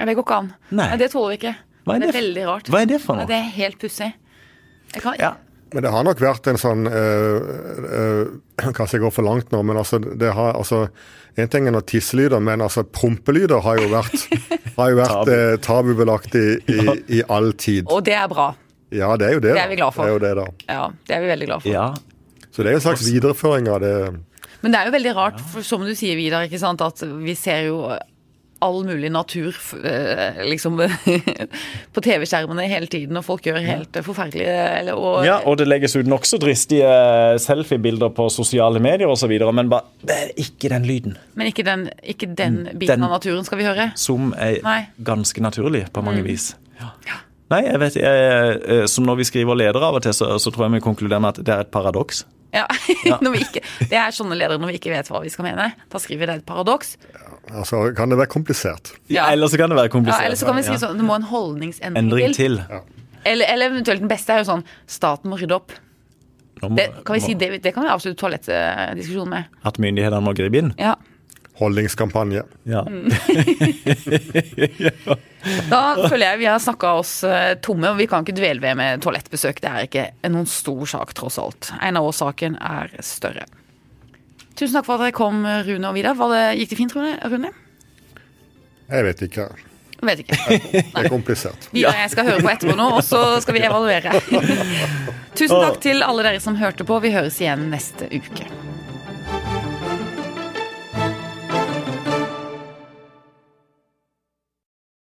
Ja, 0.00 0.06
det 0.08 0.14
går 0.16 0.24
ikke 0.24 0.38
an. 0.42 0.52
Nei. 0.72 0.90
det 0.96 1.10
tåler 1.12 1.34
vi 1.34 1.40
ikke. 1.42 1.54
Hva 1.86 1.94
er 1.96 2.00
det 2.02 2.08
det 2.10 2.14
er 2.14 2.20
veldig 2.20 2.44
rart. 2.48 2.68
hva 2.72 2.80
er 2.82 2.88
det 2.90 3.00
for 3.02 3.16
noe? 3.18 3.24
Ja, 3.24 3.28
det 3.32 3.36
er 3.36 3.50
helt 3.56 3.78
pussig. 3.80 4.12
Jeg 4.94 5.02
kan- 5.02 5.16
Ja. 5.20 5.32
Men 5.74 5.84
det 5.86 5.90
har 5.94 6.02
nok 6.06 6.20
vært 6.22 6.48
en 6.50 6.58
sånn 6.58 6.86
øh, 6.90 7.50
øh, 8.00 8.30
Kanskje 8.74 8.96
jeg 8.98 9.04
går 9.04 9.12
for 9.14 9.26
langt 9.26 9.52
nå, 9.54 9.60
men 9.66 9.78
altså, 9.78 10.00
det 10.02 10.32
har, 10.34 10.56
altså 10.58 10.88
En 11.38 11.48
ting 11.52 11.68
er 11.70 11.78
tisselyder, 11.86 12.40
men 12.42 12.60
altså 12.64 12.82
prompelyder 12.84 13.62
har 13.62 13.78
jo 13.78 13.86
vært, 13.92 14.24
har 14.78 14.90
jo 14.90 14.98
vært 14.98 15.14
Tabu. 15.14 15.30
eh, 15.36 15.54
tabubelagt 15.62 16.34
i, 16.34 16.46
i, 16.74 16.96
i 17.20 17.22
all 17.30 17.52
tid. 17.54 17.86
Og 17.88 18.02
det 18.04 18.16
er 18.18 18.26
bra. 18.32 18.48
Ja, 18.90 19.12
det 19.16 19.28
er 19.28 19.36
jo 19.38 19.42
det. 19.44 19.54
Det 19.54 19.62
er 19.62 19.70
vi 19.70 19.78
glad 19.78 19.94
for. 19.94 20.02
Det 20.02 20.10
er 20.10 20.16
jo 20.16 20.22
det, 20.24 20.32
da. 20.40 20.74
Ja, 20.74 20.88
det 21.06 21.14
er 21.16 21.22
vi 21.22 21.30
veldig 21.30 21.48
glad 21.52 21.62
for. 21.62 21.70
ja. 21.72 21.86
Så 22.50 22.64
det 22.66 22.72
er 22.72 22.74
jo 22.74 22.80
en 22.80 22.86
slags 22.88 23.06
videreføring 23.06 23.68
av 23.70 23.78
det. 23.84 23.94
Men 24.60 24.72
det 24.74 24.80
er 24.80 24.88
jo 24.90 24.94
veldig 24.96 25.12
rart, 25.16 25.38
for 25.52 25.62
som 25.64 25.84
du 25.86 25.92
sier, 25.94 26.16
Vidar, 26.18 26.48
ikke 26.50 26.58
sant, 26.60 26.82
at 26.82 26.98
vi 27.22 27.36
ser 27.38 27.68
jo 27.70 27.76
all 28.60 28.82
mulig 28.84 29.10
natur 29.12 29.56
eh, 29.84 30.40
liksom 30.48 30.76
på 31.94 32.02
TV-skjermene 32.04 32.66
hele 32.70 32.86
tiden, 32.92 33.16
og 33.16 33.24
folk 33.26 33.46
gjør 33.48 33.58
helt 33.64 33.96
eh, 33.96 34.04
forferdelige 34.06 34.54
eller, 34.80 34.98
og, 35.00 35.24
ja, 35.26 35.38
og 35.48 35.56
det 35.60 35.66
legges 35.68 35.96
ut 35.96 36.08
nokså 36.10 36.38
dristige 36.42 36.90
selfiebilder 37.40 38.12
på 38.16 38.28
sosiale 38.32 38.80
medier 38.82 39.08
osv., 39.10 39.32
men 39.56 39.70
bare 39.72 39.88
eh, 40.08 40.30
ikke 40.44 40.70
den 40.72 40.84
lyden. 40.88 41.16
Men 41.34 41.50
ikke 41.52 41.64
den, 41.66 41.88
ikke 42.04 42.30
den 42.36 42.62
biten 42.74 42.90
Mm, 42.90 43.00
Den- 43.00 43.04
av 43.04 43.10
naturen 43.16 43.44
skal 43.46 43.58
vi 43.60 43.64
høre. 43.64 43.90
Som 43.96 44.32
er 44.36 44.58
Nei. 44.64 44.80
ganske 45.02 45.40
naturlig 45.40 45.86
på 45.92 46.00
Mm. 46.02 46.04
mange 46.10 46.22
vis. 46.26 46.54
Nei, 47.50 47.62
jeg 47.66 47.78
vet 47.82 47.96
jeg, 47.98 48.60
eh, 48.68 48.86
Som 48.86 49.04
når 49.06 49.16
vi 49.18 49.24
skriver 49.24 49.56
ledere 49.58 49.82
av 49.88 49.94
og 49.98 50.02
til, 50.02 50.12
så, 50.14 50.36
så 50.38 50.50
tror 50.52 50.66
jeg 50.68 50.76
vi 50.78 50.80
konkluderer 50.84 51.20
med 51.20 51.28
at 51.38 51.44
det 51.44 51.54
er 51.54 51.60
et 51.64 51.70
paradoks. 51.74 52.24
Ja, 53.06 53.18
når 53.22 53.32
vi 53.36 53.40
ikke, 53.44 53.60
Det 53.90 53.96
er 54.00 54.10
sånne 54.14 54.34
ledere 54.38 54.58
når 54.58 54.72
vi 54.72 54.78
ikke 54.80 54.90
vet 54.94 55.08
hva 55.12 55.20
vi 55.22 55.30
skal 55.30 55.46
mene. 55.46 55.68
Da 55.92 55.98
skriver 56.02 56.24
vi 56.24 56.26
det 56.32 56.36
et 56.40 56.46
paradoks. 56.48 56.96
Ja, 57.14 57.26
Altså, 57.60 57.80
kan 57.96 58.10
det 58.12 58.18
være 58.20 58.30
komplisert? 58.30 58.92
Ja. 59.10 59.24
Eller 59.32 59.48
så 59.50 59.58
kan 59.58 59.70
det 59.72 59.76
være 59.78 59.88
Ja, 59.88 59.94
komplisert. 59.94 60.24
eller 60.26 60.36
så 60.38 60.46
kan 60.46 60.56
vi 60.58 60.62
si 60.66 60.74
sånn, 60.78 60.98
det 61.00 61.06
må 61.06 61.14
en 61.16 61.24
holdningsendring 61.30 62.04
Endring 62.04 62.34
til. 62.36 62.58
til. 62.58 62.80
Eller, 63.26 63.46
eller 63.54 63.70
eventuelt 63.72 64.00
den 64.04 64.08
beste 64.12 64.32
er 64.34 64.42
jo 64.44 64.48
sånn 64.52 64.62
staten 64.86 65.30
må 65.32 65.38
rydde 65.40 65.56
opp. 65.56 65.72
Må- 66.62 66.76
Det 66.76 66.88
kan 67.04 67.14
vi 67.16 67.20
si, 67.24 67.34
det, 67.34 67.62
det 67.64 67.72
kan 67.74 67.82
vi 67.86 67.90
avslutte 67.90 68.20
toalettdiskusjonen 68.20 69.30
med. 69.30 69.44
At 69.64 69.78
myndighetene 69.82 70.20
må 70.22 70.34
gripe 70.36 70.58
inn. 70.60 70.74
Ja. 70.78 70.94
Holdningskampanje. 71.60 72.42
Ja. 72.64 72.82
Mm. 72.88 73.10
Da 75.70 75.94
føler 76.10 76.26
jeg 76.26 76.38
vi 76.42 76.48
har 76.50 76.58
snakka 76.60 76.90
oss 77.00 77.12
eh, 77.24 77.54
tomme, 77.64 77.88
og 77.88 77.96
vi 77.96 78.04
kan 78.10 78.26
ikke 78.26 78.36
dvele 78.36 78.60
ved 78.60 78.76
med 78.76 79.00
toalettbesøk. 79.00 79.62
Det 79.64 79.70
er 79.70 79.86
ikke 79.86 80.04
noen 80.28 80.48
stor 80.50 80.82
sak, 80.90 81.14
tross 81.16 81.38
alt. 81.40 81.70
En 81.80 81.96
av 81.96 82.04
årsaken 82.10 82.58
er 82.60 82.92
større. 83.04 83.46
Tusen 84.52 84.76
takk 84.76 84.84
for 84.84 84.98
at 84.98 85.06
dere 85.06 85.16
kom, 85.16 85.40
Rune 85.64 85.88
og 85.88 85.96
Vidar. 85.96 86.18
Det, 86.20 86.42
gikk 86.60 86.74
det 86.74 86.80
fint, 86.82 86.96
Rune? 86.96 87.16
Rune? 87.32 87.52
Jeg 88.90 89.06
vet 89.06 89.24
ikke. 89.30 89.48
Vet 90.02 90.22
ikke. 90.24 90.36
Det 90.72 90.84
er 90.96 91.08
komplisert. 91.12 91.68
Vi 91.72 91.84
og 91.88 91.96
jeg 91.96 92.12
skal 92.12 92.28
høre 92.28 92.44
på 92.44 92.52
etterpå 92.52 92.76
nå, 92.76 92.90
og 92.98 93.04
så 93.04 93.22
skal 93.44 93.56
vi 93.56 93.64
evaluere. 93.68 94.16
Tusen 95.38 95.56
takk 95.56 95.80
til 95.84 96.04
alle 96.04 96.24
dere 96.26 96.40
som 96.42 96.56
hørte 96.60 96.84
på. 96.88 97.00
Vi 97.04 97.12
høres 97.14 97.40
igjen 97.40 97.68
neste 97.72 98.08
uke. 98.12 98.48